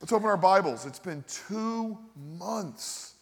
Let's 0.00 0.14
open 0.14 0.28
our 0.28 0.38
Bibles. 0.38 0.86
It's 0.86 0.98
been 0.98 1.22
two 1.28 1.98
months 2.38 3.16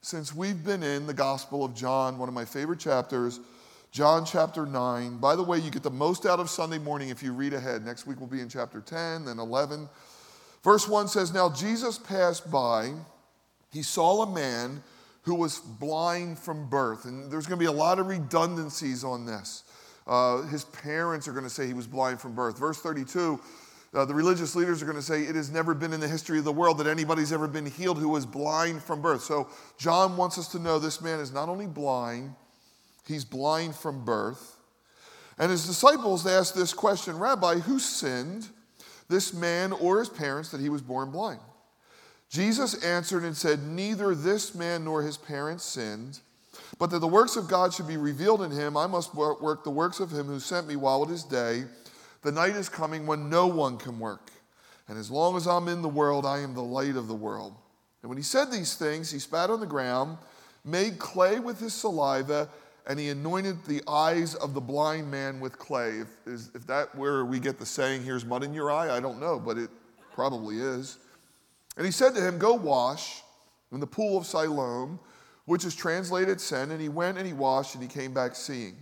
since 0.00 0.32
we've 0.32 0.62
been 0.62 0.84
in 0.84 1.08
the 1.08 1.12
Gospel 1.12 1.64
of 1.64 1.74
John, 1.74 2.18
one 2.18 2.28
of 2.28 2.34
my 2.36 2.44
favorite 2.44 2.78
chapters, 2.78 3.40
John 3.90 4.24
chapter 4.24 4.64
9. 4.64 5.18
By 5.18 5.34
the 5.34 5.42
way, 5.42 5.58
you 5.58 5.72
get 5.72 5.82
the 5.82 5.90
most 5.90 6.26
out 6.26 6.38
of 6.38 6.48
Sunday 6.48 6.78
morning 6.78 7.08
if 7.08 7.20
you 7.20 7.32
read 7.32 7.52
ahead. 7.52 7.84
Next 7.84 8.06
week 8.06 8.20
we'll 8.20 8.28
be 8.28 8.40
in 8.40 8.48
chapter 8.48 8.80
10, 8.80 9.24
then 9.24 9.40
11. 9.40 9.88
Verse 10.62 10.86
1 10.86 11.08
says 11.08 11.34
Now 11.34 11.50
Jesus 11.50 11.98
passed 11.98 12.48
by, 12.48 12.92
he 13.72 13.82
saw 13.82 14.22
a 14.22 14.32
man 14.32 14.84
who 15.22 15.34
was 15.34 15.58
blind 15.58 16.38
from 16.38 16.68
birth. 16.68 17.06
And 17.06 17.28
there's 17.28 17.48
going 17.48 17.58
to 17.58 17.62
be 17.62 17.66
a 17.66 17.72
lot 17.72 17.98
of 17.98 18.06
redundancies 18.06 19.02
on 19.02 19.26
this. 19.26 19.64
Uh, 20.06 20.42
his 20.42 20.64
parents 20.66 21.26
are 21.26 21.32
going 21.32 21.42
to 21.42 21.50
say 21.50 21.66
he 21.66 21.74
was 21.74 21.88
blind 21.88 22.20
from 22.20 22.36
birth. 22.36 22.56
Verse 22.56 22.78
32 22.78 23.40
uh, 23.92 24.04
the 24.04 24.14
religious 24.14 24.54
leaders 24.54 24.82
are 24.82 24.86
going 24.86 24.96
to 24.96 25.02
say 25.02 25.22
it 25.22 25.34
has 25.34 25.50
never 25.50 25.74
been 25.74 25.92
in 25.92 25.98
the 25.98 26.06
history 26.06 26.38
of 26.38 26.44
the 26.44 26.52
world 26.52 26.78
that 26.78 26.86
anybody's 26.86 27.32
ever 27.32 27.48
been 27.48 27.66
healed 27.66 27.98
who 27.98 28.08
was 28.08 28.24
blind 28.24 28.82
from 28.82 29.02
birth. 29.02 29.22
So 29.22 29.48
John 29.78 30.16
wants 30.16 30.38
us 30.38 30.48
to 30.48 30.60
know 30.60 30.78
this 30.78 31.00
man 31.00 31.18
is 31.18 31.32
not 31.32 31.48
only 31.48 31.66
blind, 31.66 32.34
he's 33.06 33.24
blind 33.24 33.74
from 33.74 34.04
birth. 34.04 34.56
And 35.38 35.50
his 35.50 35.66
disciples 35.66 36.26
asked 36.26 36.54
this 36.54 36.72
question 36.72 37.18
Rabbi, 37.18 37.56
who 37.56 37.78
sinned, 37.78 38.48
this 39.08 39.34
man 39.34 39.72
or 39.72 39.98
his 39.98 40.08
parents, 40.08 40.50
that 40.50 40.60
he 40.60 40.68
was 40.68 40.82
born 40.82 41.10
blind? 41.10 41.40
Jesus 42.28 42.84
answered 42.84 43.24
and 43.24 43.36
said, 43.36 43.64
Neither 43.64 44.14
this 44.14 44.54
man 44.54 44.84
nor 44.84 45.02
his 45.02 45.16
parents 45.16 45.64
sinned, 45.64 46.20
but 46.78 46.90
that 46.90 47.00
the 47.00 47.08
works 47.08 47.34
of 47.34 47.48
God 47.48 47.74
should 47.74 47.88
be 47.88 47.96
revealed 47.96 48.42
in 48.42 48.52
him. 48.52 48.76
I 48.76 48.86
must 48.86 49.16
work 49.16 49.64
the 49.64 49.70
works 49.70 49.98
of 49.98 50.12
him 50.12 50.26
who 50.26 50.38
sent 50.38 50.68
me 50.68 50.76
while 50.76 51.02
it 51.02 51.10
is 51.10 51.24
day. 51.24 51.64
The 52.22 52.32
night 52.32 52.56
is 52.56 52.68
coming 52.68 53.06
when 53.06 53.30
no 53.30 53.46
one 53.46 53.78
can 53.78 53.98
work. 53.98 54.30
And 54.88 54.98
as 54.98 55.10
long 55.10 55.36
as 55.36 55.46
I'm 55.46 55.68
in 55.68 55.82
the 55.82 55.88
world, 55.88 56.26
I 56.26 56.40
am 56.40 56.54
the 56.54 56.62
light 56.62 56.96
of 56.96 57.08
the 57.08 57.14
world. 57.14 57.54
And 58.02 58.08
when 58.08 58.18
he 58.18 58.24
said 58.24 58.50
these 58.50 58.74
things, 58.74 59.10
he 59.10 59.18
spat 59.18 59.50
on 59.50 59.60
the 59.60 59.66
ground, 59.66 60.18
made 60.64 60.98
clay 60.98 61.38
with 61.38 61.60
his 61.60 61.72
saliva, 61.72 62.48
and 62.86 62.98
he 62.98 63.08
anointed 63.10 63.64
the 63.64 63.82
eyes 63.86 64.34
of 64.34 64.52
the 64.54 64.60
blind 64.60 65.10
man 65.10 65.38
with 65.38 65.58
clay. 65.58 66.00
If, 66.00 66.08
is, 66.26 66.50
if 66.54 66.66
that 66.66 66.94
where 66.94 67.24
we 67.24 67.38
get 67.38 67.58
the 67.58 67.66
saying, 67.66 68.02
here's 68.02 68.24
mud 68.24 68.42
in 68.42 68.52
your 68.52 68.70
eye, 68.70 68.94
I 68.94 69.00
don't 69.00 69.20
know, 69.20 69.38
but 69.38 69.58
it 69.58 69.70
probably 70.12 70.58
is. 70.58 70.98
And 71.76 71.86
he 71.86 71.92
said 71.92 72.14
to 72.14 72.20
him, 72.20 72.38
Go 72.38 72.54
wash 72.54 73.22
in 73.72 73.80
the 73.80 73.86
pool 73.86 74.18
of 74.18 74.26
Siloam, 74.26 74.98
which 75.44 75.64
is 75.64 75.74
translated 75.74 76.40
sin. 76.40 76.70
And 76.70 76.80
he 76.80 76.88
went 76.88 77.16
and 77.16 77.26
he 77.26 77.32
washed, 77.32 77.74
and 77.74 77.82
he 77.82 77.88
came 77.88 78.12
back 78.12 78.34
seeing. 78.34 78.76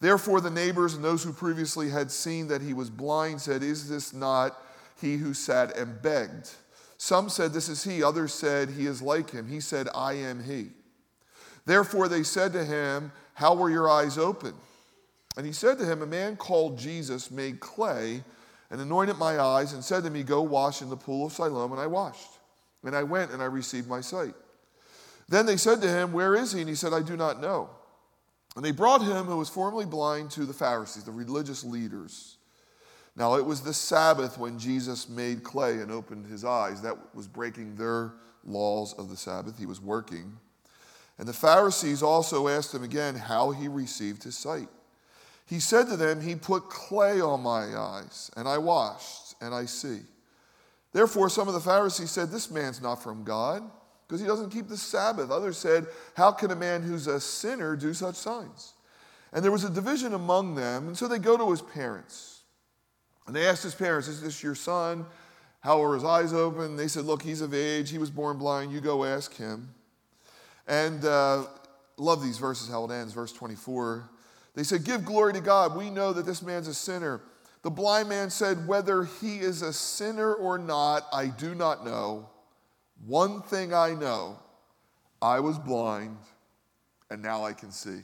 Therefore, 0.00 0.40
the 0.40 0.50
neighbors 0.50 0.94
and 0.94 1.04
those 1.04 1.24
who 1.24 1.32
previously 1.32 1.90
had 1.90 2.10
seen 2.10 2.48
that 2.48 2.62
he 2.62 2.72
was 2.72 2.90
blind 2.90 3.40
said, 3.40 3.62
Is 3.62 3.88
this 3.88 4.12
not 4.12 4.56
he 5.00 5.16
who 5.16 5.34
sat 5.34 5.76
and 5.76 6.00
begged? 6.00 6.50
Some 6.98 7.28
said, 7.28 7.52
This 7.52 7.68
is 7.68 7.82
he. 7.82 8.02
Others 8.02 8.32
said, 8.34 8.70
He 8.70 8.86
is 8.86 9.02
like 9.02 9.30
him. 9.30 9.48
He 9.48 9.60
said, 9.60 9.88
I 9.94 10.14
am 10.14 10.44
he. 10.44 10.68
Therefore, 11.66 12.08
they 12.08 12.22
said 12.22 12.52
to 12.52 12.64
him, 12.64 13.12
How 13.34 13.54
were 13.54 13.70
your 13.70 13.90
eyes 13.90 14.18
open? 14.18 14.54
And 15.36 15.44
he 15.44 15.52
said 15.52 15.78
to 15.78 15.84
him, 15.84 16.02
A 16.02 16.06
man 16.06 16.36
called 16.36 16.78
Jesus 16.78 17.30
made 17.30 17.60
clay 17.60 18.22
and 18.70 18.80
anointed 18.80 19.18
my 19.18 19.40
eyes 19.40 19.72
and 19.72 19.82
said 19.82 20.04
to 20.04 20.10
me, 20.10 20.22
Go 20.22 20.42
wash 20.42 20.82
in 20.82 20.90
the 20.90 20.96
pool 20.96 21.26
of 21.26 21.32
Siloam. 21.32 21.72
And 21.72 21.80
I 21.80 21.86
washed. 21.86 22.30
And 22.84 22.94
I 22.94 23.02
went 23.02 23.32
and 23.32 23.42
I 23.42 23.46
received 23.46 23.88
my 23.88 24.00
sight. 24.00 24.34
Then 25.28 25.44
they 25.46 25.56
said 25.56 25.80
to 25.82 25.88
him, 25.88 26.12
Where 26.12 26.34
is 26.34 26.52
he? 26.52 26.60
And 26.60 26.68
he 26.68 26.74
said, 26.74 26.92
I 26.92 27.02
do 27.02 27.16
not 27.16 27.40
know. 27.40 27.70
And 28.58 28.64
they 28.64 28.72
brought 28.72 29.02
him, 29.02 29.26
who 29.26 29.36
was 29.36 29.48
formerly 29.48 29.86
blind, 29.86 30.32
to 30.32 30.44
the 30.44 30.52
Pharisees, 30.52 31.04
the 31.04 31.12
religious 31.12 31.62
leaders. 31.62 32.38
Now 33.14 33.36
it 33.36 33.46
was 33.46 33.60
the 33.60 33.72
Sabbath 33.72 34.36
when 34.36 34.58
Jesus 34.58 35.08
made 35.08 35.44
clay 35.44 35.74
and 35.74 35.92
opened 35.92 36.26
his 36.26 36.44
eyes. 36.44 36.82
That 36.82 36.96
was 37.14 37.28
breaking 37.28 37.76
their 37.76 38.14
laws 38.44 38.94
of 38.94 39.10
the 39.10 39.16
Sabbath. 39.16 39.56
He 39.56 39.66
was 39.66 39.80
working. 39.80 40.36
And 41.18 41.28
the 41.28 41.32
Pharisees 41.32 42.02
also 42.02 42.48
asked 42.48 42.74
him 42.74 42.82
again 42.82 43.14
how 43.14 43.52
he 43.52 43.68
received 43.68 44.24
his 44.24 44.36
sight. 44.36 44.68
He 45.46 45.60
said 45.60 45.86
to 45.86 45.96
them, 45.96 46.20
He 46.20 46.34
put 46.34 46.68
clay 46.68 47.20
on 47.20 47.40
my 47.40 47.76
eyes, 47.76 48.28
and 48.36 48.48
I 48.48 48.58
washed, 48.58 49.36
and 49.40 49.54
I 49.54 49.66
see. 49.66 50.00
Therefore, 50.92 51.30
some 51.30 51.46
of 51.46 51.54
the 51.54 51.60
Pharisees 51.60 52.10
said, 52.10 52.32
This 52.32 52.50
man's 52.50 52.82
not 52.82 53.04
from 53.04 53.22
God 53.22 53.62
because 54.08 54.22
he 54.22 54.26
doesn't 54.26 54.50
keep 54.50 54.68
the 54.68 54.76
Sabbath. 54.76 55.30
Others 55.30 55.58
said, 55.58 55.86
How 56.16 56.32
can 56.32 56.50
a 56.50 56.56
man 56.56 56.82
who's 56.82 57.06
a 57.06 57.20
sinner 57.20 57.76
do 57.76 57.92
such 57.92 58.14
signs? 58.14 58.72
And 59.34 59.44
there 59.44 59.52
was 59.52 59.64
a 59.64 59.70
division 59.70 60.14
among 60.14 60.54
them. 60.54 60.88
And 60.88 60.96
so 60.96 61.06
they 61.06 61.18
go 61.18 61.36
to 61.36 61.50
his 61.50 61.60
parents. 61.60 62.40
And 63.26 63.36
they 63.36 63.46
asked 63.46 63.62
his 63.62 63.74
parents, 63.74 64.08
Is 64.08 64.22
this 64.22 64.42
your 64.42 64.54
son? 64.54 65.04
How 65.60 65.82
are 65.84 65.94
his 65.94 66.04
eyes 66.04 66.32
open? 66.32 66.76
They 66.76 66.88
said, 66.88 67.04
Look, 67.04 67.22
he's 67.22 67.42
of 67.42 67.52
age. 67.52 67.90
He 67.90 67.98
was 67.98 68.10
born 68.10 68.38
blind. 68.38 68.72
You 68.72 68.80
go 68.80 69.04
ask 69.04 69.36
him. 69.36 69.68
And 70.66 71.04
uh, 71.04 71.44
love 71.98 72.22
these 72.22 72.38
verses, 72.38 72.70
how 72.70 72.86
it 72.86 72.90
ends. 72.90 73.12
Verse 73.12 73.32
24. 73.32 74.08
They 74.54 74.62
said, 74.62 74.84
Give 74.84 75.04
glory 75.04 75.34
to 75.34 75.40
God. 75.42 75.76
We 75.76 75.90
know 75.90 76.14
that 76.14 76.24
this 76.24 76.40
man's 76.40 76.68
a 76.68 76.74
sinner. 76.74 77.20
The 77.62 77.70
blind 77.70 78.08
man 78.08 78.30
said, 78.30 78.66
Whether 78.66 79.04
he 79.04 79.36
is 79.40 79.60
a 79.60 79.74
sinner 79.74 80.32
or 80.32 80.56
not, 80.56 81.06
I 81.12 81.26
do 81.26 81.54
not 81.54 81.84
know. 81.84 82.30
One 83.06 83.42
thing 83.42 83.72
I 83.72 83.94
know 83.94 84.38
I 85.20 85.40
was 85.40 85.58
blind, 85.58 86.18
and 87.10 87.22
now 87.22 87.44
I 87.44 87.52
can 87.52 87.70
see. 87.70 88.02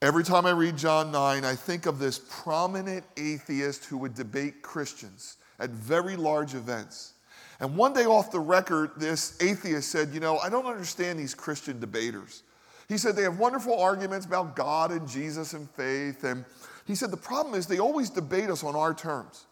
Every 0.00 0.24
time 0.24 0.46
I 0.46 0.50
read 0.50 0.76
John 0.76 1.12
9, 1.12 1.44
I 1.44 1.54
think 1.54 1.86
of 1.86 1.98
this 1.98 2.20
prominent 2.28 3.04
atheist 3.16 3.84
who 3.84 3.98
would 3.98 4.14
debate 4.14 4.62
Christians 4.62 5.36
at 5.60 5.70
very 5.70 6.16
large 6.16 6.54
events. 6.54 7.14
And 7.60 7.76
one 7.76 7.92
day 7.92 8.04
off 8.04 8.32
the 8.32 8.40
record, 8.40 8.90
this 8.96 9.40
atheist 9.40 9.90
said, 9.90 10.12
You 10.12 10.18
know, 10.18 10.38
I 10.38 10.48
don't 10.48 10.66
understand 10.66 11.20
these 11.20 11.34
Christian 11.34 11.78
debaters. 11.78 12.42
He 12.88 12.98
said 12.98 13.14
they 13.14 13.22
have 13.22 13.38
wonderful 13.38 13.80
arguments 13.80 14.26
about 14.26 14.56
God 14.56 14.90
and 14.90 15.08
Jesus 15.08 15.52
and 15.52 15.70
faith. 15.70 16.24
And 16.24 16.44
he 16.84 16.96
said 16.96 17.12
the 17.12 17.16
problem 17.16 17.54
is 17.54 17.66
they 17.66 17.78
always 17.78 18.10
debate 18.10 18.50
us 18.50 18.64
on 18.64 18.74
our 18.74 18.92
terms. 18.92 19.46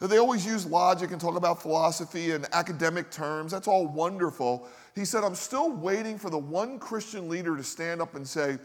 They 0.00 0.18
always 0.18 0.44
use 0.44 0.66
logic 0.66 1.12
and 1.12 1.20
talk 1.20 1.36
about 1.36 1.62
philosophy 1.62 2.32
and 2.32 2.46
academic 2.52 3.10
terms. 3.10 3.52
That's 3.52 3.68
all 3.68 3.86
wonderful. 3.86 4.68
He 4.94 5.04
said, 5.04 5.24
I'm 5.24 5.34
still 5.34 5.72
waiting 5.72 6.18
for 6.18 6.30
the 6.30 6.38
one 6.38 6.78
Christian 6.78 7.28
leader 7.28 7.56
to 7.56 7.64
stand 7.64 8.02
up 8.02 8.14
and 8.14 8.26
say, 8.26 8.58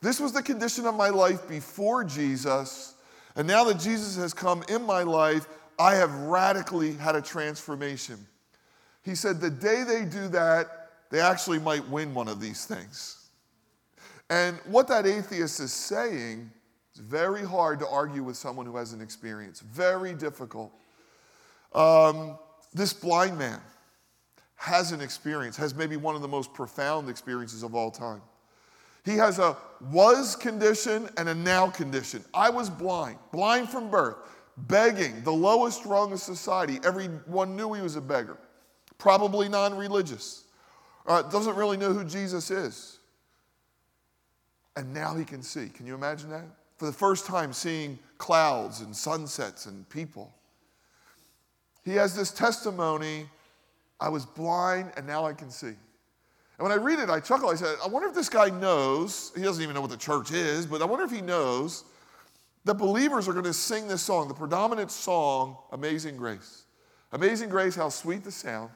This 0.00 0.20
was 0.20 0.32
the 0.32 0.42
condition 0.42 0.86
of 0.86 0.94
my 0.94 1.08
life 1.08 1.48
before 1.48 2.04
Jesus, 2.04 2.94
and 3.34 3.46
now 3.46 3.64
that 3.64 3.78
Jesus 3.78 4.16
has 4.16 4.32
come 4.32 4.62
in 4.68 4.82
my 4.82 5.02
life, 5.02 5.46
I 5.78 5.94
have 5.94 6.12
radically 6.14 6.94
had 6.94 7.16
a 7.16 7.22
transformation. 7.22 8.26
He 9.02 9.14
said, 9.14 9.40
The 9.40 9.50
day 9.50 9.84
they 9.84 10.04
do 10.04 10.28
that, 10.28 10.90
they 11.10 11.20
actually 11.20 11.58
might 11.58 11.86
win 11.88 12.14
one 12.14 12.28
of 12.28 12.40
these 12.40 12.64
things. 12.64 13.28
And 14.28 14.56
what 14.66 14.88
that 14.88 15.06
atheist 15.06 15.60
is 15.60 15.72
saying 15.72 16.50
it's 16.96 17.06
very 17.06 17.44
hard 17.44 17.78
to 17.80 17.88
argue 17.88 18.22
with 18.22 18.38
someone 18.38 18.64
who 18.64 18.74
has 18.78 18.94
an 18.94 19.02
experience, 19.02 19.60
very 19.60 20.14
difficult. 20.14 20.72
Um, 21.74 22.38
this 22.72 22.94
blind 22.94 23.38
man 23.38 23.60
has 24.54 24.92
an 24.92 25.02
experience, 25.02 25.58
has 25.58 25.74
maybe 25.74 25.98
one 25.98 26.16
of 26.16 26.22
the 26.22 26.28
most 26.28 26.54
profound 26.54 27.10
experiences 27.10 27.62
of 27.62 27.74
all 27.74 27.90
time. 27.90 28.22
He 29.04 29.14
has 29.18 29.38
a 29.38 29.58
was 29.90 30.36
condition 30.36 31.10
and 31.18 31.28
a 31.28 31.34
now 31.34 31.68
condition. 31.68 32.24
I 32.32 32.48
was 32.48 32.70
blind, 32.70 33.18
blind 33.30 33.68
from 33.68 33.90
birth, 33.90 34.16
begging, 34.56 35.22
the 35.22 35.34
lowest 35.34 35.84
rung 35.84 36.14
of 36.14 36.18
society. 36.18 36.80
Everyone 36.82 37.56
knew 37.56 37.74
he 37.74 37.82
was 37.82 37.96
a 37.96 38.00
beggar, 38.00 38.38
probably 38.96 39.50
non 39.50 39.76
religious, 39.76 40.44
uh, 41.06 41.20
doesn't 41.20 41.56
really 41.56 41.76
know 41.76 41.92
who 41.92 42.04
Jesus 42.04 42.50
is. 42.50 43.00
And 44.76 44.94
now 44.94 45.14
he 45.14 45.26
can 45.26 45.42
see. 45.42 45.68
Can 45.68 45.86
you 45.86 45.94
imagine 45.94 46.30
that? 46.30 46.46
For 46.76 46.86
the 46.86 46.92
first 46.92 47.26
time 47.26 47.52
seeing 47.52 47.98
clouds 48.18 48.80
and 48.80 48.94
sunsets 48.94 49.66
and 49.66 49.88
people. 49.88 50.32
He 51.84 51.92
has 51.92 52.14
this 52.16 52.30
testimony 52.30 53.26
I 53.98 54.10
was 54.10 54.26
blind 54.26 54.92
and 54.96 55.06
now 55.06 55.24
I 55.24 55.32
can 55.32 55.50
see. 55.50 55.68
And 55.68 55.76
when 56.58 56.72
I 56.72 56.76
read 56.76 56.98
it, 56.98 57.08
I 57.08 57.20
chuckle. 57.20 57.48
I 57.48 57.54
said, 57.54 57.76
I 57.82 57.88
wonder 57.88 58.08
if 58.08 58.14
this 58.14 58.28
guy 58.28 58.50
knows, 58.50 59.32
he 59.36 59.42
doesn't 59.42 59.62
even 59.62 59.74
know 59.74 59.80
what 59.80 59.90
the 59.90 59.96
church 59.96 60.32
is, 60.32 60.66
but 60.66 60.82
I 60.82 60.84
wonder 60.84 61.04
if 61.04 61.10
he 61.10 61.20
knows 61.20 61.84
that 62.64 62.74
believers 62.74 63.28
are 63.28 63.32
going 63.32 63.44
to 63.44 63.54
sing 63.54 63.88
this 63.88 64.02
song, 64.02 64.28
the 64.28 64.34
predominant 64.34 64.90
song, 64.90 65.56
Amazing 65.72 66.16
Grace. 66.16 66.64
Amazing 67.12 67.48
Grace, 67.48 67.74
how 67.74 67.88
sweet 67.88 68.24
the 68.24 68.32
sound 68.32 68.70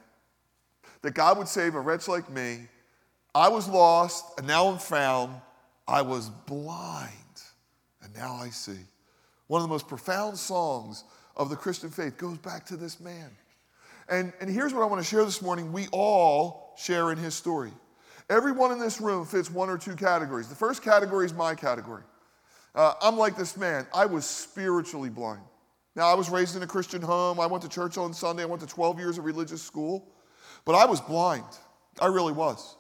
that 1.03 1.15
God 1.15 1.39
would 1.39 1.49
save 1.49 1.75
a 1.75 1.81
wretch 1.81 2.09
like 2.09 2.31
me. 2.31 2.61
I 3.35 3.49
was 3.49 3.69
lost 3.69 4.25
and 4.39 4.47
now 4.47 4.69
I'm 4.69 4.79
found. 4.79 5.35
I 5.89 6.03
was 6.03 6.31
blind 6.31 7.11
and 8.03 8.15
now 8.15 8.35
I 8.35 8.51
see. 8.51 8.79
One 9.47 9.63
of 9.63 9.69
the 9.69 9.73
most 9.73 9.89
profound 9.89 10.39
songs 10.39 11.05
of 11.37 11.51
the 11.51 11.57
Christian 11.57 11.91
faith 11.91 12.17
goes 12.17 12.39
back 12.39 12.67
to 12.67 12.77
this 12.77 13.01
man. 13.01 13.31
And, 14.09 14.33
and 14.41 14.51
here's 14.51 14.75
what 14.75 14.83
I 14.83 14.87
want 14.87 15.03
to 15.03 15.09
share 15.09 15.25
this 15.25 15.41
morning. 15.41 15.73
We 15.73 15.87
all 15.93 16.75
share 16.77 17.13
in 17.13 17.19
his 17.19 17.35
story. 17.35 17.73
Everyone 18.29 18.73
in 18.73 18.79
this 18.79 19.01
room 19.01 19.25
fits 19.25 19.51
one 19.51 19.69
or 19.69 19.79
two 19.79 19.97
categories. 19.97 20.49
The 20.49 20.55
first 20.55 20.83
category 20.83 21.27
is 21.27 21.35
my 21.35 21.55
category. 21.55 22.03
Uh, 22.75 22.95
I'm 23.03 23.17
like 23.17 23.37
this 23.37 23.57
man. 23.57 23.87
I 23.93 24.07
was 24.07 24.25
spiritually 24.25 25.11
blind. 25.11 25.43
Now, 25.97 26.07
I 26.09 26.15
was 26.15 26.31
raised 26.31 26.55
in 26.57 26.63
a 26.63 26.67
Christian 26.67 27.03
home. 27.03 27.41
I 27.41 27.47
went 27.47 27.63
to 27.65 27.69
church 27.69 27.99
on 27.99 28.15
Sunday. 28.15 28.45
I 28.45 28.47
went 28.47 28.61
to 28.63 28.69
12 28.69 28.99
years 28.99 29.19
of 29.19 29.25
religious 29.25 29.61
school, 29.61 30.07
but 30.65 30.75
I 30.75 30.87
was 30.87 31.01
blind. 31.01 31.45
I 32.01 32.07
really 32.07 32.33
was. 32.33 32.77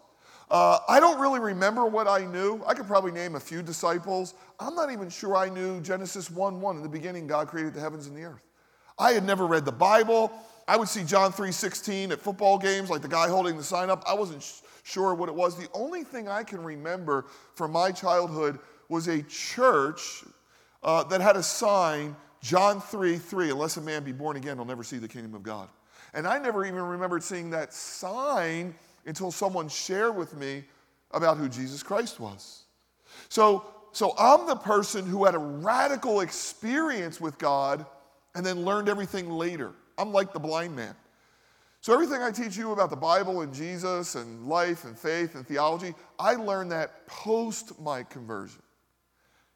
Uh, 0.50 0.80
I 0.88 0.98
don't 0.98 1.20
really 1.20 1.38
remember 1.38 1.86
what 1.86 2.08
I 2.08 2.24
knew. 2.24 2.60
I 2.66 2.74
could 2.74 2.86
probably 2.86 3.12
name 3.12 3.36
a 3.36 3.40
few 3.40 3.62
disciples. 3.62 4.34
I'm 4.58 4.74
not 4.74 4.90
even 4.90 5.08
sure 5.08 5.36
I 5.36 5.48
knew 5.48 5.80
Genesis 5.80 6.28
1 6.28 6.60
1. 6.60 6.76
In 6.76 6.82
the 6.82 6.88
beginning, 6.88 7.28
God 7.28 7.46
created 7.46 7.72
the 7.72 7.80
heavens 7.80 8.08
and 8.08 8.16
the 8.16 8.24
earth. 8.24 8.42
I 8.98 9.12
had 9.12 9.24
never 9.24 9.46
read 9.46 9.64
the 9.64 9.72
Bible. 9.72 10.32
I 10.66 10.76
would 10.76 10.88
see 10.88 11.04
John 11.04 11.32
3:16 11.32 12.12
at 12.12 12.20
football 12.20 12.58
games, 12.58 12.90
like 12.90 13.02
the 13.02 13.08
guy 13.08 13.28
holding 13.28 13.56
the 13.56 13.62
sign 13.62 13.90
up. 13.90 14.02
I 14.06 14.14
wasn't 14.14 14.42
sh- 14.42 14.60
sure 14.82 15.14
what 15.14 15.28
it 15.28 15.34
was. 15.34 15.56
The 15.56 15.68
only 15.72 16.02
thing 16.02 16.28
I 16.28 16.42
can 16.42 16.62
remember 16.62 17.26
from 17.54 17.70
my 17.70 17.92
childhood 17.92 18.58
was 18.88 19.06
a 19.06 19.22
church 19.22 20.24
uh, 20.82 21.04
that 21.04 21.20
had 21.20 21.36
a 21.36 21.42
sign, 21.42 22.16
John 22.42 22.80
3 22.80 23.18
3, 23.18 23.50
unless 23.50 23.76
a 23.76 23.80
man 23.80 24.02
be 24.02 24.12
born 24.12 24.36
again, 24.36 24.56
he'll 24.56 24.64
never 24.64 24.84
see 24.84 24.98
the 24.98 25.08
kingdom 25.08 25.34
of 25.34 25.42
God. 25.42 25.68
And 26.12 26.26
I 26.26 26.38
never 26.38 26.64
even 26.64 26.82
remembered 26.82 27.22
seeing 27.22 27.50
that 27.50 27.72
sign 27.72 28.74
until 29.06 29.30
someone 29.30 29.68
shared 29.68 30.16
with 30.16 30.36
me 30.36 30.64
about 31.10 31.36
who 31.36 31.48
Jesus 31.48 31.82
Christ 31.82 32.20
was. 32.20 32.64
So, 33.28 33.64
so 33.92 34.14
I'm 34.18 34.46
the 34.46 34.56
person 34.56 35.06
who 35.06 35.24
had 35.24 35.34
a 35.34 35.38
radical 35.38 36.20
experience 36.20 37.20
with 37.20 37.38
God 37.38 37.84
and 38.34 38.44
then 38.44 38.64
learned 38.64 38.88
everything 38.88 39.30
later. 39.30 39.72
I'm 39.98 40.12
like 40.12 40.32
the 40.32 40.38
blind 40.38 40.76
man. 40.76 40.94
So, 41.82 41.94
everything 41.94 42.22
I 42.22 42.30
teach 42.30 42.58
you 42.58 42.72
about 42.72 42.90
the 42.90 42.96
Bible 42.96 43.40
and 43.40 43.54
Jesus 43.54 44.14
and 44.14 44.46
life 44.46 44.84
and 44.84 44.98
faith 44.98 45.34
and 45.34 45.46
theology, 45.46 45.94
I 46.18 46.34
learned 46.34 46.72
that 46.72 47.06
post 47.06 47.80
my 47.80 48.02
conversion. 48.02 48.62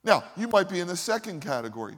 Now, 0.03 0.25
you 0.37 0.49
might 0.49 0.69
be 0.69 0.81
in 0.81 0.89
the 0.89 0.97
second 0.97 1.41
category. 1.41 1.97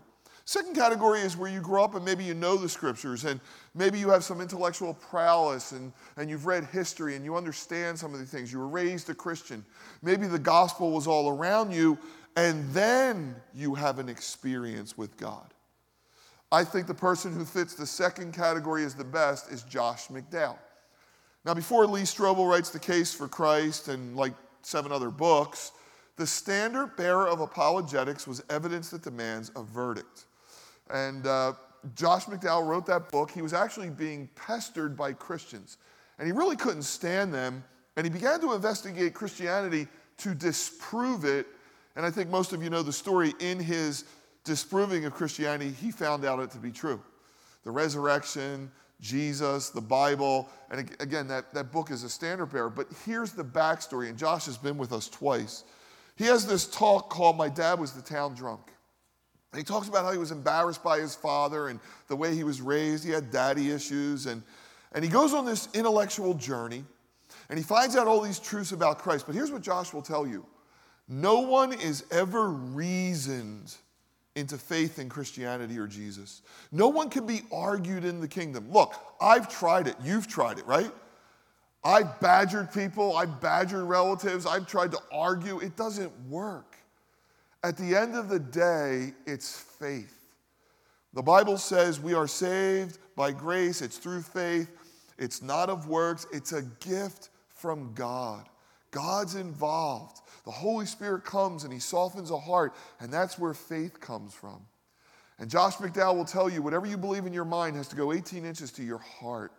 Second 0.48 0.76
category 0.76 1.22
is 1.22 1.36
where 1.36 1.50
you 1.50 1.60
grow 1.60 1.82
up 1.82 1.96
and 1.96 2.04
maybe 2.04 2.22
you 2.22 2.32
know 2.32 2.56
the 2.56 2.68
scriptures 2.68 3.24
and 3.24 3.40
maybe 3.74 3.98
you 3.98 4.08
have 4.08 4.22
some 4.22 4.40
intellectual 4.40 4.94
prowess 4.94 5.72
and, 5.72 5.92
and 6.16 6.30
you've 6.30 6.46
read 6.46 6.64
history 6.66 7.16
and 7.16 7.24
you 7.24 7.34
understand 7.34 7.98
some 7.98 8.14
of 8.14 8.20
the 8.20 8.24
things. 8.24 8.52
You 8.52 8.60
were 8.60 8.68
raised 8.68 9.10
a 9.10 9.14
Christian. 9.14 9.64
Maybe 10.02 10.28
the 10.28 10.38
gospel 10.38 10.92
was 10.92 11.08
all 11.08 11.28
around 11.28 11.72
you 11.72 11.98
and 12.36 12.70
then 12.70 13.34
you 13.56 13.74
have 13.74 13.98
an 13.98 14.08
experience 14.08 14.96
with 14.96 15.16
God. 15.16 15.52
I 16.52 16.62
think 16.62 16.86
the 16.86 16.94
person 16.94 17.34
who 17.34 17.44
fits 17.44 17.74
the 17.74 17.86
second 17.86 18.32
category 18.32 18.84
as 18.84 18.94
the 18.94 19.02
best 19.02 19.50
is 19.50 19.64
Josh 19.64 20.06
McDowell. 20.06 20.58
Now, 21.44 21.54
before 21.54 21.88
Lee 21.88 22.02
Strobel 22.02 22.48
writes 22.48 22.70
The 22.70 22.78
Case 22.78 23.12
for 23.12 23.26
Christ 23.26 23.88
and 23.88 24.14
like 24.14 24.34
seven 24.62 24.92
other 24.92 25.10
books, 25.10 25.72
the 26.16 26.26
standard 26.26 26.96
bearer 26.96 27.26
of 27.26 27.40
apologetics 27.40 28.28
was 28.28 28.44
evidence 28.48 28.90
that 28.90 29.02
demands 29.02 29.50
a 29.56 29.64
verdict. 29.64 30.25
And 30.90 31.26
uh, 31.26 31.54
Josh 31.94 32.24
McDowell 32.24 32.66
wrote 32.66 32.86
that 32.86 33.10
book. 33.10 33.30
He 33.30 33.42
was 33.42 33.52
actually 33.52 33.90
being 33.90 34.28
pestered 34.34 34.96
by 34.96 35.12
Christians, 35.12 35.78
and 36.18 36.26
he 36.26 36.32
really 36.32 36.56
couldn't 36.56 36.82
stand 36.82 37.32
them. 37.32 37.64
And 37.96 38.04
he 38.04 38.10
began 38.10 38.40
to 38.40 38.52
investigate 38.52 39.14
Christianity 39.14 39.88
to 40.18 40.34
disprove 40.34 41.24
it. 41.24 41.46
And 41.96 42.04
I 42.04 42.10
think 42.10 42.28
most 42.28 42.52
of 42.52 42.62
you 42.62 42.68
know 42.68 42.82
the 42.82 42.92
story. 42.92 43.32
In 43.40 43.58
his 43.58 44.04
disproving 44.44 45.06
of 45.06 45.14
Christianity, 45.14 45.70
he 45.70 45.90
found 45.90 46.24
out 46.24 46.40
it 46.40 46.50
to 46.50 46.58
be 46.58 46.70
true. 46.70 47.00
The 47.64 47.70
resurrection, 47.70 48.70
Jesus, 49.00 49.70
the 49.70 49.80
Bible, 49.80 50.48
and 50.70 50.90
again, 51.00 51.26
that, 51.28 51.52
that 51.54 51.72
book 51.72 51.90
is 51.90 52.02
a 52.04 52.08
standard 52.08 52.46
bearer. 52.46 52.70
But 52.70 52.88
here's 53.04 53.32
the 53.32 53.44
backstory, 53.44 54.08
and 54.08 54.18
Josh 54.18 54.46
has 54.46 54.58
been 54.58 54.78
with 54.78 54.92
us 54.92 55.08
twice. 55.08 55.64
He 56.16 56.24
has 56.24 56.46
this 56.46 56.66
talk 56.66 57.10
called 57.10 57.36
My 57.36 57.48
Dad 57.48 57.78
Was 57.78 57.92
the 57.92 58.02
Town 58.02 58.34
Drunk. 58.34 58.72
And 59.56 59.66
he 59.66 59.72
talks 59.72 59.88
about 59.88 60.04
how 60.04 60.12
he 60.12 60.18
was 60.18 60.32
embarrassed 60.32 60.84
by 60.84 60.98
his 60.98 61.14
father 61.14 61.68
and 61.68 61.80
the 62.08 62.16
way 62.16 62.34
he 62.34 62.44
was 62.44 62.60
raised. 62.60 63.02
He 63.02 63.10
had 63.10 63.30
daddy 63.30 63.70
issues. 63.70 64.26
And, 64.26 64.42
and 64.92 65.02
he 65.02 65.08
goes 65.08 65.32
on 65.32 65.46
this 65.46 65.70
intellectual 65.72 66.34
journey 66.34 66.84
and 67.48 67.58
he 67.58 67.64
finds 67.64 67.96
out 67.96 68.06
all 68.06 68.20
these 68.20 68.38
truths 68.38 68.72
about 68.72 68.98
Christ. 68.98 69.24
But 69.24 69.34
here's 69.34 69.50
what 69.50 69.62
Josh 69.62 69.94
will 69.94 70.02
tell 70.02 70.26
you 70.26 70.44
no 71.08 71.40
one 71.40 71.72
is 71.72 72.04
ever 72.10 72.50
reasoned 72.50 73.74
into 74.34 74.58
faith 74.58 74.98
in 74.98 75.08
Christianity 75.08 75.78
or 75.78 75.86
Jesus. 75.86 76.42
No 76.70 76.88
one 76.88 77.08
can 77.08 77.26
be 77.26 77.40
argued 77.50 78.04
in 78.04 78.20
the 78.20 78.28
kingdom. 78.28 78.70
Look, 78.70 78.92
I've 79.22 79.48
tried 79.48 79.86
it. 79.86 79.96
You've 80.04 80.28
tried 80.28 80.58
it, 80.58 80.66
right? 80.66 80.92
I've 81.82 82.20
badgered 82.20 82.74
people, 82.74 83.16
I've 83.16 83.40
badgered 83.40 83.84
relatives, 83.84 84.44
I've 84.44 84.66
tried 84.66 84.90
to 84.90 84.98
argue. 85.10 85.60
It 85.60 85.76
doesn't 85.76 86.12
work. 86.28 86.75
At 87.66 87.76
the 87.76 87.96
end 87.96 88.14
of 88.14 88.28
the 88.28 88.38
day, 88.38 89.12
it's 89.26 89.58
faith. 89.58 90.28
The 91.14 91.22
Bible 91.22 91.58
says 91.58 91.98
we 91.98 92.14
are 92.14 92.28
saved 92.28 92.98
by 93.16 93.32
grace, 93.32 93.82
it's 93.82 93.98
through 93.98 94.22
faith, 94.22 94.70
it's 95.18 95.42
not 95.42 95.68
of 95.68 95.88
works, 95.88 96.28
it's 96.32 96.52
a 96.52 96.62
gift 96.78 97.30
from 97.48 97.92
God. 97.94 98.48
God's 98.92 99.34
involved. 99.34 100.20
The 100.44 100.50
Holy 100.52 100.86
Spirit 100.86 101.24
comes 101.24 101.64
and 101.64 101.72
He 101.72 101.80
softens 101.80 102.30
a 102.30 102.38
heart, 102.38 102.72
and 103.00 103.12
that's 103.12 103.36
where 103.36 103.52
faith 103.52 103.98
comes 103.98 104.32
from. 104.32 104.64
And 105.40 105.50
Josh 105.50 105.74
McDowell 105.78 106.14
will 106.14 106.24
tell 106.24 106.48
you 106.48 106.62
whatever 106.62 106.86
you 106.86 106.96
believe 106.96 107.26
in 107.26 107.32
your 107.32 107.44
mind 107.44 107.74
has 107.74 107.88
to 107.88 107.96
go 107.96 108.12
18 108.12 108.44
inches 108.44 108.70
to 108.72 108.84
your 108.84 108.98
heart. 108.98 109.50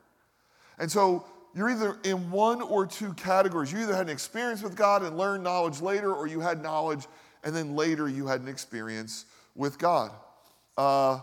And 0.80 0.90
so 0.90 1.26
you're 1.54 1.70
either 1.70 1.98
in 2.06 2.32
one 2.32 2.62
or 2.62 2.86
two 2.86 3.12
categories. 3.16 3.74
You 3.74 3.80
either 3.80 3.96
had 3.96 4.06
an 4.06 4.14
experience 4.14 4.62
with 4.62 4.78
God 4.78 5.04
and 5.04 5.18
learned 5.18 5.44
knowledge 5.44 5.82
later, 5.82 6.14
or 6.14 6.26
you 6.26 6.40
had 6.40 6.64
knowledge 6.64 7.06
and 7.44 7.56
then 7.56 7.76
later 7.76 8.08
you 8.08 8.28
had 8.28 8.42
an 8.42 8.48
experience 8.48 9.26
with 9.56 9.78
God. 9.80 10.12
Uh, 10.78 11.20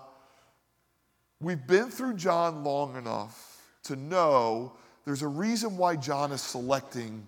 we've 1.41 1.67
been 1.67 1.91
through 1.91 2.15
John 2.15 2.65
long 2.65 2.97
enough 2.97 3.63
to 3.85 3.97
know 3.97 4.73
there's 5.05 5.23
a 5.23 5.29
reason 5.29 5.77
why 5.77 5.97
John 5.97 6.33
is 6.33 6.41
selecting 6.41 7.27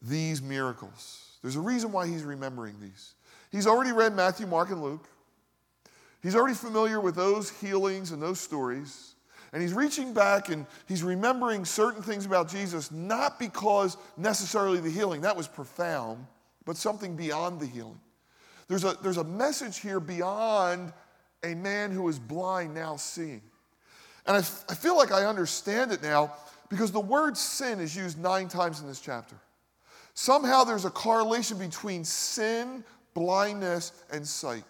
these 0.00 0.40
miracles. 0.40 1.38
There's 1.42 1.56
a 1.56 1.60
reason 1.60 1.92
why 1.92 2.06
he's 2.06 2.22
remembering 2.22 2.76
these. 2.80 3.14
He's 3.50 3.66
already 3.66 3.92
read 3.92 4.14
Matthew, 4.14 4.46
Mark, 4.46 4.70
and 4.70 4.82
Luke. 4.82 5.06
He's 6.22 6.36
already 6.36 6.54
familiar 6.54 7.00
with 7.00 7.16
those 7.16 7.50
healings 7.50 8.12
and 8.12 8.22
those 8.22 8.40
stories. 8.40 9.14
And 9.52 9.60
he's 9.60 9.74
reaching 9.74 10.14
back 10.14 10.48
and 10.48 10.66
he's 10.86 11.02
remembering 11.02 11.64
certain 11.64 12.02
things 12.02 12.24
about 12.24 12.48
Jesus, 12.48 12.90
not 12.90 13.38
because 13.38 13.96
necessarily 14.16 14.80
the 14.80 14.90
healing, 14.90 15.20
that 15.22 15.36
was 15.36 15.46
profound, 15.46 16.26
but 16.64 16.76
something 16.76 17.16
beyond 17.16 17.60
the 17.60 17.66
healing. 17.66 18.00
There's 18.68 18.84
a, 18.84 18.96
there's 19.02 19.16
a 19.16 19.24
message 19.24 19.80
here 19.80 20.00
beyond 20.00 20.92
a 21.44 21.54
man 21.54 21.90
who 21.90 22.08
is 22.08 22.18
blind 22.18 22.74
now 22.74 22.96
seeing. 22.96 23.42
And 24.26 24.36
I, 24.36 24.40
f- 24.40 24.64
I 24.68 24.74
feel 24.74 24.96
like 24.96 25.12
I 25.12 25.24
understand 25.24 25.92
it 25.92 26.02
now 26.02 26.32
because 26.68 26.92
the 26.92 27.00
word 27.00 27.36
sin 27.36 27.80
is 27.80 27.94
used 27.96 28.18
nine 28.18 28.48
times 28.48 28.80
in 28.80 28.86
this 28.86 29.00
chapter. 29.00 29.36
Somehow 30.14 30.64
there's 30.64 30.84
a 30.84 30.90
correlation 30.90 31.58
between 31.58 32.04
sin, 32.04 32.84
blindness, 33.14 33.92
and 34.12 34.26
sight. 34.26 34.64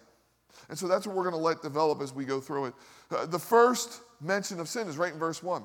And 0.69 0.77
so 0.77 0.87
that's 0.87 1.05
what 1.05 1.15
we're 1.15 1.23
going 1.23 1.35
to 1.35 1.41
let 1.41 1.61
develop 1.61 2.01
as 2.01 2.13
we 2.13 2.25
go 2.25 2.39
through 2.39 2.65
it. 2.65 2.73
Uh, 3.11 3.25
the 3.25 3.39
first 3.39 4.01
mention 4.21 4.59
of 4.59 4.67
sin 4.67 4.87
is 4.87 4.97
right 4.97 5.13
in 5.13 5.19
verse 5.19 5.43
1. 5.43 5.63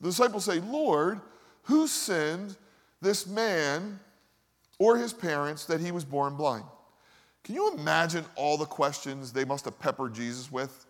The 0.00 0.08
disciples 0.08 0.44
say, 0.44 0.60
Lord, 0.60 1.20
who 1.62 1.86
sinned, 1.86 2.56
this 3.02 3.26
man 3.26 4.00
or 4.78 4.96
his 4.96 5.12
parents 5.12 5.64
that 5.66 5.80
he 5.80 5.90
was 5.90 6.04
born 6.04 6.36
blind. 6.36 6.64
Can 7.44 7.54
you 7.54 7.72
imagine 7.74 8.24
all 8.36 8.56
the 8.56 8.66
questions 8.66 9.32
they 9.32 9.44
must 9.44 9.64
have 9.64 9.78
peppered 9.78 10.14
Jesus 10.14 10.50
with? 10.52 10.86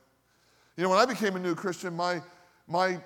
You 0.76 0.84
know, 0.84 0.90
when 0.90 0.98
I 0.98 1.06
became 1.06 1.36
a 1.36 1.38
new 1.38 1.54
Christian, 1.54 1.94
my, 1.94 2.20
my 2.66 2.98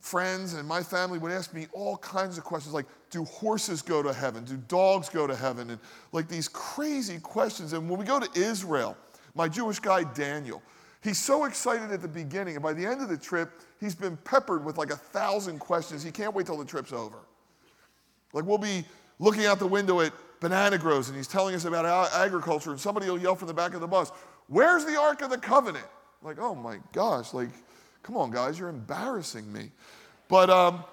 friends 0.00 0.54
and 0.54 0.66
my 0.66 0.82
family 0.82 1.18
would 1.18 1.32
ask 1.32 1.54
me 1.54 1.66
all 1.72 1.96
kinds 1.98 2.36
of 2.36 2.44
questions 2.44 2.74
like, 2.74 2.86
do 3.10 3.24
horses 3.24 3.82
go 3.82 4.02
to 4.02 4.12
heaven? 4.12 4.44
Do 4.44 4.56
dogs 4.68 5.08
go 5.08 5.26
to 5.26 5.36
heaven? 5.36 5.70
And 5.70 5.78
like 6.12 6.28
these 6.28 6.48
crazy 6.48 7.18
questions. 7.18 7.72
And 7.72 7.88
when 7.88 7.98
we 7.98 8.04
go 8.04 8.18
to 8.18 8.28
Israel, 8.38 8.96
my 9.34 9.48
Jewish 9.48 9.78
guy, 9.78 10.04
Daniel, 10.04 10.62
he's 11.02 11.18
so 11.18 11.44
excited 11.44 11.90
at 11.92 12.02
the 12.02 12.08
beginning. 12.08 12.56
And 12.56 12.62
by 12.62 12.72
the 12.72 12.84
end 12.84 13.00
of 13.00 13.08
the 13.08 13.16
trip, 13.16 13.60
he's 13.80 13.94
been 13.94 14.16
peppered 14.18 14.64
with 14.64 14.76
like 14.76 14.90
a 14.90 14.96
thousand 14.96 15.58
questions. 15.60 16.02
He 16.02 16.10
can't 16.10 16.34
wait 16.34 16.46
till 16.46 16.58
the 16.58 16.64
trip's 16.64 16.92
over. 16.92 17.18
Like 18.32 18.44
we'll 18.44 18.58
be 18.58 18.84
looking 19.22 19.46
out 19.46 19.60
the 19.60 19.66
window 19.66 20.00
at 20.00 20.12
banana 20.40 20.76
grows 20.76 21.08
and 21.08 21.16
he's 21.16 21.28
telling 21.28 21.54
us 21.54 21.64
about 21.64 22.12
agriculture, 22.12 22.72
and 22.72 22.80
somebody 22.80 23.08
will 23.08 23.20
yell 23.20 23.36
from 23.36 23.46
the 23.46 23.54
back 23.54 23.72
of 23.72 23.80
the 23.80 23.86
bus, 23.86 24.10
Where's 24.48 24.84
the 24.84 24.98
Ark 24.98 25.22
of 25.22 25.30
the 25.30 25.38
Covenant? 25.38 25.86
Like, 26.22 26.38
oh 26.40 26.54
my 26.54 26.78
gosh, 26.92 27.32
like, 27.32 27.48
come 28.02 28.16
on, 28.16 28.32
guys, 28.32 28.58
you're 28.58 28.68
embarrassing 28.68 29.50
me. 29.50 29.70
But 30.28 30.50
um, 30.50 30.84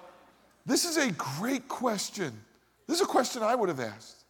this 0.64 0.84
is 0.84 0.96
a 0.96 1.10
great 1.12 1.66
question. 1.66 2.32
This 2.86 3.00
is 3.00 3.02
a 3.02 3.08
question 3.08 3.42
I 3.42 3.56
would 3.56 3.68
have 3.68 3.80
asked. 3.80 4.24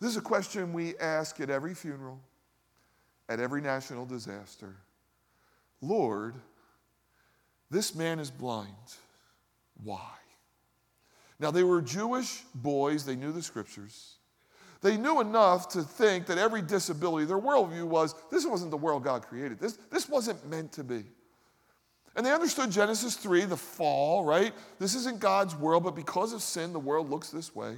This 0.00 0.10
is 0.10 0.16
a 0.18 0.22
question 0.22 0.74
we 0.74 0.96
ask 0.98 1.40
at 1.40 1.48
every 1.48 1.74
funeral, 1.74 2.20
at 3.30 3.40
every 3.40 3.62
national 3.62 4.04
disaster. 4.04 4.76
Lord, 5.80 6.34
this 7.70 7.94
man 7.94 8.18
is 8.18 8.30
blind. 8.30 8.68
Why? 9.82 10.10
Now, 11.40 11.50
they 11.50 11.64
were 11.64 11.82
Jewish 11.82 12.42
boys, 12.54 13.04
they 13.04 13.16
knew 13.16 13.32
the 13.32 13.42
scriptures. 13.42 14.16
they 14.82 14.96
knew 14.96 15.20
enough 15.20 15.68
to 15.70 15.82
think 15.82 16.26
that 16.26 16.36
every 16.36 16.60
disability, 16.60 17.24
their 17.24 17.38
worldview 17.38 17.84
was 17.84 18.14
this 18.30 18.46
wasn't 18.46 18.70
the 18.70 18.76
world 18.76 19.02
God 19.02 19.22
created. 19.22 19.58
This, 19.58 19.78
this 19.90 20.08
wasn't 20.08 20.46
meant 20.46 20.72
to 20.72 20.84
be. 20.84 21.04
And 22.16 22.24
they 22.24 22.32
understood 22.32 22.70
Genesis 22.70 23.16
3, 23.16 23.46
the 23.46 23.56
fall, 23.56 24.24
right? 24.24 24.52
This 24.78 24.94
isn't 24.94 25.18
God's 25.20 25.56
world, 25.56 25.82
but 25.82 25.96
because 25.96 26.32
of 26.32 26.42
sin, 26.42 26.72
the 26.72 26.78
world 26.78 27.10
looks 27.10 27.30
this 27.30 27.54
way. 27.54 27.76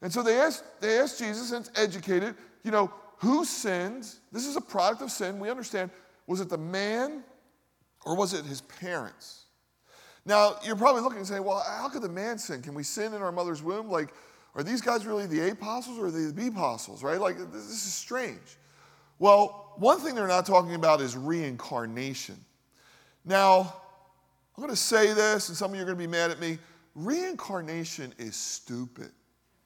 And 0.00 0.12
so 0.12 0.22
they 0.22 0.40
asked, 0.40 0.64
they 0.80 0.98
asked 0.98 1.18
Jesus, 1.20 1.52
and 1.52 1.68
educated, 1.76 2.34
you 2.64 2.72
know, 2.72 2.92
who 3.18 3.44
sinned? 3.44 4.08
This 4.32 4.46
is 4.46 4.56
a 4.56 4.60
product 4.60 5.02
of 5.02 5.10
sin. 5.12 5.38
We 5.38 5.48
understand. 5.48 5.90
Was 6.26 6.40
it 6.40 6.48
the 6.48 6.58
man 6.58 7.22
or 8.04 8.16
was 8.16 8.34
it 8.34 8.44
his 8.44 8.60
parents? 8.62 9.41
Now, 10.24 10.56
you're 10.64 10.76
probably 10.76 11.02
looking 11.02 11.18
and 11.18 11.26
saying, 11.26 11.44
well, 11.44 11.64
how 11.66 11.88
could 11.88 12.02
the 12.02 12.08
man 12.08 12.38
sin? 12.38 12.62
Can 12.62 12.74
we 12.74 12.84
sin 12.84 13.12
in 13.12 13.22
our 13.22 13.32
mother's 13.32 13.62
womb? 13.62 13.90
Like, 13.90 14.10
are 14.54 14.62
these 14.62 14.80
guys 14.80 15.06
really 15.06 15.26
the 15.26 15.50
apostles 15.50 15.98
or 15.98 16.10
the 16.10 16.32
B 16.32 16.48
apostles, 16.48 17.02
right? 17.02 17.20
Like, 17.20 17.38
this 17.52 17.64
is 17.64 17.94
strange. 17.94 18.58
Well, 19.18 19.72
one 19.76 19.98
thing 19.98 20.14
they're 20.14 20.28
not 20.28 20.46
talking 20.46 20.74
about 20.74 21.00
is 21.00 21.16
reincarnation. 21.16 22.36
Now, 23.24 23.74
I'm 24.56 24.62
going 24.62 24.70
to 24.70 24.76
say 24.76 25.12
this, 25.12 25.48
and 25.48 25.56
some 25.56 25.70
of 25.70 25.76
you 25.76 25.82
are 25.82 25.86
going 25.86 25.96
to 25.96 26.04
be 26.04 26.10
mad 26.10 26.30
at 26.30 26.38
me. 26.38 26.58
Reincarnation 26.94 28.12
is 28.18 28.36
stupid, 28.36 29.10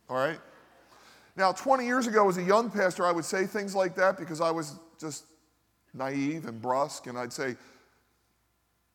all 0.08 0.16
right? 0.16 0.38
Now, 1.36 1.52
20 1.52 1.84
years 1.84 2.06
ago, 2.06 2.28
as 2.28 2.38
a 2.38 2.42
young 2.42 2.70
pastor, 2.70 3.04
I 3.04 3.12
would 3.12 3.24
say 3.24 3.46
things 3.46 3.74
like 3.74 3.94
that 3.96 4.16
because 4.16 4.40
I 4.40 4.50
was 4.50 4.78
just 4.98 5.24
naive 5.92 6.46
and 6.46 6.62
brusque, 6.62 7.08
and 7.08 7.18
I'd 7.18 7.32
say, 7.32 7.56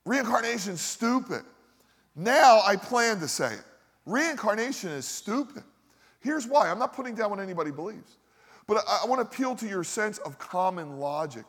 reincarnation's 0.05 0.81
stupid. 0.81 1.43
Now 2.15 2.62
I 2.65 2.75
plan 2.75 3.20
to 3.20 3.27
say 3.27 3.53
it. 3.53 3.63
Reincarnation 4.05 4.89
is 4.89 5.05
stupid. 5.05 5.63
Here's 6.20 6.46
why 6.46 6.70
I'm 6.70 6.79
not 6.79 6.93
putting 6.93 7.15
down 7.15 7.29
what 7.29 7.39
anybody 7.39 7.72
believes, 7.72 8.17
but 8.67 8.84
I, 8.88 9.01
I 9.03 9.08
want 9.08 9.20
to 9.20 9.27
appeal 9.27 9.55
to 9.55 9.67
your 9.67 9.84
sense 9.84 10.17
of 10.20 10.38
common 10.38 11.00
logic. 11.00 11.46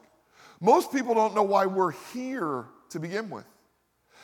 Most 0.61 0.93
people 0.93 1.15
don't 1.15 1.35
know 1.35 1.43
why 1.43 1.67
we're 1.67 1.93
here 2.13 2.67
to 2.91 3.01
begin 3.01 3.29
with. 3.29 3.47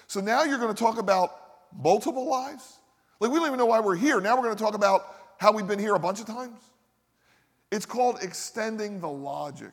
So 0.07 0.21
now 0.21 0.45
you're 0.45 0.59
going 0.59 0.75
to 0.75 0.79
talk 0.79 0.99
about 0.99 1.49
multiple 1.77 2.27
lives? 2.29 2.79
Like, 3.21 3.31
we 3.31 3.39
don't 3.39 3.47
even 3.47 3.59
know 3.59 3.67
why 3.67 3.81
we're 3.81 3.97
here. 3.97 4.21
Now 4.21 4.37
we're 4.37 4.45
going 4.45 4.57
to 4.57 4.63
talk 4.63 4.75
about 4.75 5.17
how 5.39 5.53
we've 5.53 5.67
been 5.67 5.79
here 5.79 5.95
a 5.95 5.99
bunch 6.01 6.21
of 6.21 6.27
times. 6.27 6.59
It's 7.71 7.85
called 7.85 8.19
extending 8.23 9.01
the 9.01 9.09
logic. 9.09 9.73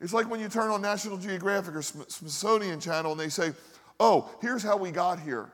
It's 0.00 0.12
like 0.12 0.30
when 0.30 0.40
you 0.40 0.48
turn 0.48 0.70
on 0.70 0.82
National 0.82 1.16
Geographic 1.16 1.74
or 1.74 1.82
Smithsonian 1.82 2.80
Channel 2.80 3.12
and 3.12 3.20
they 3.20 3.28
say, 3.28 3.52
oh, 4.00 4.30
here's 4.40 4.62
how 4.62 4.76
we 4.76 4.90
got 4.90 5.20
here 5.20 5.50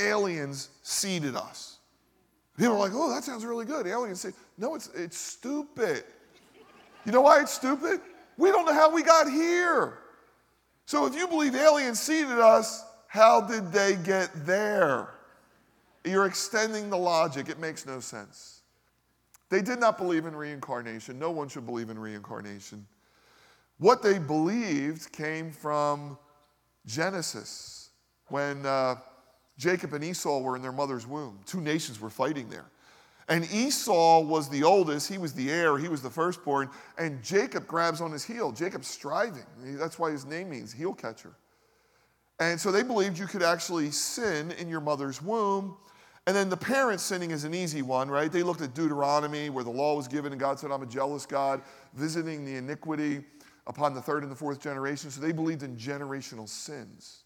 aliens 0.00 0.70
seeded 0.82 1.36
us. 1.36 1.78
People 2.56 2.74
are 2.74 2.78
like, 2.78 2.92
oh, 2.94 3.12
that 3.14 3.24
sounds 3.24 3.44
really 3.44 3.64
good. 3.64 3.86
Aliens 3.86 4.20
say, 4.20 4.30
no, 4.58 4.74
it's, 4.74 4.88
it's 4.94 5.16
stupid. 5.16 6.04
You 7.04 7.12
know 7.12 7.20
why 7.20 7.40
it's 7.40 7.52
stupid? 7.52 8.00
We 8.36 8.50
don't 8.50 8.66
know 8.66 8.74
how 8.74 8.92
we 8.92 9.02
got 9.02 9.28
here. 9.28 9.98
So 10.86 11.06
if 11.06 11.14
you 11.14 11.26
believe 11.26 11.54
aliens 11.54 12.00
seeded 12.00 12.38
us, 12.38 12.84
how 13.06 13.40
did 13.40 13.72
they 13.72 13.96
get 13.96 14.30
there? 14.46 15.08
You're 16.04 16.26
extending 16.26 16.90
the 16.90 16.98
logic. 16.98 17.48
It 17.48 17.58
makes 17.58 17.86
no 17.86 18.00
sense. 18.00 18.60
They 19.50 19.62
did 19.62 19.78
not 19.78 19.98
believe 19.98 20.26
in 20.26 20.34
reincarnation. 20.34 21.18
No 21.18 21.30
one 21.30 21.48
should 21.48 21.66
believe 21.66 21.90
in 21.90 21.98
reincarnation. 21.98 22.86
What 23.78 24.02
they 24.02 24.18
believed 24.18 25.12
came 25.12 25.50
from 25.50 26.18
Genesis 26.86 27.90
when 28.28 28.64
uh, 28.64 28.96
Jacob 29.58 29.92
and 29.92 30.04
Esau 30.04 30.40
were 30.40 30.56
in 30.56 30.62
their 30.62 30.72
mother's 30.72 31.06
womb. 31.06 31.40
Two 31.46 31.60
nations 31.60 32.00
were 32.00 32.10
fighting 32.10 32.48
there. 32.48 32.66
And 33.28 33.50
Esau 33.50 34.20
was 34.20 34.50
the 34.50 34.62
oldest, 34.64 35.08
he 35.08 35.16
was 35.16 35.32
the 35.32 35.50
heir, 35.50 35.78
he 35.78 35.88
was 35.88 36.02
the 36.02 36.10
firstborn, 36.10 36.68
and 36.98 37.22
Jacob 37.22 37.66
grabs 37.66 38.02
on 38.02 38.12
his 38.12 38.22
heel. 38.22 38.52
Jacob's 38.52 38.86
striving. 38.86 39.46
That's 39.62 39.98
why 39.98 40.10
his 40.10 40.26
name 40.26 40.50
means 40.50 40.72
heel 40.72 40.92
catcher. 40.92 41.34
And 42.38 42.60
so 42.60 42.70
they 42.70 42.82
believed 42.82 43.18
you 43.18 43.26
could 43.26 43.42
actually 43.42 43.90
sin 43.92 44.50
in 44.52 44.68
your 44.68 44.80
mother's 44.80 45.22
womb. 45.22 45.76
And 46.26 46.36
then 46.36 46.50
the 46.50 46.56
parents 46.56 47.02
sinning 47.02 47.30
is 47.30 47.44
an 47.44 47.54
easy 47.54 47.80
one, 47.80 48.10
right? 48.10 48.30
They 48.30 48.42
looked 48.42 48.60
at 48.60 48.74
Deuteronomy 48.74 49.50
where 49.50 49.64
the 49.64 49.70
law 49.70 49.94
was 49.94 50.08
given 50.08 50.32
and 50.32 50.40
God 50.40 50.58
said, 50.58 50.70
I'm 50.70 50.82
a 50.82 50.86
jealous 50.86 51.24
God, 51.26 51.62
visiting 51.94 52.44
the 52.44 52.56
iniquity 52.56 53.22
upon 53.66 53.94
the 53.94 54.00
third 54.00 54.22
and 54.22 54.30
the 54.30 54.36
fourth 54.36 54.60
generation. 54.60 55.10
So 55.10 55.20
they 55.20 55.32
believed 55.32 55.62
in 55.62 55.76
generational 55.76 56.48
sins. 56.48 57.24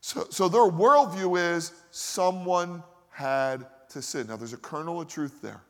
So, 0.00 0.26
so 0.30 0.48
their 0.48 0.62
worldview 0.62 1.56
is 1.56 1.72
someone 1.90 2.82
had 3.10 3.66
to 3.90 4.02
sin. 4.02 4.26
Now, 4.28 4.36
there's 4.36 4.52
a 4.52 4.58
kernel 4.58 5.00
of 5.00 5.08
truth 5.08 5.40
there. 5.42 5.62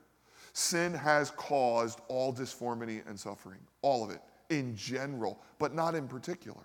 Sin 0.52 0.92
has 0.92 1.30
caused 1.30 2.00
all 2.08 2.32
disformity 2.32 3.02
and 3.06 3.18
suffering, 3.18 3.60
all 3.82 4.04
of 4.04 4.10
it, 4.10 4.20
in 4.50 4.76
general, 4.76 5.40
but 5.58 5.74
not 5.74 5.94
in 5.94 6.08
particular. 6.08 6.62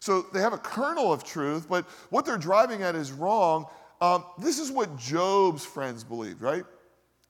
So 0.00 0.22
they 0.34 0.40
have 0.40 0.52
a 0.52 0.58
kernel 0.58 1.12
of 1.12 1.24
truth, 1.24 1.66
but 1.68 1.86
what 2.10 2.26
they're 2.26 2.36
driving 2.36 2.82
at 2.82 2.94
is 2.94 3.10
wrong. 3.10 3.66
Um, 4.00 4.24
this 4.38 4.58
is 4.58 4.70
what 4.70 4.96
Job's 4.98 5.64
friends 5.64 6.04
believed, 6.04 6.42
right? 6.42 6.64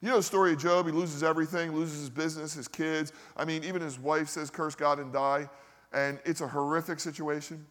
You 0.04 0.10
know 0.10 0.16
the 0.16 0.22
story 0.22 0.52
of 0.52 0.58
Job. 0.58 0.84
He 0.84 0.92
loses 0.92 1.22
everything, 1.22 1.72
loses 1.72 2.00
his 2.00 2.10
business, 2.10 2.52
his 2.52 2.68
kids. 2.68 3.10
I 3.38 3.46
mean, 3.46 3.64
even 3.64 3.80
his 3.80 3.98
wife 3.98 4.28
says, 4.28 4.50
curse 4.50 4.74
God 4.74 4.98
and 4.98 5.10
die. 5.10 5.48
And 5.94 6.18
it's 6.26 6.42
a 6.42 6.46
horrific 6.46 7.00
situation. 7.00 7.64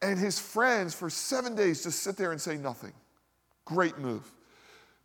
And 0.00 0.18
his 0.18 0.38
friends, 0.38 0.94
for 0.94 1.10
seven 1.10 1.54
days, 1.54 1.82
just 1.82 1.98
sit 1.98 2.16
there 2.16 2.32
and 2.32 2.40
say 2.40 2.56
nothing. 2.56 2.94
Great 3.66 3.98
move. 3.98 4.22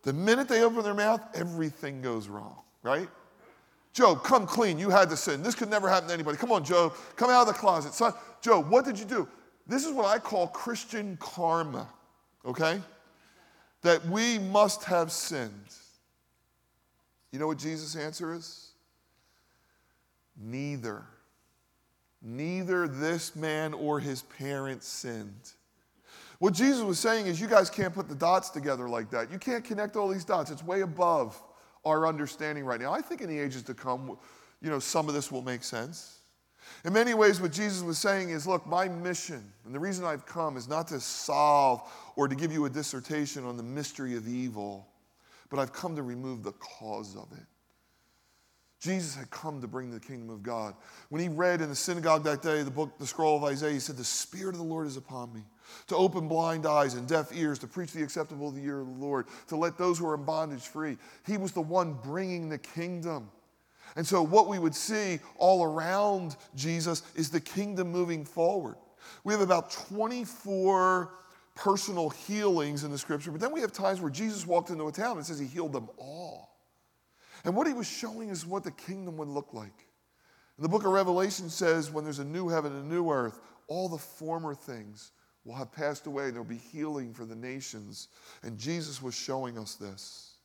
The 0.04 0.14
minute 0.14 0.48
they 0.48 0.64
open 0.64 0.84
their 0.84 0.94
mouth, 0.94 1.20
everything 1.34 2.02
goes 2.02 2.30
wrong, 2.30 2.56
right? 2.82 3.10
Job, 3.92 4.24
come 4.24 4.48
clean. 4.48 4.80
You 4.80 4.90
had 4.90 5.10
to 5.10 5.18
sin. 5.18 5.44
This 5.44 5.56
could 5.56 5.70
never 5.70 5.90
happen 5.90 6.08
to 6.08 6.14
anybody. 6.14 6.38
Come 6.38 6.54
on, 6.54 6.64
Job. 6.64 6.94
Come 7.18 7.30
out 7.30 7.42
of 7.42 7.48
the 7.48 7.60
closet. 7.60 7.94
Son, 7.94 8.14
Job, 8.40 8.70
what 8.70 8.86
did 8.86 8.98
you 8.98 9.04
do? 9.04 9.28
This 9.68 9.86
is 9.86 9.92
what 9.92 10.06
I 10.06 10.18
call 10.18 10.48
Christian 10.48 11.18
karma, 11.20 11.90
okay? 12.46 12.80
That 13.82 14.06
we 14.06 14.40
must 14.40 14.86
have 14.86 15.12
sinned. 15.12 15.52
You 17.34 17.40
know 17.40 17.48
what 17.48 17.58
Jesus' 17.58 17.96
answer 17.96 18.32
is? 18.32 18.70
Neither. 20.40 21.04
Neither 22.22 22.88
this 22.88 23.36
man 23.36 23.74
or 23.74 24.00
his 24.00 24.22
parents 24.22 24.88
sinned. 24.88 25.52
What 26.38 26.54
Jesus 26.54 26.84
was 26.84 27.00
saying 27.00 27.26
is, 27.26 27.42
you 27.42 27.48
guys 27.48 27.72
can't 27.72 27.94
put 27.94 28.08
the 28.08 28.16
dots 28.16 28.52
together 28.52 28.88
like 28.88 29.10
that. 29.10 29.32
You 29.32 29.40
can't 29.40 29.66
connect 29.66 29.96
all 29.96 30.08
these 30.10 30.24
dots. 30.24 30.52
It's 30.52 30.64
way 30.64 30.82
above 30.82 31.42
our 31.84 32.06
understanding 32.06 32.66
right 32.66 32.80
now. 32.80 32.94
I 32.94 33.02
think 33.02 33.22
in 33.22 33.30
the 33.30 33.40
ages 33.40 33.64
to 33.64 33.74
come, 33.74 34.16
you 34.62 34.70
know, 34.70 34.80
some 34.80 35.08
of 35.08 35.16
this 35.16 35.32
will 35.32 35.42
make 35.42 35.64
sense. 35.64 36.20
In 36.86 36.94
many 36.94 37.16
ways, 37.16 37.42
what 37.42 37.52
Jesus 37.52 37.82
was 37.82 37.98
saying 37.98 38.30
is, 38.30 38.46
look, 38.46 38.68
my 38.68 38.88
mission 38.88 39.44
and 39.66 39.74
the 39.74 39.80
reason 39.80 40.06
I've 40.06 40.26
come 40.28 40.56
is 40.56 40.68
not 40.68 40.88
to 40.90 41.00
solve 41.00 41.92
or 42.16 42.28
to 42.28 42.36
give 42.36 42.54
you 42.54 42.66
a 42.66 42.70
dissertation 42.70 43.44
on 43.44 43.58
the 43.58 43.64
mystery 43.64 44.16
of 44.16 44.28
evil 44.28 44.88
but 45.54 45.62
I've 45.62 45.72
come 45.72 45.96
to 45.98 46.02
remove 46.02 46.42
the 46.42 46.54
cause 46.54 47.16
of 47.16 47.32
it. 47.32 47.46
Jesus 48.80 49.16
had 49.16 49.30
come 49.30 49.62
to 49.62 49.68
bring 49.68 49.92
the 49.92 50.00
kingdom 50.00 50.32
of 50.32 50.42
God. 50.42 50.74
When 51.10 51.22
he 51.22 51.28
read 51.28 51.62
in 51.62 51.70
the 51.70 51.76
synagogue 51.76 52.24
that 52.24 52.42
day 52.42 52.64
the 52.64 52.72
book, 52.72 52.98
the 52.98 53.06
scroll 53.06 53.38
of 53.38 53.44
Isaiah, 53.44 53.72
he 53.72 53.80
said, 53.80 53.96
The 53.96 54.04
Spirit 54.04 54.56
of 54.56 54.58
the 54.58 54.64
Lord 54.64 54.88
is 54.88 54.98
upon 54.98 55.32
me 55.32 55.42
to 55.90 55.96
open 55.96 56.28
blind 56.28 56.66
eyes 56.66 56.96
and 56.96 57.08
deaf 57.08 57.32
ears, 57.36 57.60
to 57.60 57.68
preach 57.68 57.94
the 57.94 58.02
acceptable 58.02 58.48
of 58.48 58.56
the 58.56 58.62
year 58.62 58.82
of 58.82 58.88
the 58.88 59.00
Lord, 59.00 59.28
to 59.50 59.56
let 59.56 59.78
those 59.78 60.00
who 60.00 60.08
are 60.08 60.16
in 60.16 60.24
bondage 60.24 60.64
free. 60.64 60.98
He 61.24 61.38
was 61.38 61.52
the 61.52 61.62
one 61.62 62.00
bringing 62.04 62.50
the 62.50 62.58
kingdom. 62.58 63.30
And 63.96 64.08
so, 64.08 64.24
what 64.24 64.48
we 64.48 64.58
would 64.58 64.74
see 64.74 65.20
all 65.38 65.64
around 65.64 66.36
Jesus 66.56 67.04
is 67.14 67.30
the 67.30 67.40
kingdom 67.40 67.92
moving 67.92 68.26
forward. 68.26 68.78
We 69.24 69.34
have 69.34 69.42
about 69.42 69.70
24 69.70 71.12
personal 71.56 72.10
healings 72.10 72.84
in 72.84 72.92
the 72.92 72.98
scripture, 72.98 73.32
but 73.32 73.40
then 73.40 73.52
we 73.52 73.62
have 73.62 73.72
times 73.72 74.02
where 74.02 74.10
Jesus 74.10 74.46
walked 74.48 74.70
into 74.70 74.88
a 74.88 74.92
town 74.92 75.18
and 75.18 75.26
says 75.26 75.40
he 75.40 75.46
healed 75.46 75.74
them 75.74 75.90
all. 75.98 76.58
And 77.46 77.56
what 77.56 77.68
he 77.68 77.74
was 77.74 77.88
showing 77.88 78.30
is 78.30 78.46
what 78.46 78.64
the 78.64 78.72
kingdom 78.72 79.18
would 79.18 79.28
look 79.28 79.54
like. 79.54 79.86
And 80.58 80.64
the 80.64 80.70
book 80.70 80.86
of 80.86 80.92
Revelation 80.92 81.50
says 81.50 81.92
when 81.92 82.04
there's 82.04 82.20
a 82.20 82.26
new 82.26 82.48
heaven 82.48 82.74
and 82.74 82.86
a 82.86 82.94
new 82.94 83.10
earth, 83.10 83.40
all 83.68 83.90
the 83.90 83.98
former 83.98 84.56
things 84.56 85.12
will 85.46 85.56
have 85.56 85.72
passed 85.72 86.08
away. 86.08 86.30
There'll 86.30 86.46
be 86.46 86.62
healing 86.72 87.14
for 87.14 87.26
the 87.26 87.36
nations. 87.36 88.08
And 88.44 88.58
Jesus 88.58 89.02
was 89.02 89.14
showing 89.14 89.58
us 89.58 89.76
this. 89.76 90.38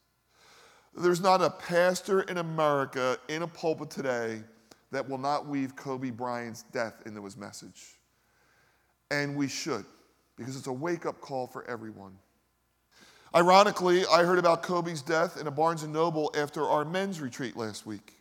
There's 0.97 1.21
not 1.21 1.41
a 1.41 1.51
pastor 1.51 2.23
in 2.23 2.39
America 2.39 3.19
in 3.29 3.43
a 3.43 3.47
pulpit 3.47 3.91
today 3.91 4.43
that 4.91 5.09
will 5.09 5.19
not 5.19 5.47
weave 5.47 5.77
Kobe 5.77 6.11
Bryant's 6.11 6.65
death 6.73 7.03
into 7.07 7.25
his 7.25 7.37
message. 7.37 8.01
And 9.11 9.37
we 9.37 9.47
should 9.47 9.85
because 10.39 10.57
it's 10.57 10.69
a 10.69 10.73
wake 10.73 11.05
up 11.05 11.21
call 11.21 11.47
for 11.47 11.69
everyone. 11.69 12.13
Ironically, 13.35 14.05
I 14.07 14.23
heard 14.23 14.39
about 14.39 14.63
Kobe's 14.63 15.03
death 15.03 15.39
in 15.39 15.47
a 15.47 15.51
Barnes 15.51 15.83
and 15.83 15.93
Noble 15.93 16.33
after 16.35 16.65
our 16.65 16.85
men's 16.85 17.21
retreat 17.21 17.57
last 17.57 17.85
week. 17.85 18.15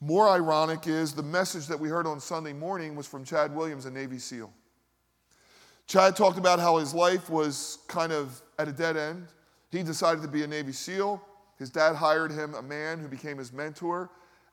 More 0.00 0.28
ironic 0.28 0.88
is 0.88 1.12
the 1.12 1.22
message 1.22 1.68
that 1.68 1.78
we 1.78 1.88
heard 1.88 2.06
on 2.06 2.18
Sunday 2.18 2.52
morning 2.52 2.96
was 2.96 3.06
from 3.06 3.24
Chad 3.24 3.54
Williams, 3.54 3.86
a 3.86 3.90
Navy 3.90 4.18
SEAL. 4.18 4.52
Chad 5.86 6.16
talked 6.16 6.38
about 6.38 6.58
how 6.58 6.78
his 6.78 6.94
life 6.94 7.30
was 7.30 7.78
kind 7.86 8.10
of 8.10 8.42
at 8.58 8.66
a 8.66 8.72
dead 8.72 8.96
end. 8.96 9.28
He 9.70 9.82
decided 9.82 10.22
to 10.22 10.28
be 10.28 10.42
a 10.42 10.46
Navy 10.46 10.72
SEAL. 10.72 11.22
His 11.58 11.70
dad 11.70 11.94
hired 11.94 12.32
him 12.32 12.54
a 12.54 12.62
man 12.62 12.98
who 12.98 13.06
became 13.06 13.38
his 13.38 13.52
mentor, 13.52 14.10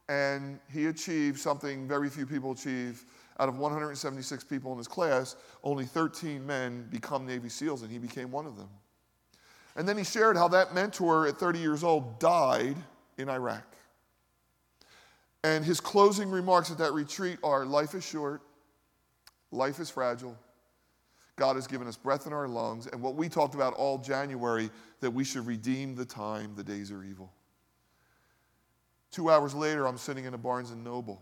and 0.09 0.59
he 0.71 0.87
achieved 0.87 1.39
something 1.39 1.87
very 1.87 2.09
few 2.09 2.25
people 2.25 2.51
achieve. 2.51 3.05
Out 3.39 3.49
of 3.49 3.57
176 3.57 4.43
people 4.43 4.71
in 4.71 4.77
his 4.77 4.87
class, 4.87 5.35
only 5.63 5.85
13 5.85 6.45
men 6.45 6.87
become 6.91 7.25
Navy 7.25 7.49
SEALs, 7.49 7.81
and 7.81 7.91
he 7.91 7.97
became 7.97 8.31
one 8.31 8.45
of 8.45 8.57
them. 8.57 8.69
And 9.75 9.87
then 9.87 9.97
he 9.97 10.03
shared 10.03 10.35
how 10.35 10.47
that 10.49 10.75
mentor 10.75 11.27
at 11.27 11.37
30 11.37 11.59
years 11.59 11.83
old 11.83 12.19
died 12.19 12.75
in 13.17 13.29
Iraq. 13.29 13.65
And 15.43 15.65
his 15.65 15.79
closing 15.79 16.29
remarks 16.29 16.69
at 16.69 16.77
that 16.77 16.93
retreat 16.93 17.39
are 17.43 17.65
life 17.65 17.95
is 17.95 18.05
short, 18.05 18.41
life 19.51 19.79
is 19.79 19.89
fragile. 19.89 20.37
God 21.37 21.55
has 21.55 21.65
given 21.65 21.87
us 21.87 21.97
breath 21.97 22.27
in 22.27 22.33
our 22.33 22.47
lungs, 22.47 22.85
and 22.87 23.01
what 23.01 23.15
we 23.15 23.27
talked 23.27 23.55
about 23.55 23.73
all 23.73 23.97
January 23.97 24.69
that 24.99 25.09
we 25.09 25.23
should 25.23 25.47
redeem 25.47 25.95
the 25.95 26.05
time, 26.05 26.53
the 26.55 26.63
days 26.63 26.91
are 26.91 27.03
evil. 27.03 27.33
Two 29.09 29.31
hours 29.31 29.55
later, 29.55 29.87
I'm 29.87 29.97
sitting 29.97 30.25
in 30.25 30.33
a 30.33 30.37
Barnes 30.37 30.71
and 30.71 30.83
Noble. 30.83 31.21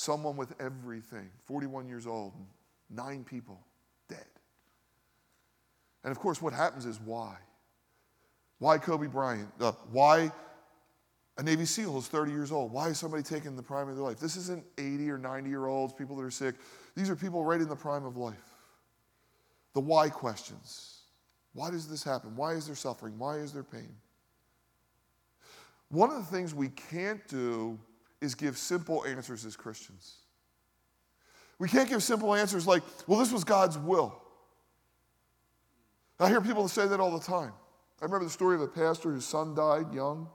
Someone 0.00 0.34
with 0.34 0.54
everything, 0.58 1.28
41 1.44 1.86
years 1.86 2.06
old, 2.06 2.32
nine 2.88 3.22
people 3.22 3.60
dead. 4.08 4.24
And 6.04 6.10
of 6.10 6.18
course, 6.18 6.40
what 6.40 6.54
happens 6.54 6.86
is 6.86 6.98
why? 6.98 7.36
Why 8.60 8.78
Kobe 8.78 9.08
Bryant? 9.08 9.50
Uh, 9.60 9.72
why 9.92 10.32
a 11.36 11.42
Navy 11.42 11.66
SEAL 11.66 11.92
who's 11.92 12.06
30 12.06 12.32
years 12.32 12.50
old? 12.50 12.72
Why 12.72 12.88
is 12.88 12.98
somebody 12.98 13.22
taking 13.22 13.56
the 13.56 13.62
prime 13.62 13.90
of 13.90 13.94
their 13.94 14.02
life? 14.02 14.18
This 14.18 14.36
isn't 14.36 14.64
80 14.78 15.10
or 15.10 15.18
90 15.18 15.50
year 15.50 15.66
olds, 15.66 15.92
people 15.92 16.16
that 16.16 16.22
are 16.22 16.30
sick. 16.30 16.54
These 16.96 17.10
are 17.10 17.16
people 17.16 17.44
right 17.44 17.60
in 17.60 17.68
the 17.68 17.76
prime 17.76 18.06
of 18.06 18.16
life. 18.16 18.36
The 19.74 19.80
why 19.80 20.08
questions. 20.08 21.00
Why 21.52 21.70
does 21.70 21.86
this 21.86 22.02
happen? 22.02 22.36
Why 22.36 22.52
is 22.52 22.66
there 22.66 22.74
suffering? 22.74 23.18
Why 23.18 23.36
is 23.36 23.52
there 23.52 23.64
pain? 23.64 23.94
One 25.90 26.08
of 26.08 26.16
the 26.16 26.34
things 26.34 26.54
we 26.54 26.70
can't 26.70 27.28
do 27.28 27.78
is 28.20 28.34
give 28.34 28.58
simple 28.58 29.04
answers 29.04 29.44
as 29.44 29.56
Christians. 29.56 30.16
We 31.58 31.68
can't 31.68 31.88
give 31.88 32.02
simple 32.02 32.34
answers 32.34 32.66
like, 32.66 32.82
well, 33.06 33.18
this 33.18 33.32
was 33.32 33.44
God's 33.44 33.78
will. 33.78 34.20
I 36.18 36.28
hear 36.28 36.40
people 36.40 36.68
say 36.68 36.86
that 36.86 37.00
all 37.00 37.16
the 37.18 37.24
time. 37.24 37.52
I 38.00 38.04
remember 38.04 38.24
the 38.24 38.30
story 38.30 38.54
of 38.54 38.62
a 38.62 38.68
pastor 38.68 39.10
whose 39.10 39.24
son 39.24 39.54
died 39.54 39.92
young. 39.92 40.28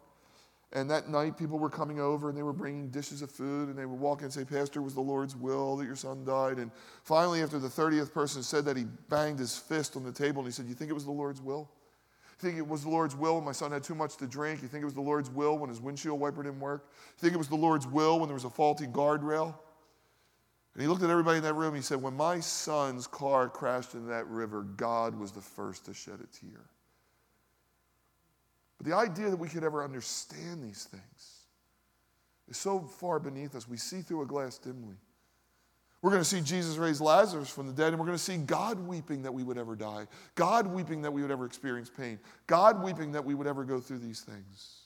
And 0.74 0.90
that 0.90 1.10
night, 1.10 1.38
people 1.38 1.58
were 1.58 1.70
coming 1.70 2.00
over 2.00 2.28
and 2.28 2.38
they 2.38 2.44
were 2.44 2.52
bringing 2.52 2.90
dishes 2.90 3.22
of 3.22 3.32
food 3.32 3.70
and 3.70 3.78
they 3.78 3.86
would 3.86 4.00
walk 4.00 4.20
in 4.20 4.26
and 4.26 4.34
say, 4.34 4.44
Pastor, 4.44 4.82
it 4.82 4.84
was 4.84 4.94
the 4.94 5.02
Lord's 5.02 5.36
will 5.36 5.78
that 5.78 5.86
your 5.86 5.96
son 5.96 6.26
died. 6.26 6.58
And 6.58 6.70
finally, 7.04 7.42
after 7.42 7.60
the 7.60 7.70
30th 7.70 8.12
person 8.12 8.44
said 8.44 8.66
that, 8.66 8.76
he 8.76 8.86
banged 9.10 9.40
his 9.40 9.58
fist 9.58 9.96
on 9.96 10.04
the 10.04 10.12
table 10.12 10.40
and 10.40 10.48
he 10.48 10.52
said, 10.52 10.66
You 10.66 10.74
think 10.74 10.90
it 10.90 10.94
was 10.94 11.06
the 11.06 11.12
Lord's 11.12 11.42
will? 11.42 11.70
You 12.42 12.50
think 12.50 12.58
it 12.58 12.68
was 12.68 12.84
the 12.84 12.90
Lord's 12.90 13.16
will 13.16 13.36
when 13.36 13.46
my 13.46 13.54
son 13.54 13.72
had 13.72 13.84
too 13.84 13.96
much 13.96 14.18
to 14.18 14.28
drink? 14.28 14.62
You 14.62 14.68
think 14.68 14.82
it 14.82 14.86
was 14.86 14.94
the 14.94 15.02
Lord's 15.02 15.30
will 15.30 15.58
when 15.58 15.70
his 15.70 15.80
windshield 15.80 16.20
wiper 16.20 16.44
didn't 16.44 16.60
work? 16.60 16.90
You 16.90 17.22
think 17.22 17.34
it 17.34 17.38
was 17.38 17.48
the 17.48 17.56
Lord's 17.56 17.88
will 17.88 18.20
when 18.20 18.28
there 18.28 18.34
was 18.34 18.44
a 18.44 18.50
faulty 18.50 18.88
guardrail? 18.88 19.56
And 20.74 20.82
he 20.82 20.90
looked 20.90 21.04
at 21.04 21.10
everybody 21.10 21.38
in 21.38 21.44
that 21.44 21.54
room. 21.54 21.70
and 21.70 21.78
He 21.78 21.82
said, 21.82 22.02
When 22.02 22.16
my 22.16 22.42
son's 22.42 23.08
car 23.08 23.48
crashed 23.48 23.94
into 23.94 24.08
that 24.08 24.28
river, 24.28 24.64
God 24.64 25.18
was 25.18 25.32
the 25.32 25.42
first 25.42 25.86
to 25.86 25.94
shed 25.94 26.16
a 26.16 26.28
tear. 26.38 26.66
But 28.78 28.88
the 28.88 28.94
idea 28.94 29.30
that 29.30 29.38
we 29.38 29.48
could 29.48 29.64
ever 29.64 29.82
understand 29.82 30.62
these 30.62 30.84
things 30.84 31.36
is 32.50 32.58
so 32.58 32.82
far 32.82 33.20
beneath 33.20 33.56
us. 33.56 33.70
We 33.70 33.78
see 33.78 34.02
through 34.02 34.24
a 34.24 34.26
glass 34.26 34.58
dimly. 34.58 34.98
We're 36.06 36.12
going 36.12 36.22
to 36.22 36.30
see 36.30 36.42
Jesus 36.42 36.78
raise 36.78 37.02
Lazarus 37.02 37.50
from 37.50 37.66
the 37.66 37.74
dead, 37.74 37.88
and 37.88 37.98
we're 37.98 38.06
going 38.06 38.16
to 38.16 38.24
see 38.24 38.38
God 38.38 38.80
weeping 38.80 39.24
that 39.24 39.34
we 39.34 39.42
would 39.42 39.58
ever 39.58 39.76
die, 39.76 40.06
God 40.36 40.68
weeping 40.68 41.02
that 41.02 41.10
we 41.10 41.24
would 41.24 41.32
ever 41.32 41.48
experience 41.48 41.90
pain, 41.90 42.20
God 42.46 42.84
weeping 42.84 43.12
that 43.14 43.26
we 43.26 43.34
would 43.34 43.48
ever 43.48 43.64
go 43.64 43.80
through 43.80 43.98
these 43.98 44.22
things. 44.22 44.82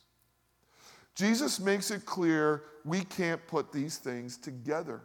Jesus 1.16 1.60
makes 1.60 1.92
it 1.92 2.06
clear 2.06 2.64
we 2.86 3.02
can't 3.02 3.46
put 3.48 3.74
these 3.74 3.98
things 3.98 4.38
together. 4.38 5.02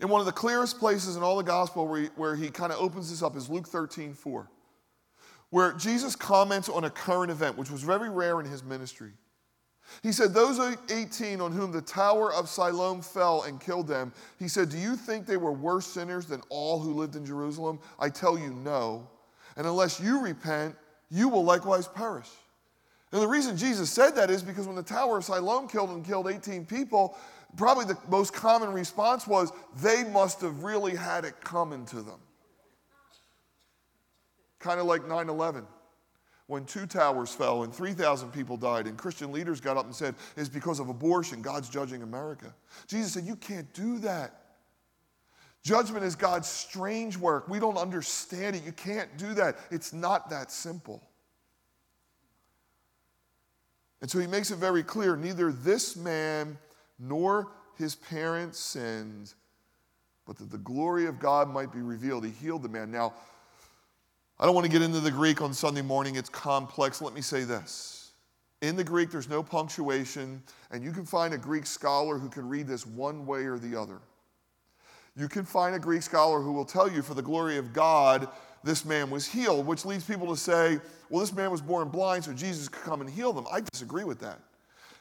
In 0.00 0.08
one 0.08 0.18
of 0.18 0.26
the 0.26 0.32
clearest 0.32 0.80
places 0.80 1.14
in 1.14 1.22
all 1.22 1.36
the 1.36 1.44
gospel 1.44 1.86
where 1.86 2.00
he, 2.00 2.06
where 2.16 2.34
he 2.34 2.50
kind 2.50 2.72
of 2.72 2.80
opens 2.80 3.10
this 3.10 3.22
up 3.22 3.36
is 3.36 3.48
Luke 3.48 3.68
13 3.68 4.12
4, 4.12 4.50
where 5.50 5.72
Jesus 5.74 6.16
comments 6.16 6.68
on 6.68 6.82
a 6.82 6.90
current 6.90 7.30
event, 7.30 7.56
which 7.56 7.70
was 7.70 7.84
very 7.84 8.10
rare 8.10 8.40
in 8.40 8.46
his 8.46 8.64
ministry. 8.64 9.12
He 10.02 10.12
said, 10.12 10.34
Those 10.34 10.76
18 10.90 11.40
on 11.40 11.52
whom 11.52 11.72
the 11.72 11.82
tower 11.82 12.32
of 12.32 12.48
Siloam 12.48 13.02
fell 13.02 13.42
and 13.42 13.60
killed 13.60 13.86
them, 13.86 14.12
he 14.38 14.48
said, 14.48 14.68
Do 14.68 14.78
you 14.78 14.96
think 14.96 15.26
they 15.26 15.36
were 15.36 15.52
worse 15.52 15.86
sinners 15.86 16.26
than 16.26 16.42
all 16.48 16.80
who 16.80 16.94
lived 16.94 17.16
in 17.16 17.24
Jerusalem? 17.24 17.78
I 17.98 18.08
tell 18.08 18.38
you, 18.38 18.50
no. 18.50 19.08
And 19.56 19.66
unless 19.66 20.00
you 20.00 20.20
repent, 20.20 20.74
you 21.10 21.28
will 21.28 21.44
likewise 21.44 21.86
perish. 21.86 22.28
And 23.12 23.22
the 23.22 23.28
reason 23.28 23.56
Jesus 23.56 23.90
said 23.90 24.16
that 24.16 24.30
is 24.30 24.42
because 24.42 24.66
when 24.66 24.76
the 24.76 24.82
Tower 24.82 25.18
of 25.18 25.24
Siloam 25.24 25.68
killed 25.68 25.90
and 25.90 26.04
killed 26.04 26.28
18 26.28 26.66
people, 26.66 27.16
probably 27.56 27.84
the 27.84 27.96
most 28.08 28.32
common 28.32 28.72
response 28.72 29.26
was 29.26 29.52
they 29.80 30.02
must 30.04 30.40
have 30.40 30.64
really 30.64 30.96
had 30.96 31.24
it 31.24 31.40
coming 31.40 31.86
to 31.86 32.02
them. 32.02 32.18
Kind 34.58 34.80
of 34.80 34.86
like 34.86 35.06
9 35.06 35.28
11 35.28 35.64
when 36.46 36.64
two 36.66 36.86
towers 36.86 37.34
fell 37.34 37.62
and 37.62 37.74
3,000 37.74 38.30
people 38.30 38.56
died, 38.56 38.86
and 38.86 38.98
Christian 38.98 39.32
leaders 39.32 39.60
got 39.60 39.76
up 39.76 39.86
and 39.86 39.94
said, 39.94 40.14
It's 40.36 40.48
because 40.48 40.78
of 40.78 40.88
abortion, 40.88 41.40
God's 41.40 41.68
judging 41.68 42.02
America. 42.02 42.54
Jesus 42.86 43.12
said, 43.12 43.24
You 43.24 43.36
can't 43.36 43.72
do 43.72 43.98
that. 44.00 44.40
Judgment 45.62 46.04
is 46.04 46.14
God's 46.14 46.46
strange 46.46 47.16
work. 47.16 47.48
We 47.48 47.58
don't 47.58 47.78
understand 47.78 48.54
it. 48.54 48.64
You 48.64 48.72
can't 48.72 49.16
do 49.16 49.32
that. 49.34 49.56
It's 49.70 49.94
not 49.94 50.28
that 50.28 50.52
simple. 50.52 51.02
And 54.02 54.10
so 54.10 54.18
he 54.18 54.26
makes 54.26 54.50
it 54.50 54.56
very 54.56 54.82
clear 54.82 55.16
neither 55.16 55.50
this 55.50 55.96
man 55.96 56.58
nor 56.98 57.48
his 57.78 57.94
parents 57.94 58.58
sinned, 58.58 59.32
but 60.26 60.36
that 60.36 60.50
the 60.50 60.58
glory 60.58 61.06
of 61.06 61.18
God 61.18 61.48
might 61.48 61.72
be 61.72 61.80
revealed. 61.80 62.26
He 62.26 62.30
healed 62.30 62.62
the 62.62 62.68
man. 62.68 62.90
Now, 62.90 63.14
I 64.40 64.46
don't 64.46 64.54
want 64.54 64.66
to 64.66 64.72
get 64.72 64.82
into 64.82 65.00
the 65.00 65.12
Greek 65.12 65.40
on 65.40 65.54
Sunday 65.54 65.82
morning, 65.82 66.16
it's 66.16 66.28
complex. 66.28 67.00
Let 67.00 67.14
me 67.14 67.20
say 67.20 67.44
this. 67.44 68.12
In 68.62 68.76
the 68.76 68.82
Greek, 68.82 69.10
there's 69.10 69.28
no 69.28 69.42
punctuation, 69.42 70.42
and 70.72 70.82
you 70.82 70.90
can 70.90 71.06
find 71.06 71.34
a 71.34 71.38
Greek 71.38 71.66
scholar 71.66 72.18
who 72.18 72.28
can 72.28 72.48
read 72.48 72.66
this 72.66 72.84
one 72.84 73.26
way 73.26 73.44
or 73.44 73.58
the 73.58 73.78
other. 73.78 74.00
You 75.16 75.28
can 75.28 75.44
find 75.44 75.76
a 75.76 75.78
Greek 75.78 76.02
scholar 76.02 76.40
who 76.40 76.52
will 76.52 76.64
tell 76.64 76.90
you, 76.90 77.00
for 77.00 77.14
the 77.14 77.22
glory 77.22 77.58
of 77.58 77.72
God, 77.72 78.26
this 78.64 78.84
man 78.84 79.08
was 79.08 79.24
healed, 79.26 79.66
which 79.66 79.84
leads 79.84 80.04
people 80.04 80.26
to 80.26 80.36
say, 80.36 80.80
well, 81.10 81.20
this 81.20 81.32
man 81.32 81.52
was 81.52 81.60
born 81.60 81.88
blind, 81.88 82.24
so 82.24 82.32
Jesus 82.32 82.68
could 82.68 82.82
come 82.82 83.00
and 83.00 83.08
heal 83.08 83.32
them. 83.32 83.46
I 83.52 83.60
disagree 83.60 84.04
with 84.04 84.18
that. 84.20 84.40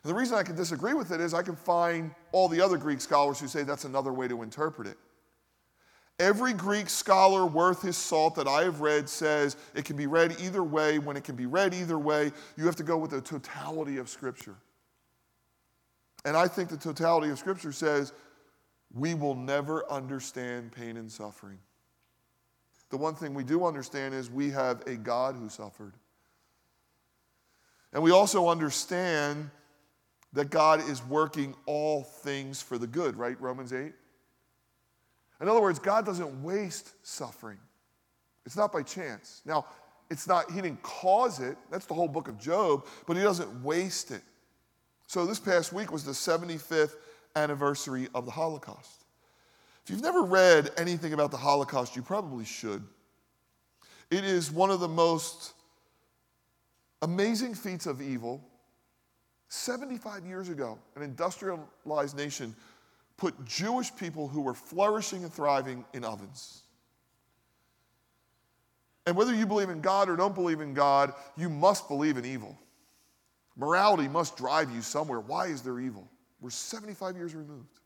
And 0.04 0.12
the 0.12 0.14
reason 0.14 0.38
I 0.38 0.44
can 0.44 0.56
disagree 0.56 0.94
with 0.94 1.12
it 1.12 1.20
is 1.20 1.34
I 1.34 1.42
can 1.42 1.56
find 1.56 2.14
all 2.34 2.48
the 2.48 2.62
other 2.62 2.78
Greek 2.78 3.02
scholars 3.02 3.40
who 3.40 3.48
say 3.48 3.64
that's 3.64 3.86
another 3.86 4.14
way 4.14 4.28
to 4.28 4.44
interpret 4.44 4.88
it. 4.88 4.98
Every 6.24 6.54
Greek 6.54 6.90
scholar 6.90 7.46
worth 7.46 7.82
his 7.82 7.98
salt 7.98 8.36
that 8.36 8.48
I 8.48 8.64
have 8.64 8.80
read 8.80 9.10
says 9.10 9.58
it 9.76 9.84
can 9.84 9.98
be 9.98 10.08
read 10.08 10.38
either 10.40 10.64
way. 10.64 10.98
When 10.98 11.18
it 11.18 11.26
can 11.26 11.36
be 11.36 11.48
read 11.48 11.74
either 11.74 12.00
way, 12.00 12.32
you 12.56 12.66
have 12.66 12.78
to 12.78 12.84
go 12.84 12.96
with 12.96 13.12
the 13.12 13.20
totality 13.20 13.98
of 13.98 14.08
Scripture. 14.08 14.56
And 16.24 16.38
I 16.38 16.48
think 16.48 16.70
the 16.70 16.78
totality 16.78 17.30
of 17.30 17.38
Scripture 17.40 17.74
says 17.74 18.14
we 18.94 19.16
will 19.16 19.36
never 19.36 19.92
understand 19.92 20.72
pain 20.72 20.96
and 20.96 21.12
suffering. 21.12 21.58
The 22.90 22.96
one 22.96 23.16
thing 23.16 23.34
we 23.34 23.44
do 23.44 23.66
understand 23.66 24.14
is 24.14 24.32
we 24.32 24.50
have 24.52 24.80
a 24.88 24.96
God 24.96 25.36
who 25.36 25.50
suffered. 25.50 25.92
And 27.92 28.02
we 28.02 28.12
also 28.12 28.48
understand 28.48 29.50
that 30.32 30.50
God 30.50 30.88
is 30.88 31.04
working 31.04 31.54
all 31.66 32.04
things 32.04 32.62
for 32.62 32.78
the 32.78 32.88
good, 32.88 33.18
right? 33.18 33.40
Romans 33.42 33.74
8. 33.74 33.92
In 35.44 35.50
other 35.50 35.60
words, 35.60 35.78
God 35.78 36.06
doesn't 36.06 36.42
waste 36.42 36.94
suffering. 37.06 37.58
It's 38.46 38.56
not 38.56 38.72
by 38.72 38.82
chance. 38.82 39.42
Now, 39.44 39.66
it's 40.10 40.26
not, 40.26 40.50
he 40.50 40.62
didn't 40.62 40.82
cause 40.84 41.42
it. 41.42 41.58
That's 41.70 41.86
the 41.86 41.94
whole 41.94 42.08
book 42.08 42.30
of 42.30 42.40
Job, 42.40 42.86
but 43.06 43.18
he 43.18 43.24
doesn't 43.24 43.62
waste 43.62 44.12
it. 44.12 44.22
So 45.06 45.26
this 45.26 45.42
past 45.42 45.74
week 45.74 45.92
was 45.92 46.06
the 46.06 46.14
75th 46.14 46.96
anniversary 47.36 48.08
of 48.16 48.24
the 48.24 48.32
Holocaust. 48.32 49.04
If 49.84 49.90
you've 49.90 50.02
never 50.02 50.22
read 50.22 50.72
anything 50.78 51.12
about 51.12 51.30
the 51.30 51.38
Holocaust, 51.38 51.98
you 51.98 52.04
probably 52.04 52.46
should. 52.46 52.82
It 54.10 54.24
is 54.24 54.50
one 54.50 54.72
of 54.72 54.80
the 54.80 54.88
most 54.88 55.52
amazing 57.02 57.54
feats 57.54 57.86
of 57.86 58.02
evil 58.02 58.42
75 59.50 60.26
years 60.26 60.48
ago, 60.48 60.80
an 60.96 61.02
industrialized 61.02 62.16
nation 62.16 62.56
put 63.18 63.46
Jewish 63.46 63.96
people 63.96 64.28
who 64.28 64.42
were 64.42 64.54
flourishing 64.54 65.24
and 65.24 65.34
thriving 65.34 65.86
in 65.94 66.04
ovens. 66.04 66.64
And 69.06 69.16
whether 69.16 69.34
you 69.34 69.46
believe 69.46 69.70
in 69.70 69.82
God 69.82 70.10
or 70.10 70.16
don't 70.16 70.36
believe 70.36 70.62
in 70.62 70.74
God, 70.74 71.14
you 71.36 71.50
must 71.50 71.88
believe 71.88 72.18
in 72.18 72.26
evil. 72.26 72.58
Morality 73.56 74.08
must 74.08 74.38
drive 74.38 74.72
you 74.72 74.82
somewhere. 74.82 75.20
Why 75.20 75.48
is 75.48 75.62
there 75.62 75.80
evil? 75.80 76.10
We're 76.42 76.50
75 76.50 77.16
years 77.16 77.36
removed. 77.36 77.80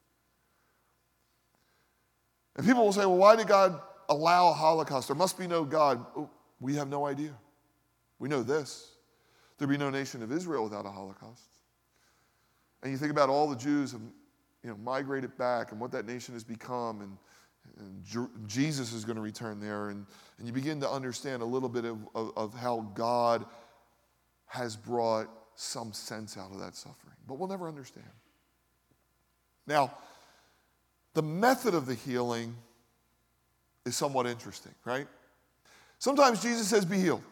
And 2.56 2.66
people 2.66 2.84
will 2.84 2.94
say, 2.94 3.02
well, 3.02 3.18
why 3.18 3.36
did 3.36 3.48
God 3.48 3.80
allow 4.10 4.50
a 4.50 4.54
Holocaust? 4.54 5.08
There 5.08 5.16
must 5.16 5.38
be 5.38 5.48
no 5.48 5.64
God. 5.64 6.06
Oh, 6.16 6.30
we 6.60 6.76
have 6.76 6.88
no 6.88 7.06
idea. 7.06 7.34
We 8.20 8.30
know 8.30 8.42
this 8.42 8.98
There'd 9.58 9.70
be 9.70 9.78
no 9.78 9.90
nation 9.90 10.22
of 10.22 10.32
Israel 10.32 10.64
without 10.64 10.86
a 10.86 10.92
Holocaust. 10.92 11.50
And 12.84 12.92
you 12.92 12.98
think 12.98 13.12
about 13.12 13.30
all 13.30 13.50
the 13.50 13.56
Jews 13.56 13.96
you 14.68 14.74
know, 14.74 14.80
migrated 14.84 15.38
back 15.38 15.72
and 15.72 15.80
what 15.80 15.92
that 15.92 16.06
nation 16.06 16.34
has 16.34 16.44
become, 16.44 17.00
and, 17.00 17.18
and 17.80 18.50
Jesus 18.50 18.92
is 18.92 19.06
going 19.06 19.16
to 19.16 19.22
return 19.22 19.62
there. 19.62 19.92
And, 19.92 20.06
and 20.38 20.46
you 20.46 20.52
begin 20.52 20.82
to 20.82 20.90
understand 20.90 21.42
a 21.42 21.46
little 21.46 21.70
bit 21.70 21.86
of, 21.86 22.00
of, 22.14 22.34
of 22.36 22.54
how 22.54 22.82
God 22.94 23.46
has 24.48 24.76
brought 24.76 25.30
some 25.56 25.94
sense 25.94 26.38
out 26.38 26.52
of 26.52 26.60
that 26.60 26.76
suffering. 26.76 27.16
But 27.26 27.36
we'll 27.36 27.48
never 27.48 27.66
understand. 27.66 28.10
Now, 29.66 29.94
the 31.14 31.24
method 31.24 31.74
of 31.74 31.86
the 31.86 31.96
healing 31.96 32.54
is 33.86 33.96
somewhat 33.96 34.28
interesting, 34.28 34.74
right? 34.84 35.08
Sometimes 35.98 36.42
Jesus 36.42 36.68
says, 36.68 36.84
Be 36.84 36.98
healed. 36.98 37.24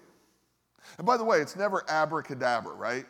And 0.98 1.06
by 1.06 1.18
the 1.18 1.26
way, 1.26 1.40
it's 1.40 1.58
never 1.58 1.84
abracadabra, 1.90 2.74
right? 2.76 3.06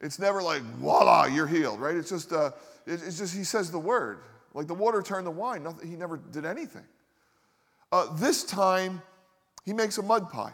It's 0.00 0.20
never 0.20 0.40
like, 0.40 0.62
voila, 0.62 1.24
you're 1.24 1.48
healed, 1.48 1.80
right? 1.80 1.96
It's 1.96 2.10
just, 2.10 2.32
uh, 2.32 2.52
it's 2.90 3.18
just 3.18 3.36
he 3.36 3.44
says 3.44 3.70
the 3.70 3.78
word. 3.78 4.20
Like 4.54 4.66
the 4.66 4.74
water 4.74 5.02
turned 5.02 5.26
to 5.26 5.30
wine. 5.30 5.62
Nothing, 5.62 5.88
he 5.88 5.96
never 5.96 6.16
did 6.16 6.44
anything. 6.44 6.84
Uh, 7.92 8.14
this 8.16 8.44
time, 8.44 9.02
he 9.64 9.72
makes 9.72 9.98
a 9.98 10.02
mud 10.02 10.30
pie. 10.30 10.52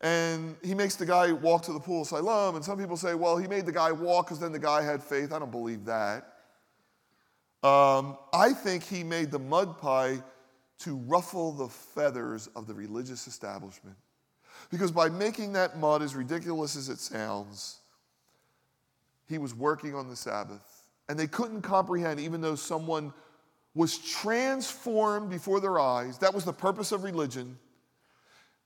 And 0.00 0.56
he 0.64 0.74
makes 0.74 0.96
the 0.96 1.06
guy 1.06 1.30
walk 1.32 1.62
to 1.62 1.72
the 1.72 1.78
pool 1.78 2.02
of 2.02 2.08
Siloam. 2.08 2.56
And 2.56 2.64
some 2.64 2.76
people 2.76 2.96
say, 2.96 3.14
well, 3.14 3.36
he 3.36 3.46
made 3.46 3.66
the 3.66 3.72
guy 3.72 3.92
walk 3.92 4.26
because 4.26 4.40
then 4.40 4.52
the 4.52 4.58
guy 4.58 4.82
had 4.82 5.02
faith. 5.02 5.32
I 5.32 5.38
don't 5.38 5.52
believe 5.52 5.84
that. 5.84 6.24
Um, 7.62 8.18
I 8.32 8.52
think 8.52 8.82
he 8.82 9.04
made 9.04 9.30
the 9.30 9.38
mud 9.38 9.78
pie 9.78 10.18
to 10.80 10.96
ruffle 10.96 11.52
the 11.52 11.68
feathers 11.68 12.48
of 12.56 12.66
the 12.66 12.74
religious 12.74 13.28
establishment. 13.28 13.96
Because 14.70 14.90
by 14.90 15.08
making 15.08 15.52
that 15.52 15.78
mud, 15.78 16.02
as 16.02 16.16
ridiculous 16.16 16.74
as 16.74 16.88
it 16.88 16.98
sounds, 16.98 17.78
he 19.28 19.38
was 19.38 19.54
working 19.54 19.94
on 19.94 20.08
the 20.08 20.16
Sabbath. 20.16 20.71
And 21.08 21.18
they 21.18 21.26
couldn't 21.26 21.62
comprehend, 21.62 22.20
even 22.20 22.40
though 22.40 22.54
someone 22.54 23.12
was 23.74 23.98
transformed 23.98 25.30
before 25.30 25.60
their 25.60 25.78
eyes, 25.78 26.18
that 26.18 26.32
was 26.32 26.44
the 26.44 26.52
purpose 26.52 26.92
of 26.92 27.04
religion, 27.04 27.58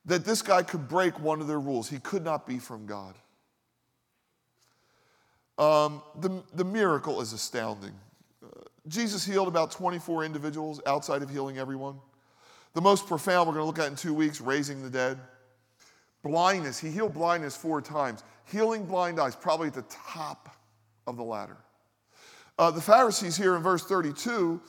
that 0.05 0.25
this 0.25 0.43
guy 0.43 0.63
could 0.63 0.89
break 0.89 1.19
one 1.21 1.41
of 1.41 1.47
their 1.47 1.61
rules. 1.61 1.89
He 1.89 1.99
could 1.99 2.25
not 2.25 2.47
be 2.47 2.59
from 2.59 2.87
God. 2.87 3.15
Um, 5.59 6.03
the, 6.21 6.43
the 6.55 6.65
miracle 6.65 7.21
is 7.21 7.33
astounding. 7.33 7.95
Jesus 8.89 9.25
healed 9.25 9.49
about 9.49 9.71
24 9.71 10.25
individuals 10.25 10.81
outside 10.87 11.23
of 11.23 11.31
healing 11.31 11.59
everyone. 11.59 11.97
The 12.75 12.81
most 12.81 13.07
profound, 13.07 13.49
we're 13.49 13.55
going 13.55 13.63
to 13.63 13.67
look 13.67 13.79
at 13.79 13.91
in 13.91 13.97
two 13.97 14.15
weeks, 14.15 14.41
raising 14.41 14.83
the 14.83 14.91
dead. 14.91 15.19
Blindness, 16.23 16.79
he 16.79 16.91
healed 16.91 17.15
blindness 17.15 17.57
four 17.57 17.81
times. 17.81 18.23
Healing 18.45 18.85
blind 18.85 19.19
eyes, 19.19 19.35
probably 19.35 19.69
at 19.69 19.75
the 19.75 19.85
top 19.89 20.55
of 21.07 21.17
the 21.17 21.23
ladder. 21.23 21.57
Uh, 22.59 22.71
the 22.71 22.81
Pharisees 22.81 23.37
here 23.37 23.55
in 23.57 23.63
verse 23.63 23.85
32, 23.85 24.61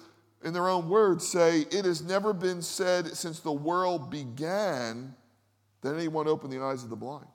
in 0.43 0.53
their 0.53 0.67
own 0.67 0.89
words, 0.89 1.27
say, 1.27 1.61
It 1.71 1.85
has 1.85 2.03
never 2.03 2.33
been 2.33 2.61
said 2.61 3.07
since 3.15 3.39
the 3.39 3.51
world 3.51 4.09
began 4.09 5.15
that 5.81 5.95
anyone 5.95 6.27
opened 6.27 6.51
the 6.51 6.61
eyes 6.61 6.83
of 6.83 6.89
the 6.89 6.95
blind. 6.95 7.27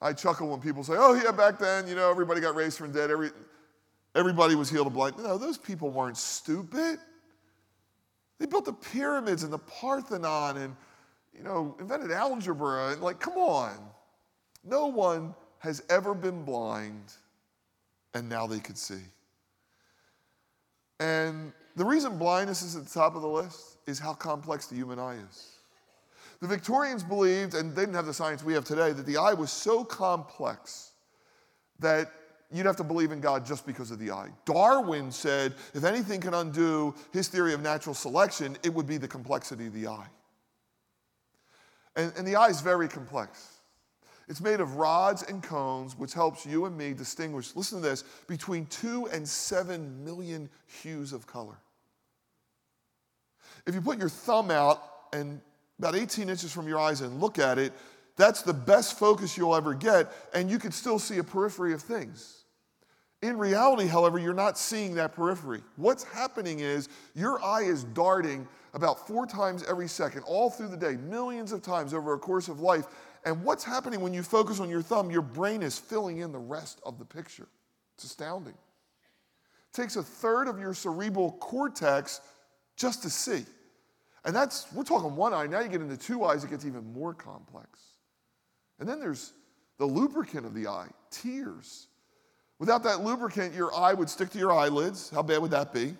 I 0.00 0.12
chuckle 0.12 0.48
when 0.48 0.60
people 0.60 0.82
say, 0.82 0.94
Oh, 0.96 1.14
yeah, 1.14 1.30
back 1.30 1.58
then, 1.58 1.86
you 1.86 1.94
know, 1.94 2.10
everybody 2.10 2.40
got 2.40 2.54
raised 2.54 2.78
from 2.78 2.90
dead. 2.90 3.10
Every, 3.10 3.30
Everybody 4.14 4.54
was 4.54 4.68
healed 4.68 4.86
of 4.86 4.92
blind. 4.92 5.16
No, 5.18 5.38
those 5.38 5.56
people 5.56 5.90
weren't 5.90 6.18
stupid. 6.18 6.98
They 8.38 8.46
built 8.46 8.66
the 8.66 8.72
pyramids 8.72 9.42
and 9.42 9.52
the 9.52 9.58
Parthenon 9.58 10.58
and, 10.58 10.76
you 11.32 11.42
know, 11.42 11.76
invented 11.80 12.10
algebra. 12.10 12.92
And 12.92 13.00
like, 13.00 13.20
come 13.20 13.34
on. 13.34 13.78
No 14.64 14.86
one 14.86 15.34
has 15.60 15.82
ever 15.88 16.14
been 16.14 16.44
blind 16.44 17.14
and 18.14 18.28
now 18.28 18.46
they 18.46 18.58
could 18.58 18.78
see. 18.78 19.02
And 21.00 21.52
the 21.76 21.84
reason 21.84 22.18
blindness 22.18 22.62
is 22.62 22.76
at 22.76 22.84
the 22.84 22.90
top 22.90 23.16
of 23.16 23.22
the 23.22 23.28
list 23.28 23.78
is 23.86 23.98
how 23.98 24.12
complex 24.12 24.66
the 24.66 24.76
human 24.76 24.98
eye 24.98 25.16
is. 25.28 25.48
The 26.40 26.48
Victorians 26.48 27.02
believed, 27.02 27.54
and 27.54 27.74
they 27.74 27.82
didn't 27.82 27.94
have 27.94 28.06
the 28.06 28.14
science 28.14 28.42
we 28.42 28.52
have 28.54 28.64
today, 28.64 28.92
that 28.92 29.06
the 29.06 29.16
eye 29.16 29.32
was 29.32 29.50
so 29.50 29.84
complex 29.84 30.92
that 31.78 32.10
you'd 32.52 32.66
have 32.66 32.76
to 32.76 32.84
believe 32.84 33.12
in 33.12 33.20
God 33.20 33.46
just 33.46 33.66
because 33.66 33.90
of 33.90 33.98
the 33.98 34.10
eye. 34.10 34.28
Darwin 34.44 35.10
said 35.10 35.54
if 35.74 35.84
anything 35.84 36.20
can 36.20 36.34
undo 36.34 36.94
his 37.12 37.28
theory 37.28 37.54
of 37.54 37.62
natural 37.62 37.94
selection, 37.94 38.56
it 38.62 38.74
would 38.74 38.86
be 38.86 38.98
the 38.98 39.08
complexity 39.08 39.66
of 39.66 39.72
the 39.72 39.86
eye. 39.86 40.06
And, 41.96 42.12
and 42.16 42.26
the 42.26 42.36
eye 42.36 42.48
is 42.48 42.60
very 42.60 42.88
complex. 42.88 43.51
It's 44.32 44.40
made 44.40 44.60
of 44.60 44.76
rods 44.76 45.24
and 45.24 45.42
cones, 45.42 45.98
which 45.98 46.14
helps 46.14 46.46
you 46.46 46.64
and 46.64 46.74
me 46.74 46.94
distinguish, 46.94 47.54
listen 47.54 47.82
to 47.82 47.86
this, 47.86 48.02
between 48.26 48.64
two 48.64 49.06
and 49.12 49.28
seven 49.28 50.02
million 50.06 50.48
hues 50.82 51.12
of 51.12 51.26
color. 51.26 51.58
If 53.66 53.74
you 53.74 53.82
put 53.82 53.98
your 53.98 54.08
thumb 54.08 54.50
out 54.50 54.82
and 55.12 55.38
about 55.78 55.96
18 55.96 56.30
inches 56.30 56.50
from 56.50 56.66
your 56.66 56.80
eyes 56.80 57.02
and 57.02 57.20
look 57.20 57.38
at 57.38 57.58
it, 57.58 57.74
that's 58.16 58.40
the 58.40 58.54
best 58.54 58.98
focus 58.98 59.36
you'll 59.36 59.54
ever 59.54 59.74
get, 59.74 60.10
and 60.32 60.50
you 60.50 60.58
can 60.58 60.72
still 60.72 60.98
see 60.98 61.18
a 61.18 61.24
periphery 61.24 61.74
of 61.74 61.82
things. 61.82 62.44
In 63.20 63.36
reality, 63.36 63.86
however, 63.86 64.18
you're 64.18 64.32
not 64.32 64.56
seeing 64.56 64.94
that 64.94 65.14
periphery. 65.14 65.60
What's 65.76 66.04
happening 66.04 66.60
is 66.60 66.88
your 67.14 67.44
eye 67.44 67.64
is 67.64 67.84
darting 67.84 68.48
about 68.72 69.06
four 69.06 69.26
times 69.26 69.62
every 69.68 69.88
second, 69.88 70.22
all 70.22 70.48
through 70.48 70.68
the 70.68 70.76
day, 70.78 70.96
millions 70.96 71.52
of 71.52 71.60
times 71.60 71.92
over 71.92 72.14
a 72.14 72.18
course 72.18 72.48
of 72.48 72.60
life. 72.60 72.86
And 73.24 73.44
what's 73.44 73.62
happening 73.62 74.00
when 74.00 74.12
you 74.12 74.22
focus 74.22 74.60
on 74.60 74.68
your 74.68 74.82
thumb? 74.82 75.10
Your 75.10 75.22
brain 75.22 75.62
is 75.62 75.78
filling 75.78 76.18
in 76.18 76.32
the 76.32 76.38
rest 76.38 76.80
of 76.84 76.98
the 76.98 77.04
picture. 77.04 77.46
It's 77.94 78.04
astounding. 78.04 78.54
It 78.54 79.76
takes 79.76 79.96
a 79.96 80.02
third 80.02 80.48
of 80.48 80.58
your 80.58 80.74
cerebral 80.74 81.32
cortex 81.32 82.20
just 82.76 83.02
to 83.02 83.10
see. 83.10 83.44
And 84.24 84.34
that's, 84.34 84.72
we're 84.72 84.84
talking 84.84 85.16
one 85.16 85.32
eye. 85.34 85.46
Now 85.46 85.60
you 85.60 85.68
get 85.68 85.80
into 85.80 85.96
two 85.96 86.24
eyes, 86.24 86.44
it 86.44 86.50
gets 86.50 86.64
even 86.64 86.92
more 86.92 87.14
complex. 87.14 87.80
And 88.78 88.88
then 88.88 89.00
there's 89.00 89.32
the 89.78 89.86
lubricant 89.86 90.46
of 90.46 90.54
the 90.54 90.66
eye, 90.66 90.88
tears. 91.10 91.88
Without 92.58 92.84
that 92.84 93.02
lubricant, 93.02 93.54
your 93.54 93.74
eye 93.74 93.92
would 93.92 94.08
stick 94.08 94.30
to 94.30 94.38
your 94.38 94.52
eyelids. 94.52 95.10
How 95.10 95.22
bad 95.22 95.42
would 95.42 95.50
that 95.50 95.72
be? 95.72 95.94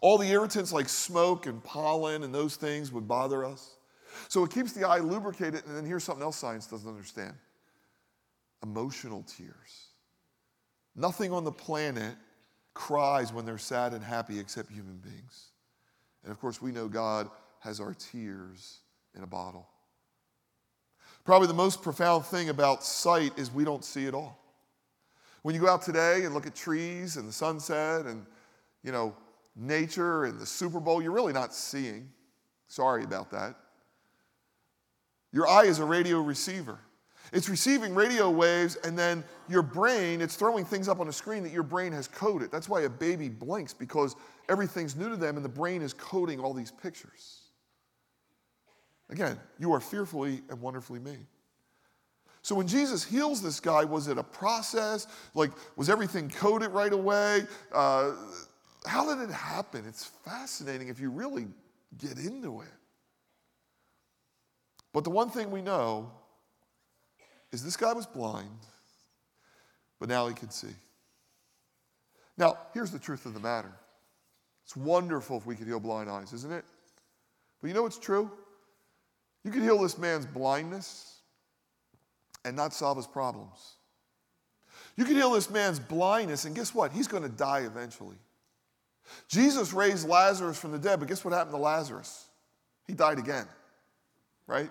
All 0.00 0.18
the 0.18 0.26
irritants 0.26 0.72
like 0.72 0.88
smoke 0.88 1.46
and 1.46 1.62
pollen 1.62 2.22
and 2.24 2.34
those 2.34 2.56
things 2.56 2.92
would 2.92 3.06
bother 3.08 3.44
us. 3.44 3.76
So 4.28 4.44
it 4.44 4.50
keeps 4.50 4.72
the 4.72 4.86
eye 4.86 4.98
lubricated. 4.98 5.66
And 5.66 5.76
then 5.76 5.84
here's 5.84 6.04
something 6.04 6.22
else 6.22 6.36
science 6.36 6.66
doesn't 6.66 6.88
understand 6.88 7.34
emotional 8.62 9.22
tears. 9.22 9.88
Nothing 10.96 11.32
on 11.32 11.44
the 11.44 11.52
planet 11.52 12.14
cries 12.72 13.32
when 13.32 13.44
they're 13.44 13.58
sad 13.58 13.92
and 13.92 14.02
happy 14.02 14.38
except 14.38 14.70
human 14.70 14.96
beings. 14.96 15.50
And 16.22 16.32
of 16.32 16.40
course, 16.40 16.62
we 16.62 16.72
know 16.72 16.88
God 16.88 17.28
has 17.60 17.80
our 17.80 17.94
tears 17.94 18.78
in 19.16 19.22
a 19.22 19.26
bottle. 19.26 19.68
Probably 21.24 21.48
the 21.48 21.54
most 21.54 21.82
profound 21.82 22.24
thing 22.26 22.48
about 22.48 22.84
sight 22.84 23.38
is 23.38 23.50
we 23.50 23.64
don't 23.64 23.84
see 23.84 24.06
it 24.06 24.14
all. 24.14 24.38
When 25.42 25.54
you 25.54 25.60
go 25.60 25.68
out 25.68 25.82
today 25.82 26.24
and 26.24 26.34
look 26.34 26.46
at 26.46 26.54
trees 26.54 27.16
and 27.16 27.28
the 27.28 27.32
sunset 27.32 28.06
and, 28.06 28.24
you 28.82 28.92
know, 28.92 29.14
nature 29.56 30.24
and 30.24 30.38
the 30.38 30.46
Super 30.46 30.80
Bowl, 30.80 31.02
you're 31.02 31.12
really 31.12 31.32
not 31.32 31.54
seeing. 31.54 32.10
Sorry 32.68 33.04
about 33.04 33.30
that. 33.30 33.56
Your 35.34 35.48
eye 35.48 35.64
is 35.64 35.80
a 35.80 35.84
radio 35.84 36.20
receiver. 36.20 36.78
It's 37.32 37.48
receiving 37.48 37.92
radio 37.92 38.30
waves, 38.30 38.76
and 38.76 38.96
then 38.96 39.24
your 39.48 39.62
brain, 39.62 40.20
it's 40.20 40.36
throwing 40.36 40.64
things 40.64 40.88
up 40.88 41.00
on 41.00 41.08
a 41.08 41.12
screen 41.12 41.42
that 41.42 41.50
your 41.50 41.64
brain 41.64 41.92
has 41.92 42.06
coded. 42.06 42.52
That's 42.52 42.68
why 42.68 42.82
a 42.82 42.88
baby 42.88 43.28
blinks, 43.28 43.74
because 43.74 44.14
everything's 44.48 44.94
new 44.94 45.10
to 45.10 45.16
them, 45.16 45.34
and 45.34 45.44
the 45.44 45.48
brain 45.48 45.82
is 45.82 45.92
coding 45.92 46.38
all 46.38 46.54
these 46.54 46.70
pictures. 46.70 47.40
Again, 49.10 49.36
you 49.58 49.72
are 49.72 49.80
fearfully 49.80 50.42
and 50.50 50.60
wonderfully 50.60 51.00
made. 51.00 51.26
So 52.42 52.54
when 52.54 52.68
Jesus 52.68 53.02
heals 53.02 53.42
this 53.42 53.58
guy, 53.58 53.84
was 53.84 54.06
it 54.06 54.18
a 54.18 54.22
process? 54.22 55.08
Like, 55.34 55.50
was 55.74 55.90
everything 55.90 56.30
coded 56.30 56.70
right 56.70 56.92
away? 56.92 57.48
Uh, 57.72 58.12
how 58.86 59.12
did 59.12 59.28
it 59.28 59.32
happen? 59.32 59.84
It's 59.88 60.04
fascinating 60.04 60.88
if 60.88 61.00
you 61.00 61.10
really 61.10 61.48
get 61.98 62.18
into 62.18 62.60
it. 62.60 62.68
But 64.94 65.02
the 65.02 65.10
one 65.10 65.28
thing 65.28 65.50
we 65.50 65.60
know 65.60 66.10
is 67.52 67.62
this 67.64 67.76
guy 67.76 67.92
was 67.92 68.06
blind, 68.06 68.48
but 69.98 70.08
now 70.08 70.28
he 70.28 70.34
can 70.34 70.50
see. 70.50 70.74
Now, 72.38 72.58
here's 72.72 72.92
the 72.92 72.98
truth 72.98 73.26
of 73.26 73.34
the 73.34 73.40
matter. 73.40 73.72
It's 74.64 74.76
wonderful 74.76 75.36
if 75.36 75.46
we 75.46 75.56
could 75.56 75.66
heal 75.66 75.80
blind 75.80 76.08
eyes, 76.08 76.32
isn't 76.32 76.52
it? 76.52 76.64
But 77.60 77.68
you 77.68 77.74
know 77.74 77.82
what's 77.82 77.98
true? 77.98 78.30
You 79.42 79.50
could 79.50 79.62
heal 79.62 79.82
this 79.82 79.98
man's 79.98 80.26
blindness 80.26 81.18
and 82.44 82.56
not 82.56 82.72
solve 82.72 82.96
his 82.96 83.06
problems. 83.06 83.74
You 84.96 85.04
can 85.04 85.16
heal 85.16 85.32
this 85.32 85.50
man's 85.50 85.80
blindness, 85.80 86.44
and 86.44 86.54
guess 86.54 86.72
what? 86.72 86.92
He's 86.92 87.08
going 87.08 87.24
to 87.24 87.28
die 87.28 87.60
eventually. 87.60 88.16
Jesus 89.26 89.72
raised 89.72 90.08
Lazarus 90.08 90.56
from 90.56 90.70
the 90.70 90.78
dead, 90.78 91.00
but 91.00 91.08
guess 91.08 91.24
what 91.24 91.34
happened 91.34 91.54
to 91.54 91.60
Lazarus? 91.60 92.26
He 92.86 92.94
died 92.94 93.18
again, 93.18 93.46
right? 94.46 94.70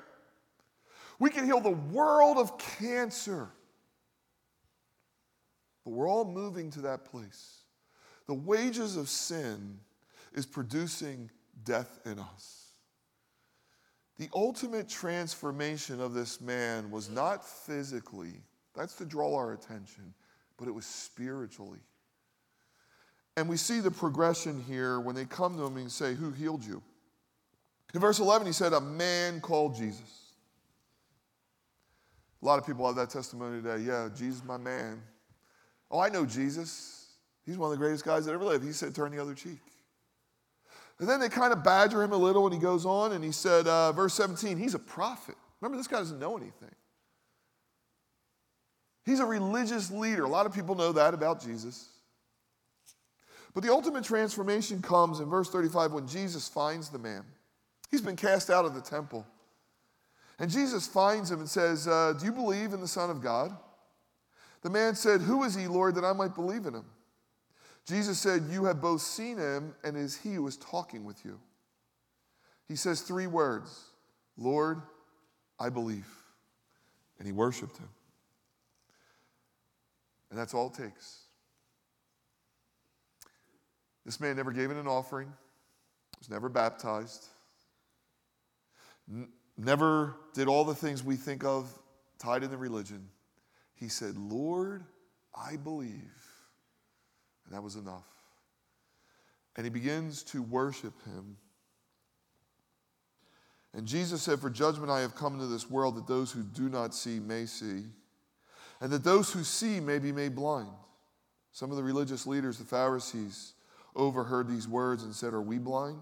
We 1.24 1.30
can 1.30 1.46
heal 1.46 1.62
the 1.62 1.70
world 1.70 2.38
of 2.38 2.58
cancer. 2.58 3.48
But 5.86 5.92
we're 5.92 6.10
all 6.10 6.26
moving 6.26 6.70
to 6.72 6.82
that 6.82 7.06
place. 7.06 7.60
The 8.28 8.34
wages 8.34 8.98
of 8.98 9.08
sin 9.08 9.80
is 10.34 10.46
producing 10.46 11.32
death 11.64 12.02
in 12.04 12.20
us. 12.20 12.72
The 14.18 14.28
ultimate 14.36 14.90
transformation 14.90 16.02
of 16.02 16.14
this 16.14 16.42
man 16.42 16.92
was 16.92 17.10
not 17.10 17.48
physically, 17.48 18.34
that's 18.76 18.96
to 18.96 19.06
draw 19.06 19.34
our 19.34 19.54
attention, 19.54 20.14
but 20.58 20.68
it 20.68 20.72
was 20.72 20.86
spiritually. 20.86 21.80
And 23.38 23.48
we 23.48 23.56
see 23.56 23.80
the 23.80 23.92
progression 23.92 24.62
here 24.68 25.00
when 25.00 25.16
they 25.16 25.24
come 25.24 25.56
to 25.56 25.64
him 25.64 25.78
and 25.78 25.90
say, 25.90 26.16
Who 26.16 26.32
healed 26.32 26.66
you? 26.66 26.84
In 27.94 28.02
verse 28.02 28.20
11, 28.20 28.46
he 28.46 28.52
said, 28.52 28.74
A 28.74 28.82
man 28.82 29.40
called 29.40 29.78
Jesus. 29.78 30.23
A 32.44 32.46
lot 32.46 32.60
of 32.60 32.66
people 32.66 32.86
have 32.86 32.98
that 32.98 33.10
testimony 33.10 33.62
today. 33.62 33.84
Yeah, 33.84 34.10
Jesus, 34.14 34.44
my 34.44 34.58
man. 34.58 35.02
Oh, 35.90 36.00
I 36.00 36.10
know 36.10 36.26
Jesus. 36.26 37.08
He's 37.46 37.58
one 37.58 37.72
of 37.72 37.72
the 37.72 37.84
greatest 37.84 38.04
guys 38.04 38.26
that 38.26 38.34
ever 38.34 38.44
lived. 38.44 38.66
He 38.66 38.74
said, 38.74 38.94
Turn 38.94 39.16
the 39.16 39.22
other 39.22 39.34
cheek. 39.34 39.60
And 41.00 41.08
then 41.08 41.22
they 41.22 41.30
kind 41.30 41.54
of 41.54 41.64
badger 41.64 42.04
him 42.04 42.12
a 42.12 42.18
little, 42.18 42.46
and 42.46 42.54
he 42.54 42.60
goes 42.60 42.86
on 42.86 43.14
and 43.14 43.24
he 43.24 43.32
said, 43.32 43.68
uh, 43.68 43.92
verse 43.92 44.14
17, 44.14 44.58
he's 44.58 44.76
a 44.76 44.80
prophet. 44.80 45.36
Remember, 45.60 45.78
this 45.78 45.88
guy 45.88 45.98
doesn't 45.98 46.20
know 46.20 46.38
anything. 46.38 46.76
He's 49.06 49.20
a 49.20 49.26
religious 49.26 49.90
leader. 49.90 50.24
A 50.24 50.30
lot 50.30 50.46
of 50.46 50.54
people 50.54 50.76
know 50.76 50.92
that 50.92 51.14
about 51.14 51.42
Jesus. 51.42 51.90
But 53.54 53.64
the 53.64 53.72
ultimate 53.72 54.04
transformation 54.04 54.82
comes 54.82 55.20
in 55.20 55.30
verse 55.30 55.50
35 55.50 55.94
when 55.94 56.08
Jesus 56.08 56.48
finds 56.48 56.90
the 56.90 57.00
man. 57.00 57.24
He's 57.90 58.02
been 58.02 58.16
cast 58.16 58.50
out 58.50 58.66
of 58.66 58.76
the 58.76 58.82
temple. 58.82 59.26
And 60.44 60.52
Jesus 60.52 60.86
finds 60.86 61.32
him 61.32 61.40
and 61.40 61.48
says, 61.48 61.88
uh, 61.88 62.16
Do 62.20 62.26
you 62.26 62.34
believe 62.34 62.74
in 62.74 62.82
the 62.82 62.88
Son 62.88 63.10
of 63.10 63.22
God? 63.22 63.56
The 64.62 64.70
man 64.70 64.94
said, 64.94 65.22
Who 65.22 65.46
is 65.46 65.56
he, 65.56 65.68
Lord, 65.68 65.96
that 65.96 66.04
I 66.04 66.12
might 66.12 66.36
believe 66.36 66.66
in 66.66 66.74
him? 66.74 66.84
Jesus 67.88 68.20
said, 68.20 68.48
You 68.50 68.66
have 68.66 68.82
both 68.82 69.00
seen 69.00 69.38
him, 69.38 69.74
and 69.86 69.96
it 69.96 70.02
is 70.02 70.18
he 70.18 70.34
who 70.34 70.46
is 70.46 70.58
talking 70.58 71.06
with 71.06 71.24
you. 71.24 71.40
He 72.68 72.76
says 72.76 73.00
three 73.00 73.26
words 73.26 73.86
Lord, 74.36 74.82
I 75.62 75.70
believe. 75.70 76.10
And 77.20 77.26
he 77.26 77.32
worshiped 77.32 77.78
him. 77.78 77.90
And 80.30 80.38
that's 80.38 80.54
all 80.54 80.68
it 80.68 80.74
takes. 80.74 81.22
This 84.06 84.20
man 84.20 84.36
never 84.36 84.52
gave 84.52 84.72
in 84.72 84.76
an 84.76 84.88
offering, 84.88 85.32
was 86.20 86.30
never 86.30 86.50
baptized, 86.50 87.28
never 89.58 90.16
did 90.34 90.48
all 90.48 90.64
the 90.64 90.76
things 90.76 91.04
we 91.04 91.16
think 91.16 91.44
of 91.44 91.72
tied 92.20 92.44
in 92.44 92.50
the 92.50 92.58
religion. 92.58 93.08
He 93.76 93.88
said, 93.88 94.18
Lord, 94.18 94.84
I 95.36 95.58
believe. 95.58 96.12
And 97.46 97.54
that 97.54 97.62
was 97.62 97.76
enough. 97.76 98.08
And 99.56 99.66
he 99.66 99.70
begins 99.70 100.24
to 100.24 100.42
worship 100.42 100.94
him. 101.06 101.38
And 103.74 103.88
Jesus 103.88 104.22
said, 104.22 104.40
For 104.40 104.50
judgment 104.50 104.92
I 104.92 105.02
have 105.02 105.16
come 105.16 105.34
into 105.34 105.48
this 105.48 105.70
world 105.70 105.96
that 105.96 106.08
those 106.08 106.32
who 106.32 106.44
do 106.44 106.70
not 106.70 106.94
see 106.94 107.20
may 107.20 107.46
see, 107.46 107.84
and 108.82 108.92
that 108.92 109.04
those 109.04 109.32
who 109.32 109.44
see 109.44 109.80
may 109.80 110.00
be 110.00 110.12
made 110.12 110.36
blind. 110.36 110.70
Some 111.52 111.72
of 111.72 111.78
the 111.78 111.84
religious 111.84 112.26
leaders, 112.26 112.58
the 112.58 112.66
Pharisees, 112.66 113.54
overheard 113.96 114.48
these 114.48 114.68
words 114.68 115.04
and 115.04 115.14
said, 115.14 115.34
Are 115.34 115.42
we 115.42 115.58
blind? 115.58 116.00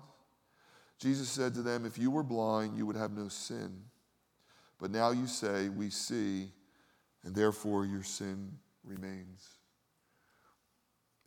Jesus 1.01 1.29
said 1.29 1.55
to 1.55 1.63
them, 1.63 1.83
If 1.83 1.97
you 1.97 2.11
were 2.11 2.21
blind, 2.21 2.77
you 2.77 2.85
would 2.85 2.95
have 2.95 3.11
no 3.11 3.27
sin. 3.27 3.75
But 4.79 4.91
now 4.91 5.09
you 5.09 5.25
say, 5.25 5.69
We 5.69 5.89
see, 5.89 6.51
and 7.23 7.33
therefore 7.33 7.85
your 7.85 8.03
sin 8.03 8.51
remains. 8.83 9.47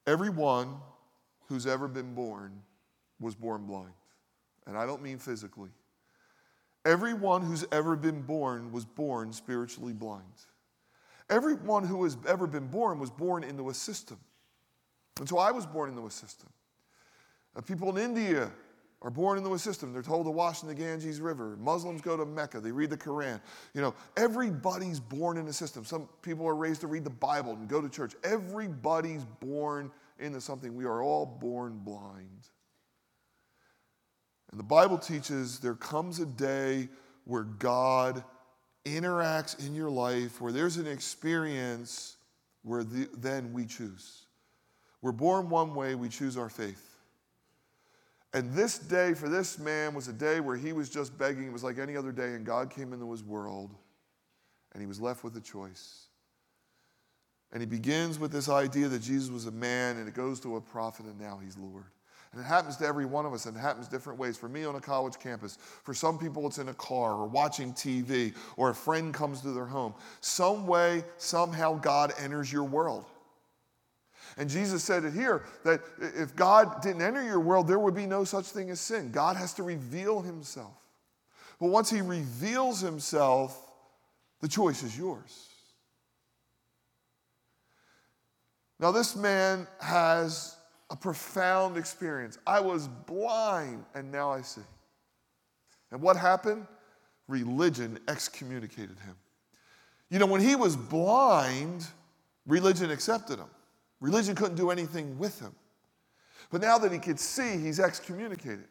Everyone 0.07 0.77
who's 1.49 1.67
ever 1.67 1.89
been 1.89 2.15
born 2.15 2.63
was 3.19 3.35
born 3.35 3.67
blind. 3.67 3.95
And 4.67 4.79
I 4.79 4.87
don't 4.87 5.03
mean 5.03 5.19
physically. 5.19 5.71
Everyone 6.85 7.43
who's 7.43 7.65
ever 7.73 7.97
been 7.97 8.23
born 8.23 8.71
was 8.71 8.85
born 8.85 9.33
spiritually 9.33 9.93
blind. 9.93 10.23
Everyone 11.31 11.85
who 11.85 12.05
has 12.05 12.17
ever 12.29 12.47
been 12.47 12.69
born 12.69 13.01
was 13.01 13.11
born 13.11 13.43
into 13.43 13.71
a 13.71 13.75
system. 13.75 14.19
And 15.19 15.29
so 15.29 15.39
I 15.39 15.51
was 15.51 15.67
born 15.67 15.91
into 15.91 16.07
a 16.07 16.11
system. 16.11 16.51
People 17.67 17.97
in 17.97 18.03
India 18.03 18.51
are 19.05 19.11
born 19.11 19.37
into 19.37 19.53
a 19.53 19.59
system. 19.59 19.93
They're 19.93 20.03
told 20.03 20.25
to 20.25 20.31
wash 20.31 20.63
in 20.63 20.69
the 20.69 20.75
Ganges 20.75 21.21
River. 21.21 21.59
Muslims 21.61 22.01
go 22.01 22.17
to 22.17 22.25
Mecca. 22.25 22.59
They 22.59 22.73
read 22.73 22.89
the 22.89 22.97
Quran. 22.97 23.39
You 23.75 23.83
know, 23.83 23.95
everybody's 24.17 24.99
born 24.99 25.37
in 25.37 25.47
a 25.47 25.53
system. 25.53 25.85
Some 25.85 26.09
people 26.23 26.49
are 26.49 26.57
raised 26.57 26.81
to 26.81 26.87
read 26.87 27.05
the 27.05 27.11
Bible 27.11 27.53
and 27.53 27.69
go 27.69 27.83
to 27.83 27.89
church. 27.91 28.15
Everybody's 28.25 29.25
born 29.41 29.93
into 30.19 30.41
something. 30.41 30.75
We 30.75 30.87
are 30.87 31.03
all 31.03 31.27
born 31.27 31.81
blind. 31.85 32.49
And 34.51 34.59
the 34.59 34.65
Bible 34.65 34.97
teaches 34.97 35.59
there 35.59 35.75
comes 35.75 36.19
a 36.19 36.27
day 36.27 36.89
where 37.25 37.43
God 37.43 38.25
interacts 38.87 39.67
in 39.67 39.75
your 39.75 39.91
life, 39.91 40.41
where 40.41 40.53
there's 40.53 40.79
an 40.79 40.87
experience 40.87 42.17
where 42.63 42.83
the, 42.83 43.11
then 43.19 43.53
we 43.53 43.67
choose. 43.67 44.25
We're 45.03 45.13
born 45.13 45.51
one 45.51 45.75
way, 45.75 45.95
we 45.95 46.09
choose 46.09 46.39
our 46.39 46.49
faith. 46.49 46.94
And 48.35 48.53
this 48.53 48.79
day 48.79 49.15
for 49.15 49.29
this 49.29 49.61
man 49.61 49.95
was 49.95 50.09
a 50.09 50.13
day 50.13 50.41
where 50.41 50.57
he 50.57 50.73
was 50.73 50.91
just 50.91 51.17
begging. 51.17 51.47
It 51.47 51.53
was 51.53 51.63
like 51.63 51.79
any 51.79 51.97
other 51.97 52.11
day, 52.11 52.35
and 52.35 52.45
God 52.45 52.69
came 52.69 52.93
into 52.93 53.11
his 53.13 53.23
world, 53.23 53.71
and 54.73 54.83
he 54.83 54.89
was 54.89 55.01
left 55.01 55.23
with 55.23 55.37
a 55.37 55.41
choice. 55.41 56.09
And 57.53 57.63
he 57.63 57.67
begins 57.67 58.19
with 58.19 58.33
this 58.33 58.49
idea 58.49 58.89
that 58.89 58.99
Jesus 58.99 59.31
was 59.31 59.47
a 59.47 59.53
man, 59.53 59.99
and 59.99 60.09
it 60.09 60.15
goes 60.15 60.41
to 60.41 60.57
a 60.57 60.61
prophet, 60.61 61.07
and 61.07 61.19
now 61.21 61.39
he's 61.43 61.57
Lord. 61.57 61.85
And 62.33 62.43
it 62.43 62.45
happens 62.45 62.77
to 62.79 62.87
every 62.87 63.07
one 63.07 63.25
of 63.25 63.33
us, 63.33 63.47
and 63.47 63.57
it 63.57 63.61
happens 63.61 63.87
different 63.87 64.19
ways. 64.19 64.37
For 64.37 64.49
me 64.49 64.65
on 64.65 64.75
a 64.75 64.81
college 64.81 65.21
campus, 65.21 65.57
for 65.85 65.95
some 65.95 66.19
people, 66.19 66.45
it's 66.49 66.59
in 66.59 66.69
a 66.69 66.75
car 66.75 67.13
or 67.13 67.29
watching 67.29 67.73
TV, 67.73 68.35
or 68.57 68.71
a 68.71 68.75
friend 68.75 69.15
comes 69.15 69.43
to 69.43 69.53
their 69.53 69.67
home. 69.67 69.95
Some 70.21 70.67
way, 70.67 71.05
somehow, 71.19 71.79
God 71.79 72.13
enters 72.19 72.53
your 72.53 72.65
world. 72.65 73.05
And 74.37 74.51
Jesus 74.51 74.83
said 74.83 75.05
it 75.05 75.13
here 75.13 75.45
that 75.65 75.81
if 75.99 76.35
God 76.35 76.83
didn't 76.83 77.03
enter 77.03 77.23
your 77.23 77.41
world, 77.41 77.69
there 77.69 77.79
would 77.79 77.95
be 77.95 78.07
no 78.07 78.25
such 78.25 78.47
thing 78.47 78.71
as 78.71 78.81
sin. 78.81 79.13
God 79.13 79.37
has 79.37 79.55
to 79.55 79.63
reveal 79.63 80.21
himself. 80.21 80.75
But 81.61 81.69
once 81.69 81.89
he 81.89 82.01
reveals 82.01 82.81
himself, 82.81 83.61
the 84.41 84.49
choice 84.49 84.83
is 84.83 84.99
yours. 84.99 85.49
Now, 88.81 88.91
this 88.91 89.15
man 89.15 89.69
has 89.81 90.57
a 90.91 90.97
profound 90.97 91.77
experience. 91.77 92.39
I 92.47 92.61
was 92.61 92.89
blind 92.89 93.85
and 93.95 94.11
now 94.11 94.31
I 94.31 94.43
see. 94.43 94.61
And 95.93 96.03
what 96.03 96.17
happened? 96.17 96.67
Religion 97.29 97.99
excommunicated 98.09 98.99
him. 98.99 99.15
You 100.11 100.19
know, 100.19 100.27
when 100.27 100.41
he 100.41 100.57
was 100.57 100.77
blind, 100.77 101.87
religion 102.47 102.91
accepted 102.91 103.39
him. 103.39 103.49
Religion 104.05 104.35
couldn't 104.35 104.57
do 104.57 104.71
anything 104.71 105.19
with 105.19 105.41
him. 105.41 105.55
But 106.51 106.61
now 106.61 106.77
that 106.77 106.93
he 106.93 106.99
could 106.99 107.19
see, 107.19 107.57
he's 107.57 107.81
excommunicated. 107.81 108.67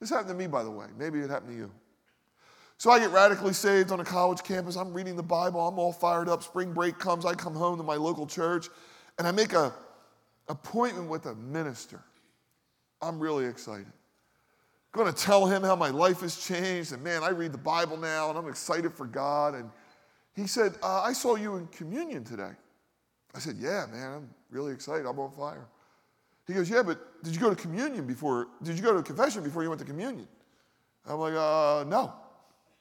This 0.00 0.10
happened 0.10 0.30
to 0.30 0.34
me, 0.34 0.48
by 0.48 0.64
the 0.64 0.70
way. 0.72 0.86
Maybe 0.98 1.20
it 1.20 1.30
happened 1.30 1.52
to 1.52 1.56
you. 1.56 1.70
So 2.78 2.90
I 2.90 2.98
get 2.98 3.12
radically 3.12 3.52
saved 3.52 3.92
on 3.92 4.00
a 4.00 4.04
college 4.04 4.42
campus. 4.42 4.74
I'm 4.74 4.92
reading 4.92 5.14
the 5.14 5.22
Bible. 5.22 5.60
I'm 5.60 5.78
all 5.78 5.92
fired 5.92 6.28
up. 6.28 6.42
Spring 6.42 6.72
break 6.72 6.98
comes. 6.98 7.24
I 7.24 7.32
come 7.34 7.54
home 7.54 7.76
to 7.76 7.84
my 7.84 7.94
local 7.94 8.26
church 8.26 8.70
and 9.18 9.28
I 9.28 9.30
make 9.30 9.52
a 9.52 9.72
appointment 10.48 11.08
with 11.08 11.26
a 11.26 11.36
minister. 11.36 12.02
I'm 13.00 13.20
really 13.20 13.46
excited. 13.46 13.86
I'm 13.86 15.00
going 15.00 15.14
to 15.14 15.16
tell 15.16 15.46
him 15.46 15.62
how 15.62 15.76
my 15.76 15.90
life 15.90 16.22
has 16.22 16.44
changed. 16.44 16.90
And 16.90 17.04
man, 17.04 17.22
I 17.22 17.28
read 17.28 17.52
the 17.52 17.58
Bible 17.58 17.96
now 17.96 18.30
and 18.30 18.36
I'm 18.36 18.48
excited 18.48 18.92
for 18.92 19.06
God. 19.06 19.54
And 19.54 19.70
he 20.34 20.48
said, 20.48 20.74
uh, 20.82 21.02
I 21.02 21.12
saw 21.12 21.36
you 21.36 21.54
in 21.54 21.68
communion 21.68 22.24
today. 22.24 22.50
I 23.34 23.38
said, 23.38 23.56
Yeah, 23.58 23.86
man, 23.92 24.12
I'm 24.12 24.30
really 24.50 24.72
excited. 24.72 25.06
I'm 25.06 25.18
on 25.18 25.30
fire. 25.32 25.66
He 26.46 26.54
goes, 26.54 26.68
Yeah, 26.68 26.82
but 26.82 27.22
did 27.22 27.34
you 27.34 27.40
go 27.40 27.50
to 27.50 27.56
communion 27.56 28.06
before? 28.06 28.48
Did 28.62 28.76
you 28.76 28.82
go 28.82 28.94
to 28.94 29.02
confession 29.02 29.42
before 29.42 29.62
you 29.62 29.68
went 29.68 29.80
to 29.80 29.86
communion? 29.86 30.28
I'm 31.06 31.18
like, 31.18 31.34
uh, 31.34 31.84
No. 31.86 32.14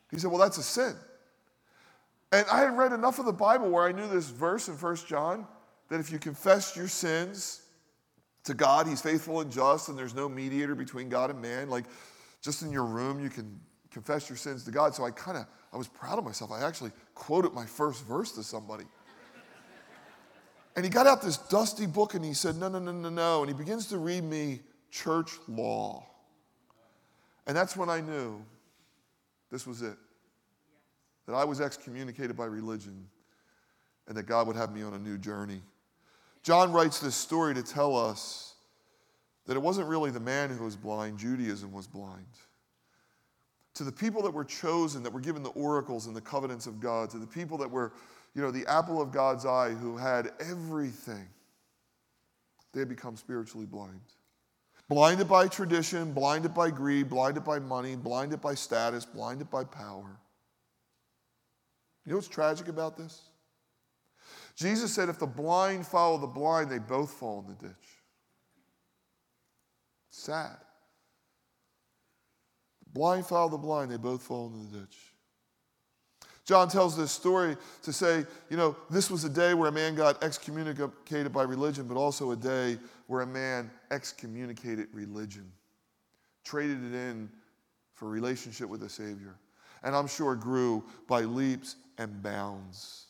He 0.10 0.20
said, 0.20 0.30
Well, 0.30 0.40
that's 0.40 0.58
a 0.58 0.64
sin. 0.64 0.96
And 2.32 2.46
I 2.52 2.62
had 2.62 2.78
read 2.78 2.94
enough 2.94 3.20
of 3.20 3.26
the 3.26 3.34
Bible 3.34 3.70
where 3.70 3.86
I 3.86 3.92
knew 3.92 4.08
this 4.08 4.30
verse 4.30 4.68
in 4.70 4.76
1 4.76 4.96
John 5.08 5.46
that 5.90 6.00
if 6.00 6.12
you 6.12 6.20
confess 6.20 6.78
your 6.78 6.88
sins 6.88 7.62
to 8.46 8.54
God, 8.54 8.88
He's 8.88 9.02
faithful 9.02 9.42
and 9.42 9.52
just, 9.52 9.90
and 9.90 9.98
there's 9.98 10.16
no 10.16 10.30
mediator 10.30 10.76
between 10.76 11.10
God 11.10 11.30
and 11.30 11.42
man. 11.42 11.70
Like, 11.70 11.86
just 12.42 12.62
in 12.62 12.72
your 12.72 12.86
room, 12.86 13.20
you 13.20 13.30
can 13.30 13.60
confess 13.92 14.30
your 14.30 14.38
sins 14.38 14.64
to 14.64 14.72
God. 14.72 14.96
So 14.96 15.04
I 15.04 15.12
kind 15.12 15.38
of, 15.38 15.46
I 15.74 15.78
was 15.78 15.88
proud 15.88 16.18
of 16.18 16.24
myself. 16.24 16.52
I 16.52 16.66
actually 16.66 16.92
quoted 17.14 17.54
my 17.54 17.66
first 17.66 18.06
verse 18.06 18.32
to 18.34 18.44
somebody. 18.44 18.86
And 20.76 20.86
he 20.86 20.90
got 20.90 21.08
out 21.08 21.22
this 21.22 21.38
dusty 21.38 21.86
book 21.86 22.14
and 22.14 22.24
he 22.24 22.34
said, 22.34 22.56
No, 22.56 22.70
no, 22.70 22.80
no, 22.80 22.92
no, 22.92 23.10
no. 23.10 23.42
And 23.42 23.50
he 23.50 23.56
begins 23.56 23.88
to 23.88 23.98
read 23.98 24.24
me 24.24 24.62
church 24.90 25.32
law. 25.48 26.06
And 27.48 27.58
that's 27.58 27.76
when 27.76 27.90
I 27.90 28.02
knew 28.02 28.42
this 29.52 29.68
was 29.68 29.82
it. 29.82 29.98
that 31.26 31.34
I 31.34 31.44
was 31.44 31.60
excommunicated 31.60 32.38
by 32.38 32.46
religion 32.46 33.08
and 34.08 34.16
that 34.16 34.24
God 34.24 34.48
would 34.48 34.56
have 34.56 34.74
me 34.74 34.82
on 34.84 34.94
a 34.94 35.00
new 35.00 35.18
journey. 35.18 35.62
John 36.44 36.72
writes 36.72 37.00
this 37.00 37.16
story 37.16 37.54
to 37.54 37.64
tell 37.64 37.96
us 37.96 38.56
that 39.46 39.56
it 39.56 39.62
wasn't 39.62 39.88
really 39.88 40.12
the 40.12 40.20
man 40.20 40.50
who 40.50 40.64
was 40.64 40.76
blind, 40.76 41.18
Judaism 41.18 41.72
was 41.72 41.88
blind. 41.88 42.26
To 43.76 43.84
the 43.84 43.92
people 43.92 44.22
that 44.24 44.32
were 44.32 44.44
chosen, 44.44 45.04
that 45.04 45.14
were 45.14 45.20
given 45.22 45.44
the 45.44 45.50
oracles 45.50 46.08
and 46.08 46.16
the 46.16 46.22
covenants 46.22 46.68
of 46.68 46.80
God, 46.80 47.10
to 47.12 47.18
the 47.18 47.28
people 47.28 47.58
that 47.60 47.70
were, 47.70 47.94
you 48.34 48.42
know, 48.42 48.52
the 48.52 48.66
apple 48.68 49.02
of 49.02 49.12
God's 49.12 49.46
eye 49.46 49.72
who 49.72 49.98
had 49.98 50.32
everything, 50.40 51.28
they 52.74 52.86
become 52.86 53.18
spiritually 53.18 53.66
blind. 53.66 54.00
Blinded 54.88 55.28
by 55.28 55.48
tradition, 55.48 56.14
blinded 56.14 56.54
by 56.54 56.70
greed, 56.70 57.10
blinded 57.10 57.44
by 57.44 57.60
money, 57.60 57.96
blinded 57.96 58.42
by 58.42 58.56
status, 58.56 59.06
blinded 59.06 59.50
by 59.50 59.64
power. 59.64 60.20
You 62.06 62.12
know 62.12 62.18
what's 62.18 62.28
tragic 62.28 62.68
about 62.68 62.98
this? 62.98 63.22
Jesus 64.56 64.94
said 64.94 65.10
if 65.10 65.20
the 65.20 65.28
blind 65.28 65.86
follow 65.86 66.18
the 66.18 66.28
blind, 66.28 66.70
they 66.70 66.80
both 66.80 67.12
fall 67.12 67.46
in 67.48 67.56
the 67.56 67.68
ditch. 67.68 67.88
Sad. 70.10 70.58
The 72.84 72.90
blind 73.00 73.26
follow 73.26 73.50
the 73.50 73.58
blind, 73.58 73.92
they 73.92 73.98
both 73.98 74.24
fall 74.24 74.48
in 74.48 74.72
the 74.72 74.80
ditch. 74.80 74.98
John 76.46 76.68
tells 76.68 76.98
this 76.98 77.12
story 77.12 77.56
to 77.84 77.94
say, 77.94 78.26
you 78.50 78.58
know, 78.58 78.76
this 78.90 79.12
was 79.12 79.24
a 79.24 79.30
day 79.30 79.54
where 79.54 79.70
a 79.70 79.72
man 79.72 79.96
got 79.96 80.24
excommunicated 80.24 81.32
by 81.32 81.44
religion, 81.44 81.88
but 81.88 81.98
also 81.98 82.32
a 82.32 82.36
day 82.36 82.78
where 83.08 83.22
a 83.22 83.28
man 83.28 83.70
excommunicated 83.92 84.88
religion, 84.94 85.52
traded 86.44 86.84
it 86.84 86.96
in 86.96 87.30
for 87.94 88.10
relationship 88.10 88.68
with 88.68 88.82
the 88.82 88.90
Savior. 88.90 89.36
And 89.84 89.96
I'm 89.96 90.08
sure 90.08 90.36
grew 90.36 90.84
by 91.08 91.22
leaps 91.22 91.76
and 91.98 92.22
bounds. 92.24 93.06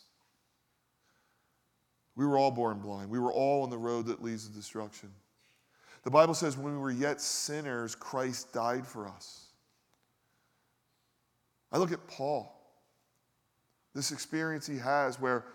We 2.16 2.26
were 2.26 2.38
all 2.38 2.52
born 2.52 2.80
blind. 2.80 3.10
We 3.10 3.20
were 3.20 3.32
all 3.32 3.64
on 3.64 3.70
the 3.70 3.78
road 3.78 4.06
that 4.08 4.22
leads 4.22 4.48
to 4.48 4.54
destruction. 4.54 5.10
The 6.04 6.12
Bible 6.12 6.34
says, 6.34 6.58
when 6.58 6.74
we 6.74 6.80
were 6.80 6.92
yet 6.92 7.22
sinners, 7.22 7.96
Christ 7.96 8.52
died 8.52 8.86
for 8.86 9.08
us. 9.08 9.46
I 11.72 11.78
look 11.78 11.92
at 11.92 12.06
Paul, 12.08 12.61
this 13.94 14.12
experience 14.12 14.66
he 14.66 14.78
has 14.78 15.20
where 15.20 15.46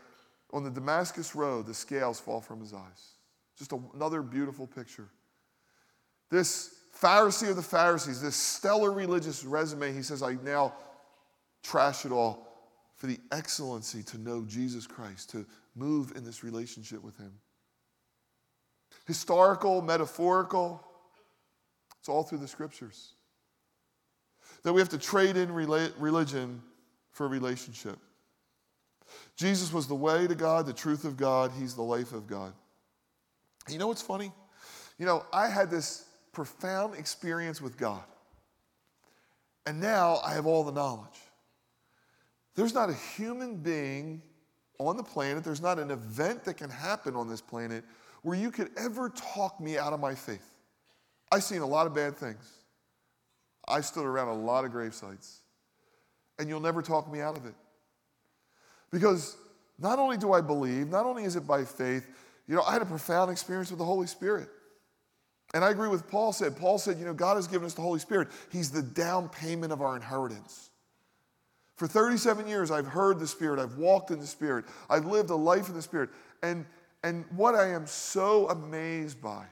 on 0.52 0.62
the 0.62 0.70
Damascus 0.70 1.34
Road, 1.34 1.66
the 1.66 1.74
scales 1.74 2.20
fall 2.20 2.40
from 2.40 2.60
his 2.60 2.72
eyes. 2.72 3.14
Just 3.58 3.72
another 3.94 4.22
beautiful 4.22 4.66
picture. 4.66 5.08
This 6.30 6.74
Pharisee 7.00 7.50
of 7.50 7.56
the 7.56 7.62
Pharisees, 7.62 8.22
this 8.22 8.36
stellar 8.36 8.92
religious 8.92 9.44
resume, 9.44 9.92
he 9.92 10.02
says, 10.02 10.22
I 10.22 10.34
now 10.44 10.74
trash 11.62 12.04
it 12.04 12.12
all 12.12 12.46
for 12.94 13.06
the 13.06 13.18
excellency 13.32 14.02
to 14.04 14.18
know 14.18 14.44
Jesus 14.46 14.86
Christ, 14.86 15.30
to 15.30 15.44
move 15.74 16.12
in 16.16 16.24
this 16.24 16.42
relationship 16.42 17.02
with 17.02 17.16
Him. 17.18 17.32
Historical, 19.06 19.82
metaphorical, 19.82 20.82
it's 21.98 22.08
all 22.08 22.22
through 22.22 22.38
the 22.38 22.48
scriptures. 22.48 23.12
That 24.62 24.72
we 24.72 24.80
have 24.80 24.88
to 24.90 24.98
trade 24.98 25.36
in 25.36 25.52
religion 25.52 26.62
for 27.10 27.28
relationship. 27.28 27.98
Jesus 29.36 29.72
was 29.72 29.86
the 29.86 29.94
way 29.94 30.26
to 30.26 30.34
God, 30.34 30.66
the 30.66 30.72
truth 30.72 31.04
of 31.04 31.16
God, 31.16 31.52
He's 31.58 31.74
the 31.74 31.82
life 31.82 32.12
of 32.12 32.26
God. 32.26 32.52
You 33.68 33.78
know 33.78 33.88
what's 33.88 34.02
funny? 34.02 34.32
You 34.98 35.06
know, 35.06 35.24
I 35.32 35.48
had 35.48 35.70
this 35.70 36.06
profound 36.32 36.94
experience 36.94 37.60
with 37.60 37.76
God, 37.76 38.04
and 39.66 39.80
now 39.80 40.20
I 40.24 40.34
have 40.34 40.46
all 40.46 40.64
the 40.64 40.72
knowledge. 40.72 41.18
There's 42.54 42.74
not 42.74 42.88
a 42.88 42.94
human 42.94 43.56
being 43.56 44.22
on 44.78 44.96
the 44.96 45.02
planet, 45.02 45.44
there's 45.44 45.62
not 45.62 45.78
an 45.78 45.90
event 45.90 46.44
that 46.44 46.54
can 46.54 46.70
happen 46.70 47.16
on 47.16 47.28
this 47.28 47.40
planet 47.40 47.84
where 48.22 48.36
you 48.36 48.50
could 48.50 48.70
ever 48.76 49.10
talk 49.10 49.60
me 49.60 49.78
out 49.78 49.92
of 49.92 50.00
my 50.00 50.14
faith. 50.14 50.54
I've 51.30 51.44
seen 51.44 51.60
a 51.60 51.66
lot 51.66 51.86
of 51.86 51.94
bad 51.94 52.16
things. 52.16 52.50
I 53.68 53.80
stood 53.80 54.04
around 54.04 54.28
a 54.28 54.34
lot 54.34 54.64
of 54.64 54.70
grave 54.70 54.94
sites, 54.94 55.40
and 56.38 56.48
you'll 56.48 56.60
never 56.60 56.82
talk 56.82 57.10
me 57.10 57.20
out 57.20 57.36
of 57.36 57.46
it. 57.46 57.54
Because 58.90 59.36
not 59.78 59.98
only 59.98 60.16
do 60.16 60.32
I 60.32 60.40
believe, 60.40 60.88
not 60.88 61.06
only 61.06 61.24
is 61.24 61.36
it 61.36 61.46
by 61.46 61.64
faith, 61.64 62.06
you 62.48 62.54
know, 62.54 62.62
I 62.62 62.72
had 62.72 62.82
a 62.82 62.86
profound 62.86 63.30
experience 63.30 63.70
with 63.70 63.78
the 63.78 63.84
Holy 63.84 64.06
Spirit. 64.06 64.48
And 65.54 65.64
I 65.64 65.70
agree 65.70 65.88
with 65.88 66.08
Paul 66.08 66.32
said. 66.32 66.56
Paul 66.56 66.78
said, 66.78 66.98
you 66.98 67.04
know, 67.04 67.14
God 67.14 67.36
has 67.36 67.46
given 67.46 67.66
us 67.66 67.74
the 67.74 67.82
Holy 67.82 68.00
Spirit. 68.00 68.28
He's 68.50 68.70
the 68.70 68.82
down 68.82 69.28
payment 69.28 69.72
of 69.72 69.80
our 69.80 69.96
inheritance. 69.96 70.70
For 71.76 71.86
37 71.86 72.48
years, 72.48 72.70
I've 72.70 72.86
heard 72.86 73.18
the 73.18 73.26
Spirit, 73.26 73.60
I've 73.60 73.76
walked 73.76 74.10
in 74.10 74.18
the 74.18 74.26
Spirit, 74.26 74.64
I've 74.88 75.04
lived 75.06 75.30
a 75.30 75.36
life 75.36 75.68
in 75.68 75.74
the 75.74 75.82
Spirit. 75.82 76.10
And, 76.42 76.64
and 77.02 77.24
what 77.36 77.54
I 77.54 77.70
am 77.70 77.86
so 77.86 78.48
amazed 78.48 79.20
by 79.20 79.44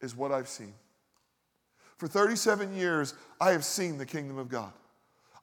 is 0.00 0.14
what 0.14 0.32
I've 0.32 0.48
seen. 0.48 0.74
For 1.96 2.08
37 2.08 2.74
years, 2.74 3.14
I 3.40 3.52
have 3.52 3.64
seen 3.64 3.96
the 3.96 4.06
kingdom 4.06 4.36
of 4.36 4.48
God. 4.48 4.72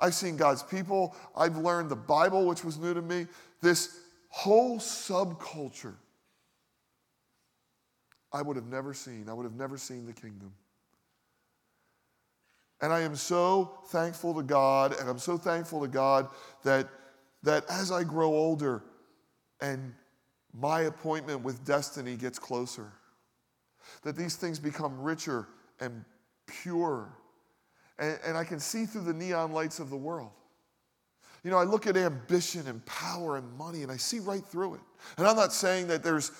I've 0.01 0.13
seen 0.13 0.37
God's 0.37 0.63
people. 0.63 1.15
I've 1.35 1.57
learned 1.57 1.89
the 1.89 1.95
Bible, 1.95 2.45
which 2.45 2.63
was 2.63 2.77
new 2.77 2.93
to 2.93 3.01
me. 3.01 3.27
This 3.61 3.99
whole 4.29 4.77
subculture 4.79 5.95
I 8.31 8.41
would 8.41 8.55
have 8.55 8.67
never 8.67 8.93
seen. 8.93 9.27
I 9.27 9.33
would 9.33 9.43
have 9.43 9.55
never 9.55 9.77
seen 9.77 10.05
the 10.05 10.13
kingdom. 10.13 10.53
And 12.81 12.93
I 12.93 13.01
am 13.01 13.15
so 13.15 13.79
thankful 13.87 14.33
to 14.35 14.43
God, 14.43 14.95
and 14.97 15.09
I'm 15.09 15.19
so 15.19 15.37
thankful 15.37 15.81
to 15.81 15.87
God 15.87 16.29
that, 16.63 16.87
that 17.43 17.65
as 17.69 17.91
I 17.91 18.03
grow 18.03 18.29
older 18.29 18.83
and 19.59 19.93
my 20.53 20.81
appointment 20.81 21.41
with 21.41 21.65
destiny 21.65 22.15
gets 22.15 22.39
closer, 22.39 22.91
that 24.03 24.15
these 24.15 24.35
things 24.35 24.59
become 24.59 25.01
richer 25.01 25.47
and 25.79 26.05
pure. 26.47 27.09
And, 27.99 28.17
and 28.25 28.37
I 28.37 28.43
can 28.43 28.59
see 28.59 28.85
through 28.85 29.03
the 29.03 29.13
neon 29.13 29.51
lights 29.51 29.79
of 29.79 29.89
the 29.89 29.97
world. 29.97 30.31
You 31.43 31.51
know, 31.51 31.57
I 31.57 31.63
look 31.63 31.87
at 31.87 31.95
ambition 31.95 32.67
and 32.67 32.85
power 32.85 33.37
and 33.37 33.57
money 33.57 33.83
and 33.83 33.91
I 33.91 33.97
see 33.97 34.19
right 34.19 34.43
through 34.43 34.75
it. 34.75 34.81
And 35.17 35.27
I'm 35.27 35.35
not 35.35 35.53
saying 35.53 35.87
that 35.87 36.03
there's 36.03 36.31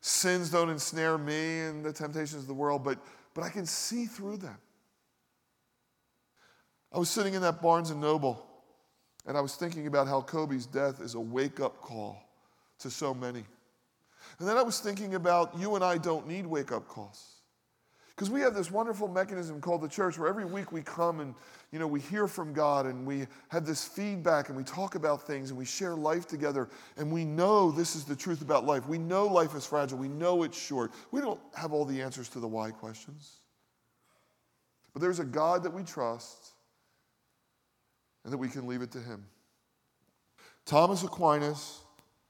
sins 0.00 0.50
don't 0.50 0.70
ensnare 0.70 1.18
me 1.18 1.60
and 1.60 1.84
the 1.84 1.92
temptations 1.92 2.42
of 2.42 2.46
the 2.46 2.54
world, 2.54 2.84
but, 2.84 2.98
but 3.34 3.42
I 3.42 3.48
can 3.48 3.66
see 3.66 4.06
through 4.06 4.38
them. 4.38 4.56
I 6.92 6.98
was 6.98 7.10
sitting 7.10 7.34
in 7.34 7.42
that 7.42 7.60
Barnes 7.60 7.90
and 7.90 8.00
Noble 8.00 8.46
and 9.26 9.36
I 9.36 9.40
was 9.40 9.56
thinking 9.56 9.86
about 9.86 10.06
how 10.06 10.22
Kobe's 10.22 10.66
death 10.66 11.00
is 11.00 11.14
a 11.14 11.20
wake 11.20 11.60
up 11.60 11.80
call 11.80 12.16
to 12.78 12.90
so 12.90 13.12
many. 13.12 13.44
And 14.38 14.48
then 14.48 14.56
I 14.56 14.62
was 14.62 14.80
thinking 14.80 15.14
about 15.14 15.58
you 15.58 15.74
and 15.74 15.84
I 15.84 15.98
don't 15.98 16.26
need 16.26 16.46
wake 16.46 16.72
up 16.72 16.88
calls. 16.88 17.35
Because 18.16 18.30
we 18.30 18.40
have 18.40 18.54
this 18.54 18.70
wonderful 18.70 19.08
mechanism 19.08 19.60
called 19.60 19.82
the 19.82 19.88
church 19.88 20.18
where 20.18 20.26
every 20.26 20.46
week 20.46 20.72
we 20.72 20.80
come 20.80 21.20
and 21.20 21.34
you 21.70 21.78
know 21.78 21.86
we 21.86 22.00
hear 22.00 22.26
from 22.26 22.54
God 22.54 22.86
and 22.86 23.06
we 23.06 23.26
have 23.48 23.66
this 23.66 23.84
feedback 23.84 24.48
and 24.48 24.56
we 24.56 24.64
talk 24.64 24.94
about 24.94 25.26
things 25.26 25.50
and 25.50 25.58
we 25.58 25.66
share 25.66 25.94
life 25.94 26.26
together 26.26 26.70
and 26.96 27.12
we 27.12 27.26
know 27.26 27.70
this 27.70 27.94
is 27.94 28.04
the 28.04 28.16
truth 28.16 28.40
about 28.40 28.64
life. 28.64 28.88
We 28.88 28.96
know 28.96 29.26
life 29.26 29.54
is 29.54 29.66
fragile. 29.66 29.98
We 29.98 30.08
know 30.08 30.44
it's 30.44 30.58
short. 30.58 30.92
We 31.10 31.20
don't 31.20 31.40
have 31.54 31.74
all 31.74 31.84
the 31.84 32.00
answers 32.00 32.30
to 32.30 32.40
the 32.40 32.48
why 32.48 32.70
questions. 32.70 33.40
But 34.94 35.02
there's 35.02 35.20
a 35.20 35.24
God 35.24 35.62
that 35.64 35.74
we 35.74 35.82
trust 35.82 36.52
and 38.24 38.32
that 38.32 38.38
we 38.38 38.48
can 38.48 38.66
leave 38.66 38.80
it 38.80 38.90
to 38.92 38.98
him. 38.98 39.26
Thomas 40.64 41.02
Aquinas, 41.02 41.80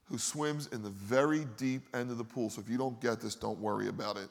who 0.09 0.17
swims 0.17 0.67
in 0.67 0.83
the 0.83 0.89
very 0.89 1.45
deep 1.55 1.83
end 1.93 2.11
of 2.11 2.17
the 2.17 2.25
pool, 2.25 2.49
so 2.49 2.59
if 2.59 2.69
you 2.69 2.77
don't 2.77 2.99
get 2.99 3.21
this, 3.21 3.35
don't 3.35 3.59
worry 3.59 3.87
about 3.87 4.17
it, 4.17 4.29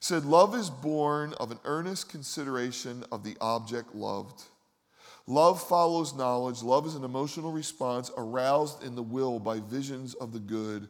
said, 0.00 0.24
Love 0.24 0.54
is 0.54 0.70
born 0.70 1.34
of 1.34 1.50
an 1.50 1.58
earnest 1.64 2.08
consideration 2.08 3.04
of 3.10 3.24
the 3.24 3.36
object 3.40 3.94
loved. 3.94 4.44
Love 5.26 5.60
follows 5.66 6.14
knowledge. 6.14 6.62
Love 6.62 6.86
is 6.86 6.94
an 6.94 7.04
emotional 7.04 7.50
response 7.50 8.10
aroused 8.16 8.84
in 8.84 8.94
the 8.94 9.02
will 9.02 9.40
by 9.40 9.58
visions 9.58 10.14
of 10.14 10.32
the 10.32 10.38
good. 10.38 10.88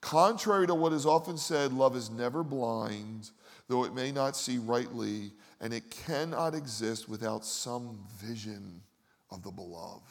Contrary 0.00 0.66
to 0.66 0.74
what 0.74 0.92
is 0.92 1.06
often 1.06 1.36
said, 1.36 1.72
love 1.72 1.96
is 1.96 2.10
never 2.10 2.42
blind, 2.42 3.30
though 3.68 3.84
it 3.84 3.94
may 3.94 4.12
not 4.12 4.36
see 4.36 4.58
rightly, 4.58 5.32
and 5.60 5.72
it 5.72 5.90
cannot 5.90 6.54
exist 6.54 7.08
without 7.08 7.44
some 7.44 7.98
vision 8.16 8.80
of 9.30 9.42
the 9.42 9.50
beloved. 9.50 10.02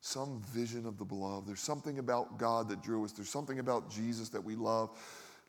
Some 0.00 0.42
vision 0.48 0.86
of 0.86 0.98
the 0.98 1.04
beloved. 1.04 1.46
There's 1.46 1.60
something 1.60 1.98
about 1.98 2.38
God 2.38 2.68
that 2.68 2.82
drew 2.82 3.04
us, 3.04 3.12
there's 3.12 3.28
something 3.28 3.58
about 3.58 3.90
Jesus 3.90 4.28
that 4.30 4.42
we 4.42 4.54
love. 4.54 4.90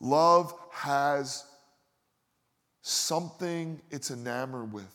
Love 0.03 0.53
has 0.69 1.45
something 2.81 3.81
it's 3.89 4.11
enamored 4.11 4.73
with. 4.73 4.93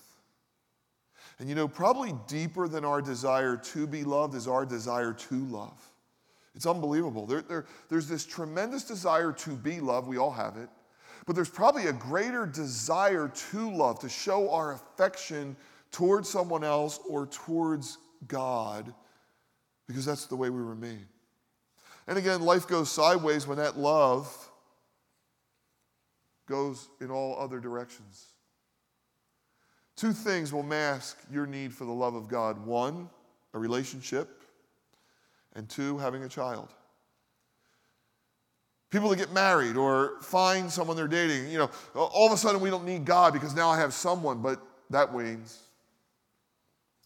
And 1.38 1.48
you 1.48 1.54
know, 1.54 1.66
probably 1.66 2.12
deeper 2.26 2.68
than 2.68 2.84
our 2.84 3.00
desire 3.00 3.56
to 3.56 3.86
be 3.86 4.04
loved 4.04 4.34
is 4.34 4.46
our 4.46 4.66
desire 4.66 5.14
to 5.14 5.34
love. 5.46 5.80
It's 6.54 6.66
unbelievable. 6.66 7.24
There, 7.24 7.40
there, 7.40 7.64
there's 7.88 8.06
this 8.06 8.26
tremendous 8.26 8.84
desire 8.84 9.32
to 9.32 9.50
be 9.50 9.80
loved. 9.80 10.08
We 10.08 10.18
all 10.18 10.30
have 10.30 10.58
it. 10.58 10.68
But 11.26 11.36
there's 11.36 11.48
probably 11.48 11.86
a 11.86 11.92
greater 11.94 12.44
desire 12.44 13.28
to 13.28 13.70
love, 13.70 14.00
to 14.00 14.10
show 14.10 14.50
our 14.50 14.74
affection 14.74 15.56
towards 15.90 16.28
someone 16.28 16.64
else 16.64 17.00
or 17.08 17.26
towards 17.26 17.96
God 18.26 18.92
because 19.86 20.04
that's 20.04 20.26
the 20.26 20.36
way 20.36 20.50
we 20.50 20.62
were 20.62 20.74
made. 20.74 21.06
And 22.06 22.18
again, 22.18 22.42
life 22.42 22.68
goes 22.68 22.90
sideways 22.90 23.46
when 23.46 23.56
that 23.56 23.78
love 23.78 24.47
goes 26.48 26.88
in 27.00 27.10
all 27.10 27.38
other 27.38 27.60
directions. 27.60 28.26
Two 29.96 30.12
things 30.12 30.52
will 30.52 30.62
mask 30.62 31.18
your 31.30 31.46
need 31.46 31.74
for 31.74 31.84
the 31.84 31.92
love 31.92 32.14
of 32.14 32.28
God 32.28 32.64
one, 32.64 33.08
a 33.54 33.58
relationship, 33.58 34.42
and 35.54 35.68
two, 35.68 35.98
having 35.98 36.22
a 36.22 36.28
child. 36.28 36.68
People 38.90 39.10
that 39.10 39.16
get 39.16 39.32
married 39.32 39.76
or 39.76 40.20
find 40.22 40.70
someone 40.70 40.96
they're 40.96 41.08
dating, 41.08 41.50
you 41.50 41.58
know, 41.58 41.70
all 41.94 42.26
of 42.26 42.32
a 42.32 42.36
sudden 42.36 42.60
we 42.60 42.70
don't 42.70 42.86
need 42.86 43.04
God 43.04 43.32
because 43.32 43.54
now 43.54 43.68
I 43.68 43.78
have 43.78 43.92
someone, 43.92 44.40
but 44.40 44.62
that 44.90 45.12
wanes. 45.12 45.58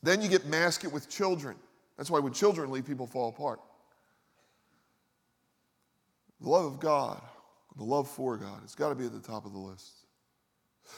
Then 0.03 0.21
you 0.21 0.29
get 0.29 0.47
mask 0.47 0.85
it 0.85 0.93
with 0.93 1.09
children. 1.09 1.57
That's 1.97 2.11
why 2.11 2.19
when 2.19 2.33
children 2.33 2.71
leave, 2.71 2.87
people 2.87 3.07
fall 3.07 3.29
apart. 3.31 3.61
The 6.41 6.49
love 6.49 6.67
of 6.67 6.81
God, 6.81 7.21
the 7.77 7.85
love 7.85 8.09
for 8.09 8.37
God, 8.37 8.61
it's 8.65 8.75
got 8.75 8.91
to 8.91 8.95
be 8.95 9.07
at 9.07 9.13
the 9.13 9.21
top 9.21 9.47
of 9.47 9.53
the 9.53 9.59
list. 9.59 9.93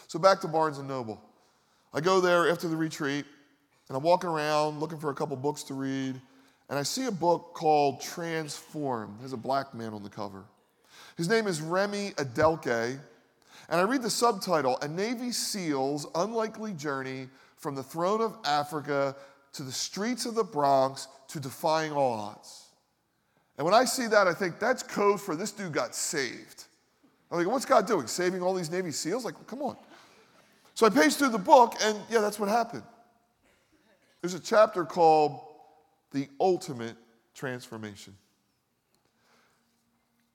So 0.08 0.18
back 0.18 0.40
to 0.40 0.48
Barnes 0.48 0.78
and 0.78 0.88
Noble. 0.88 1.20
I 1.92 2.00
go 2.00 2.20
there 2.20 2.50
after 2.50 2.68
the 2.68 2.76
retreat, 2.76 3.24
and 3.88 3.96
I'm 3.96 4.02
walking 4.02 4.30
around 4.30 4.80
looking 4.80 4.98
for 4.98 5.10
a 5.10 5.14
couple 5.14 5.36
books 5.36 5.62
to 5.64 5.74
read, 5.74 6.20
and 6.68 6.78
I 6.78 6.82
see 6.82 7.06
a 7.06 7.12
book 7.12 7.52
called 7.54 8.00
Transform. 8.00 9.16
There's 9.20 9.32
a 9.32 9.38
black 9.38 9.74
man 9.74 9.92
on 9.92 10.02
the 10.02 10.10
cover. 10.10 10.44
His 11.16 11.28
name 11.28 11.46
is 11.46 11.60
Remi 11.60 12.10
Adeleke, 12.12 12.98
and 13.68 13.80
I 13.80 13.82
read 13.82 14.02
the 14.02 14.10
subtitle 14.10 14.78
A 14.82 14.88
Navy 14.88 15.30
SEAL's 15.30 16.06
Unlikely 16.14 16.72
Journey 16.72 17.28
from 17.56 17.74
the 17.74 17.82
Throne 17.82 18.20
of 18.20 18.36
Africa 18.44 19.14
to 19.52 19.62
the 19.62 19.72
streets 19.72 20.26
of 20.26 20.34
the 20.34 20.44
Bronx 20.44 21.06
to 21.28 21.38
defying 21.38 21.92
all 21.92 22.12
odds. 22.12 22.64
And 23.56 23.64
when 23.64 23.74
I 23.74 23.84
see 23.84 24.06
that, 24.08 24.26
I 24.26 24.34
think 24.34 24.58
that's 24.58 24.82
code 24.82 25.20
for 25.20 25.36
this 25.36 25.52
dude 25.52 25.72
got 25.72 25.94
saved. 25.94 26.63
I'm 27.30 27.38
like, 27.38 27.46
what's 27.46 27.64
God 27.64 27.86
doing? 27.86 28.06
Saving 28.06 28.42
all 28.42 28.54
these 28.54 28.70
Navy 28.70 28.90
SEALs? 28.90 29.24
Like, 29.24 29.34
come 29.46 29.62
on. 29.62 29.76
So 30.74 30.86
I 30.86 30.90
paged 30.90 31.16
through 31.16 31.30
the 31.30 31.38
book, 31.38 31.74
and 31.82 31.98
yeah, 32.10 32.20
that's 32.20 32.38
what 32.38 32.48
happened. 32.48 32.82
There's 34.20 34.34
a 34.34 34.40
chapter 34.40 34.84
called 34.84 35.40
The 36.12 36.28
Ultimate 36.40 36.96
Transformation. 37.34 38.16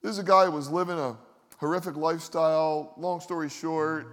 This 0.02 0.12
is 0.12 0.20
a 0.20 0.24
guy 0.24 0.46
who 0.46 0.52
was 0.52 0.70
living 0.70 0.98
a 0.98 1.18
horrific 1.58 1.96
lifestyle. 1.96 2.94
Long 2.98 3.20
story 3.20 3.50
short, 3.50 4.08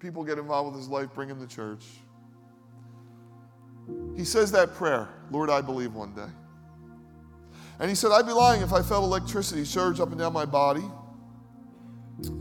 people 0.00 0.24
get 0.24 0.38
involved 0.38 0.72
with 0.72 0.80
his 0.80 0.88
life, 0.88 1.12
bring 1.14 1.28
him 1.28 1.46
to 1.46 1.54
church. 1.54 1.84
He 4.16 4.24
says 4.24 4.52
that 4.52 4.74
prayer 4.74 5.08
Lord, 5.30 5.50
I 5.50 5.60
believe 5.60 5.94
one 5.94 6.14
day. 6.14 6.30
And 7.78 7.88
he 7.88 7.94
said, 7.94 8.10
I'd 8.10 8.26
be 8.26 8.32
lying 8.32 8.62
if 8.62 8.72
I 8.72 8.82
felt 8.82 9.04
electricity 9.04 9.64
surge 9.64 10.00
up 10.00 10.08
and 10.08 10.18
down 10.18 10.32
my 10.32 10.44
body, 10.44 10.82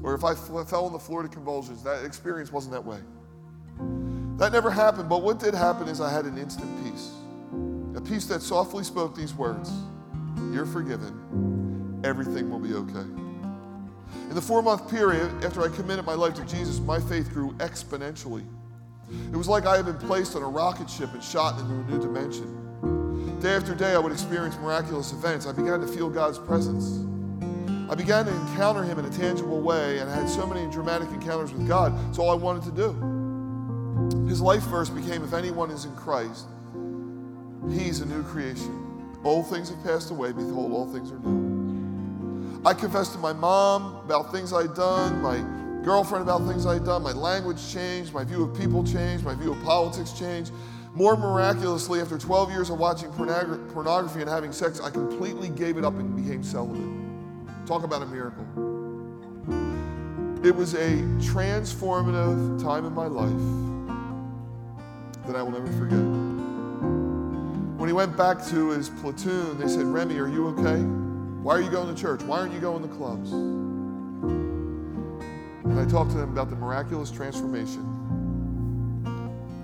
or 0.03 0.15
if 0.15 0.23
I 0.23 0.33
fell 0.33 0.85
on 0.85 0.93
the 0.93 0.99
floor 0.99 1.23
to 1.23 1.29
convulsions. 1.29 1.83
That 1.83 2.03
experience 2.05 2.51
wasn't 2.51 2.73
that 2.73 2.85
way. 2.85 2.99
That 4.37 4.51
never 4.51 4.69
happened, 4.69 5.09
but 5.09 5.21
what 5.21 5.39
did 5.39 5.53
happen 5.53 5.87
is 5.87 5.99
I 5.99 6.11
had 6.11 6.25
an 6.25 6.37
instant 6.37 6.69
peace. 6.83 7.11
A 7.95 8.01
peace 8.01 8.25
that 8.27 8.41
softly 8.41 8.83
spoke 8.83 9.15
these 9.15 9.33
words 9.33 9.71
You're 10.51 10.65
forgiven. 10.65 12.01
Everything 12.03 12.49
will 12.49 12.59
be 12.59 12.73
okay. 12.73 13.07
In 14.29 14.35
the 14.35 14.41
four 14.41 14.61
month 14.61 14.89
period 14.89 15.31
after 15.43 15.63
I 15.63 15.69
committed 15.69 16.05
my 16.05 16.13
life 16.13 16.35
to 16.35 16.45
Jesus, 16.45 16.79
my 16.79 16.99
faith 16.99 17.31
grew 17.33 17.53
exponentially. 17.53 18.45
It 19.31 19.35
was 19.35 19.47
like 19.47 19.65
I 19.65 19.77
had 19.77 19.85
been 19.85 19.97
placed 19.97 20.35
on 20.35 20.43
a 20.43 20.47
rocket 20.47 20.89
ship 20.89 21.13
and 21.13 21.23
shot 21.23 21.59
into 21.59 21.73
a 21.73 21.83
new 21.91 21.99
dimension. 21.99 23.39
Day 23.39 23.53
after 23.55 23.73
day, 23.73 23.93
I 23.93 23.99
would 23.99 24.11
experience 24.11 24.55
miraculous 24.57 25.13
events. 25.13 25.45
I 25.45 25.51
began 25.51 25.79
to 25.79 25.87
feel 25.87 26.09
God's 26.09 26.39
presence. 26.39 27.05
I 27.89 27.95
began 27.95 28.25
to 28.25 28.31
encounter 28.31 28.83
Him 28.83 28.99
in 28.99 29.05
a 29.05 29.09
tangible 29.09 29.61
way, 29.61 29.99
and 29.99 30.09
I 30.09 30.15
had 30.15 30.29
so 30.29 30.45
many 30.45 30.69
dramatic 30.71 31.09
encounters 31.09 31.53
with 31.53 31.67
God. 31.67 31.93
It's 32.09 32.19
all 32.19 32.29
I 32.29 32.35
wanted 32.35 32.63
to 32.63 32.71
do. 32.71 34.27
His 34.27 34.41
life 34.41 34.63
verse 34.63 34.89
became 34.89 35.23
If 35.23 35.33
anyone 35.33 35.71
is 35.71 35.85
in 35.85 35.95
Christ, 35.95 36.47
he's 37.69 38.01
a 38.01 38.05
new 38.05 38.23
creation. 38.23 38.83
Old 39.23 39.47
things 39.47 39.69
have 39.69 39.81
passed 39.83 40.11
away, 40.11 40.31
behold, 40.31 40.73
all 40.73 40.91
things 40.91 41.11
are 41.11 41.19
new. 41.19 42.61
I 42.65 42.73
confessed 42.73 43.13
to 43.13 43.19
my 43.19 43.33
mom 43.33 43.95
about 44.03 44.31
things 44.31 44.51
I'd 44.51 44.73
done, 44.75 45.21
my 45.21 45.37
girlfriend 45.83 46.23
about 46.23 46.45
things 46.45 46.65
I'd 46.65 46.83
done. 46.83 47.03
My 47.03 47.13
language 47.13 47.71
changed, 47.71 48.13
my 48.13 48.25
view 48.25 48.43
of 48.43 48.57
people 48.57 48.83
changed, 48.83 49.23
my 49.23 49.35
view 49.35 49.53
of 49.53 49.63
politics 49.63 50.11
changed. 50.11 50.51
More 50.93 51.15
miraculously, 51.15 52.01
after 52.01 52.17
12 52.17 52.51
years 52.51 52.69
of 52.69 52.79
watching 52.79 53.11
pornography 53.11 54.21
and 54.21 54.29
having 54.29 54.51
sex, 54.51 54.81
I 54.81 54.89
completely 54.89 55.49
gave 55.49 55.77
it 55.77 55.85
up 55.85 55.93
and 55.93 56.15
became 56.15 56.43
celibate. 56.43 56.96
Talk 57.67 57.83
about 57.83 58.01
a 58.01 58.05
miracle. 58.05 58.45
It 60.41 60.55
was 60.55 60.73
a 60.73 61.01
transformative 61.19 62.63
time 62.63 62.85
in 62.85 62.93
my 62.93 63.07
life 63.07 63.27
that 65.25 65.35
I 65.35 65.43
will 65.43 65.51
never 65.51 65.67
forget. 65.73 65.99
When 67.77 67.89
he 67.89 67.93
went 67.93 68.15
back 68.15 68.41
to 68.47 68.69
his 68.69 68.87
platoon, 68.87 69.59
they 69.59 69.67
said, 69.67 69.83
Remi, 69.83 70.17
are 70.17 70.29
you 70.29 70.47
okay? 70.47 70.81
Why 71.43 71.55
are 71.55 71.61
you 71.61 71.69
going 71.69 71.93
to 71.93 72.01
church? 72.01 72.21
Why 72.23 72.39
aren't 72.39 72.53
you 72.53 72.61
going 72.61 72.87
to 72.87 72.95
clubs? 72.95 73.33
And 75.67 75.77
I 75.77 75.83
talked 75.85 76.11
to 76.11 76.17
them 76.17 76.31
about 76.31 76.49
the 76.49 76.55
miraculous 76.55 77.11
transformation 77.11 77.83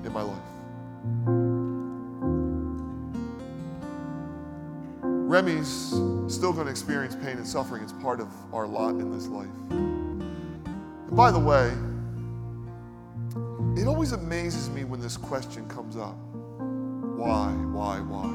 in 0.03 0.11
my 0.11 0.23
life. 0.23 0.52
Remi's 5.33 5.89
still 6.31 6.53
going 6.53 6.65
to 6.67 6.69
experience 6.71 7.15
pain 7.15 7.37
and 7.37 7.47
suffering. 7.47 7.81
It's 7.81 7.91
part 7.93 8.19
of 8.19 8.27
our 8.53 8.67
lot 8.67 8.91
in 8.91 9.11
this 9.11 9.25
life. 9.25 9.47
And 9.71 11.15
by 11.15 11.31
the 11.31 11.39
way, 11.39 11.73
it 13.81 13.87
always 13.87 14.11
amazes 14.11 14.69
me 14.69 14.83
when 14.83 15.01
this 15.01 15.17
question 15.17 15.67
comes 15.67 15.97
up 15.97 16.15
why, 17.17 17.49
why, 17.71 17.99
why? 18.01 18.31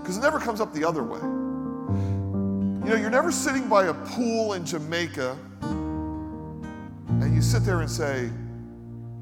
Because 0.00 0.16
it 0.16 0.20
never 0.20 0.38
comes 0.38 0.60
up 0.60 0.72
the 0.72 0.84
other 0.84 1.02
way. 1.02 1.18
You 1.18 2.90
know, 2.90 2.94
you're 2.94 3.10
never 3.10 3.32
sitting 3.32 3.68
by 3.68 3.86
a 3.86 3.94
pool 3.94 4.52
in 4.52 4.64
Jamaica 4.64 5.36
and 5.62 7.34
you 7.34 7.42
sit 7.42 7.64
there 7.64 7.80
and 7.80 7.90
say, 7.90 8.28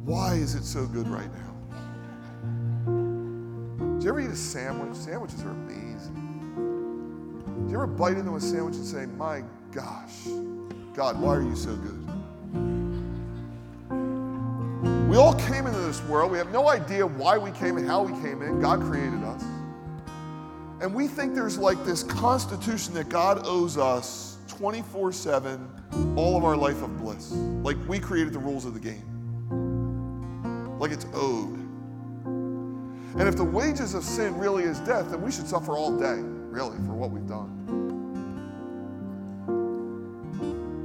why 0.04 0.34
is 0.34 0.54
it 0.54 0.64
so 0.64 0.84
good 0.84 1.08
right 1.08 1.30
now? 1.32 1.54
Did 3.94 4.04
you 4.04 4.10
ever 4.10 4.20
eat 4.20 4.28
a 4.28 4.36
sandwich? 4.36 4.94
Sandwiches 4.94 5.42
are 5.44 5.50
amazing. 5.50 5.89
Do 7.70 7.76
you 7.76 7.82
ever 7.84 7.86
bite 7.86 8.16
into 8.16 8.34
a 8.34 8.40
sandwich 8.40 8.74
and 8.74 8.84
say, 8.84 9.06
my 9.06 9.44
gosh, 9.70 10.24
God, 10.92 11.20
why 11.20 11.36
are 11.36 11.40
you 11.40 11.54
so 11.54 11.76
good? 11.76 12.04
We 15.08 15.16
all 15.16 15.34
came 15.34 15.68
into 15.68 15.78
this 15.78 16.02
world. 16.06 16.32
We 16.32 16.38
have 16.38 16.50
no 16.50 16.68
idea 16.68 17.06
why 17.06 17.38
we 17.38 17.52
came 17.52 17.76
and 17.76 17.86
how 17.86 18.02
we 18.02 18.12
came 18.22 18.42
in. 18.42 18.60
God 18.60 18.80
created 18.80 19.22
us. 19.22 19.44
And 20.80 20.92
we 20.92 21.06
think 21.06 21.32
there's 21.32 21.58
like 21.58 21.84
this 21.84 22.02
constitution 22.02 22.92
that 22.94 23.08
God 23.08 23.46
owes 23.46 23.78
us 23.78 24.38
24 24.48 25.12
7 25.12 26.16
all 26.16 26.36
of 26.36 26.42
our 26.42 26.56
life 26.56 26.82
of 26.82 26.98
bliss. 26.98 27.30
Like 27.30 27.76
we 27.86 28.00
created 28.00 28.32
the 28.32 28.40
rules 28.40 28.64
of 28.64 28.74
the 28.74 28.80
game. 28.80 29.06
Like 30.80 30.90
it's 30.90 31.06
owed. 31.14 31.54
And 33.16 33.28
if 33.28 33.36
the 33.36 33.44
wages 33.44 33.94
of 33.94 34.02
sin 34.02 34.36
really 34.38 34.64
is 34.64 34.80
death, 34.80 35.12
then 35.12 35.22
we 35.22 35.30
should 35.30 35.46
suffer 35.46 35.76
all 35.76 35.96
day, 35.96 36.20
really, 36.50 36.76
for 36.78 36.94
what 36.94 37.10
we've 37.10 37.28
done. 37.28 37.56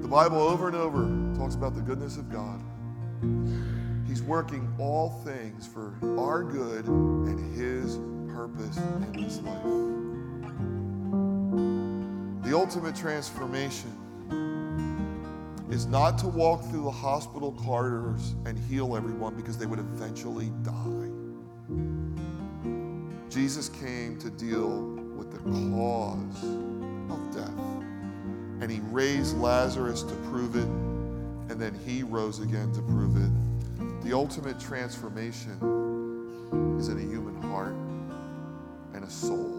The 0.02 0.08
Bible 0.08 0.38
over 0.38 0.68
and 0.68 0.76
over 0.76 1.04
talks 1.38 1.56
about 1.56 1.74
the 1.74 1.82
goodness 1.82 2.18
of 2.18 2.32
God. 2.32 2.62
He's 4.08 4.22
working 4.22 4.72
all 4.80 5.10
things 5.26 5.66
for 5.66 5.96
our 6.20 6.44
good 6.44 6.86
and 6.86 7.56
His 7.56 7.98
purpose 8.34 8.78
in 8.78 9.24
this 9.24 9.40
life. 9.42 9.64
The 12.46 12.56
ultimate 12.56 12.96
transformation 12.96 13.92
is 15.72 15.88
not 15.88 16.20
to 16.20 16.28
walk 16.28 16.64
through 16.66 16.84
the 16.84 16.92
hospital 16.92 17.52
corridors 17.54 18.36
and 18.46 18.60
heal 18.60 18.96
everyone 18.96 19.36
because 19.36 19.58
they 19.58 19.66
would 19.66 19.80
eventually 19.80 20.52
die. 20.62 21.10
Jesus 23.30 23.70
came 23.70 24.20
to 24.20 24.30
deal 24.30 25.05
the 25.44 25.72
cause 25.72 26.44
of 27.10 27.36
death. 27.36 27.60
And 28.62 28.72
he 28.72 28.80
raised 28.92 29.38
Lazarus 29.38 30.04
to 30.04 30.14
prove 30.30 30.56
it, 30.56 30.68
and 31.52 31.60
then 31.60 31.78
he 31.86 32.04
rose 32.04 32.40
again 32.40 32.72
to 32.74 32.82
prove 32.82 33.18
it. 33.18 34.04
The 34.04 34.14
ultimate 34.14 34.60
transformation 34.60 35.58
is 36.80 36.90
in 36.90 36.98
a 36.98 37.02
human 37.02 37.42
heart 37.42 37.76
and 38.94 39.04
a 39.04 39.10
soul. 39.10 39.55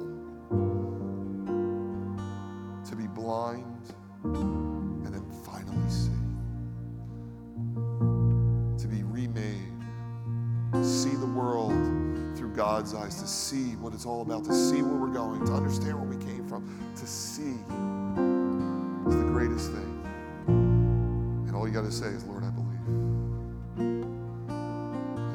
What 13.81 13.93
it's 13.95 14.07
all 14.07 14.23
about, 14.23 14.45
to 14.45 14.53
see 14.53 14.83
where 14.83 14.95
we're 14.95 15.13
going, 15.13 15.45
to 15.47 15.53
understand 15.53 15.95
where 16.01 16.09
we 16.09 16.25
came 16.25 16.47
from, 16.49 16.65
to 16.97 17.07
see 17.07 17.55
is 19.09 19.17
the 19.17 19.25
greatest 19.31 19.71
thing. 19.71 20.03
And 20.47 21.55
all 21.55 21.67
you 21.67 21.73
got 21.73 21.85
to 21.85 21.93
say 21.93 22.07
is, 22.07 22.25
Lord, 22.25 22.43
I 22.45 22.51
believe. 22.51 22.67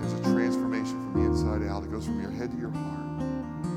There's 0.01 0.13
a 0.13 0.23
transformation 0.33 0.99
from 1.01 1.13
the 1.13 1.29
inside 1.29 1.63
out. 1.69 1.83
It 1.83 1.91
goes 1.91 2.05
from 2.05 2.21
your 2.21 2.31
head 2.31 2.51
to 2.51 2.57
your 2.57 2.71
heart. 2.71 3.21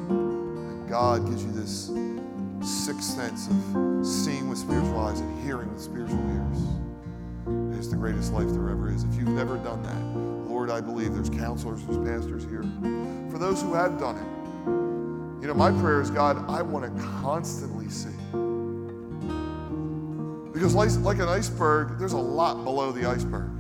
And 0.09 0.89
God 0.89 1.27
gives 1.29 1.45
you 1.45 1.53
this 1.53 1.91
sixth 2.61 3.05
sense 3.05 3.49
of 3.49 4.07
seeing 4.07 4.49
with 4.49 4.59
spiritual 4.59 4.99
eyes 4.99 5.21
and 5.21 5.45
hearing 5.45 5.71
with 5.73 5.83
spiritual 5.83 6.19
ears. 6.19 6.59
It's 7.79 7.89
the 7.89 7.97
greatest 7.97 8.33
life 8.33 8.49
there 8.49 8.71
ever 8.71 8.91
is. 8.91 9.05
If 9.05 9.15
you've 9.17 9.29
never 9.29 9.59
done 9.59 9.83
that, 9.83 10.51
Lord, 10.51 10.71
I 10.71 10.81
believe 10.81 11.13
there's 11.15 11.29
counselors, 11.29 11.85
there's 11.85 11.99
pastors 12.09 12.45
here. 12.45 12.65
For 13.31 13.39
those 13.39 13.61
who 13.61 13.75
have 13.75 13.99
done 13.99 14.17
it, 14.17 14.44
you 15.45 15.49
know, 15.49 15.55
my 15.55 15.71
prayer 15.83 16.01
is, 16.01 16.09
God, 16.09 16.49
I 16.49 16.63
want 16.63 16.87
to 16.87 17.03
constantly 17.21 17.91
see. 17.91 18.09
Because, 20.55 20.75
like, 20.75 20.91
like 21.05 21.19
an 21.19 21.29
iceberg, 21.29 21.99
there's 21.99 22.15
a 22.15 22.19
lot 22.19 22.65
below 22.65 22.93
the 22.93 23.07
iceberg. 23.07 23.51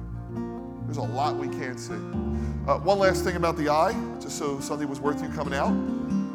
There's 0.86 0.96
a 0.96 1.02
lot 1.02 1.36
we 1.36 1.48
can't 1.48 1.78
see. 1.78 1.92
Uh, 1.92 2.78
one 2.78 2.98
last 2.98 3.22
thing 3.22 3.36
about 3.36 3.58
the 3.58 3.68
eye, 3.68 3.92
just 4.18 4.38
so 4.38 4.58
Sunday 4.60 4.86
was 4.86 4.98
worth 4.98 5.22
you 5.22 5.28
coming 5.28 5.52
out. 5.52 5.74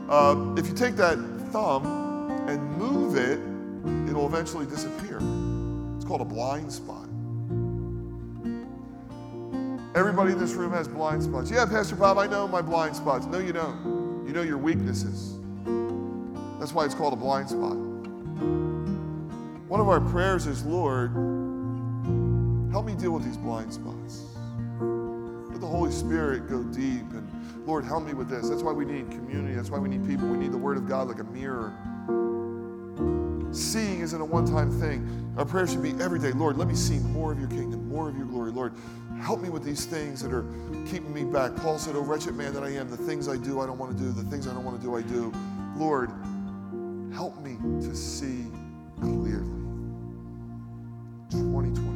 Uh, 0.08 0.54
if 0.56 0.68
you 0.68 0.76
take 0.76 0.96
that 0.98 1.18
thumb 1.52 2.30
and 2.48 2.62
move 2.78 3.16
it, 3.16 3.40
it'll 4.08 4.28
eventually 4.28 4.68
disappear. 4.68 5.18
It's 5.96 6.06
called 6.06 6.22
a 6.22 6.26
blind 6.26 6.72
spot. 6.72 7.08
Everybody 9.96 10.34
in 10.34 10.38
this 10.38 10.54
room 10.54 10.74
has 10.74 10.88
blind 10.88 11.24
spots. 11.24 11.50
Yeah, 11.50 11.66
Pastor 11.66 11.96
Bob, 11.96 12.20
I 12.20 12.28
know 12.28 12.48
my 12.48 12.62
blind 12.62 12.96
spots. 12.96 13.26
No, 13.26 13.40
you 13.40 13.52
don't. 13.52 14.28
You 14.28 14.36
know 14.36 14.44
your 14.44 14.60
weaknesses. 14.60 15.39
That's 16.60 16.74
why 16.74 16.86
it's 16.86 16.94
called 16.94 17.14
a 17.14 17.16
blind 17.16 17.50
spot. 17.50 17.76
One 19.70 19.80
of 19.80 19.88
our 19.88 20.02
prayers 20.02 20.46
is, 20.46 20.66
Lord, 20.66 21.12
help 22.72 22.86
me 22.86 22.96
deal 22.96 23.12
with 23.12 23.24
these 23.24 23.38
blind 23.38 23.74
spots. 23.74 24.26
Let 25.52 25.62
the 25.62 25.68
Holy 25.68 25.92
Spirit 25.92 26.50
go 26.50 26.64
deep 26.64 27.10
and 27.12 27.28
Lord, 27.66 27.86
help 27.86 28.04
me 28.04 28.14
with 28.14 28.30
this. 28.30 28.50
That's 28.50 28.64
why 28.64 28.72
we 28.72 28.84
need 28.84 29.12
community. 29.12 29.54
That's 29.54 29.70
why 29.70 29.78
we 29.78 29.90
need 29.90 30.06
people. 30.08 30.28
We 30.28 30.38
need 30.38 30.52
the 30.52 30.58
Word 30.58 30.78
of 30.78 30.88
God 30.88 31.08
like 31.08 31.20
a 31.20 31.24
mirror. 31.24 31.72
Seeing 33.52 34.02
isn't 34.02 34.20
a 34.20 34.26
one 34.26 34.46
time 34.46 34.72
thing. 34.80 35.34
Our 35.38 35.46
prayer 35.46 35.68
should 35.68 35.84
be 35.84 35.92
every 36.02 36.20
day 36.20 36.32
Lord, 36.32 36.58
let 36.58 36.68
me 36.68 36.76
see 36.76 37.00
more 37.00 37.32
of 37.32 37.40
your 37.40 37.48
kingdom, 37.48 37.88
more 37.88 38.10
of 38.10 38.18
your 38.18 38.26
glory. 38.26 38.52
Lord, 38.52 38.74
help 39.22 39.42
me 39.42 39.50
with 39.50 39.64
these 39.64 39.86
things 39.86 40.22
that 40.24 40.34
are 40.34 40.46
keeping 40.90 41.14
me 41.14 41.24
back. 41.24 41.56
Paul 41.58 41.78
said, 41.78 41.96
Oh, 41.96 42.02
wretched 42.02 42.36
man 42.36 42.54
that 42.54 42.64
I 42.64 42.70
am, 42.70 42.90
the 42.90 42.98
things 42.98 43.30
I 43.30 43.38
do, 43.38 43.62
I 43.62 43.66
don't 43.66 43.78
want 43.78 43.96
to 43.96 44.04
do. 44.04 44.12
The 44.12 44.24
things 44.24 44.48
I 44.48 44.54
don't 44.54 44.66
want 44.66 44.82
to 44.82 44.86
do, 44.86 44.96
I 44.96 45.02
do. 45.02 45.32
Lord, 45.76 46.12
Help 47.14 47.40
me 47.42 47.58
to 47.82 47.96
see 47.96 48.46
clearly. 49.02 49.60
2020. 51.32 51.89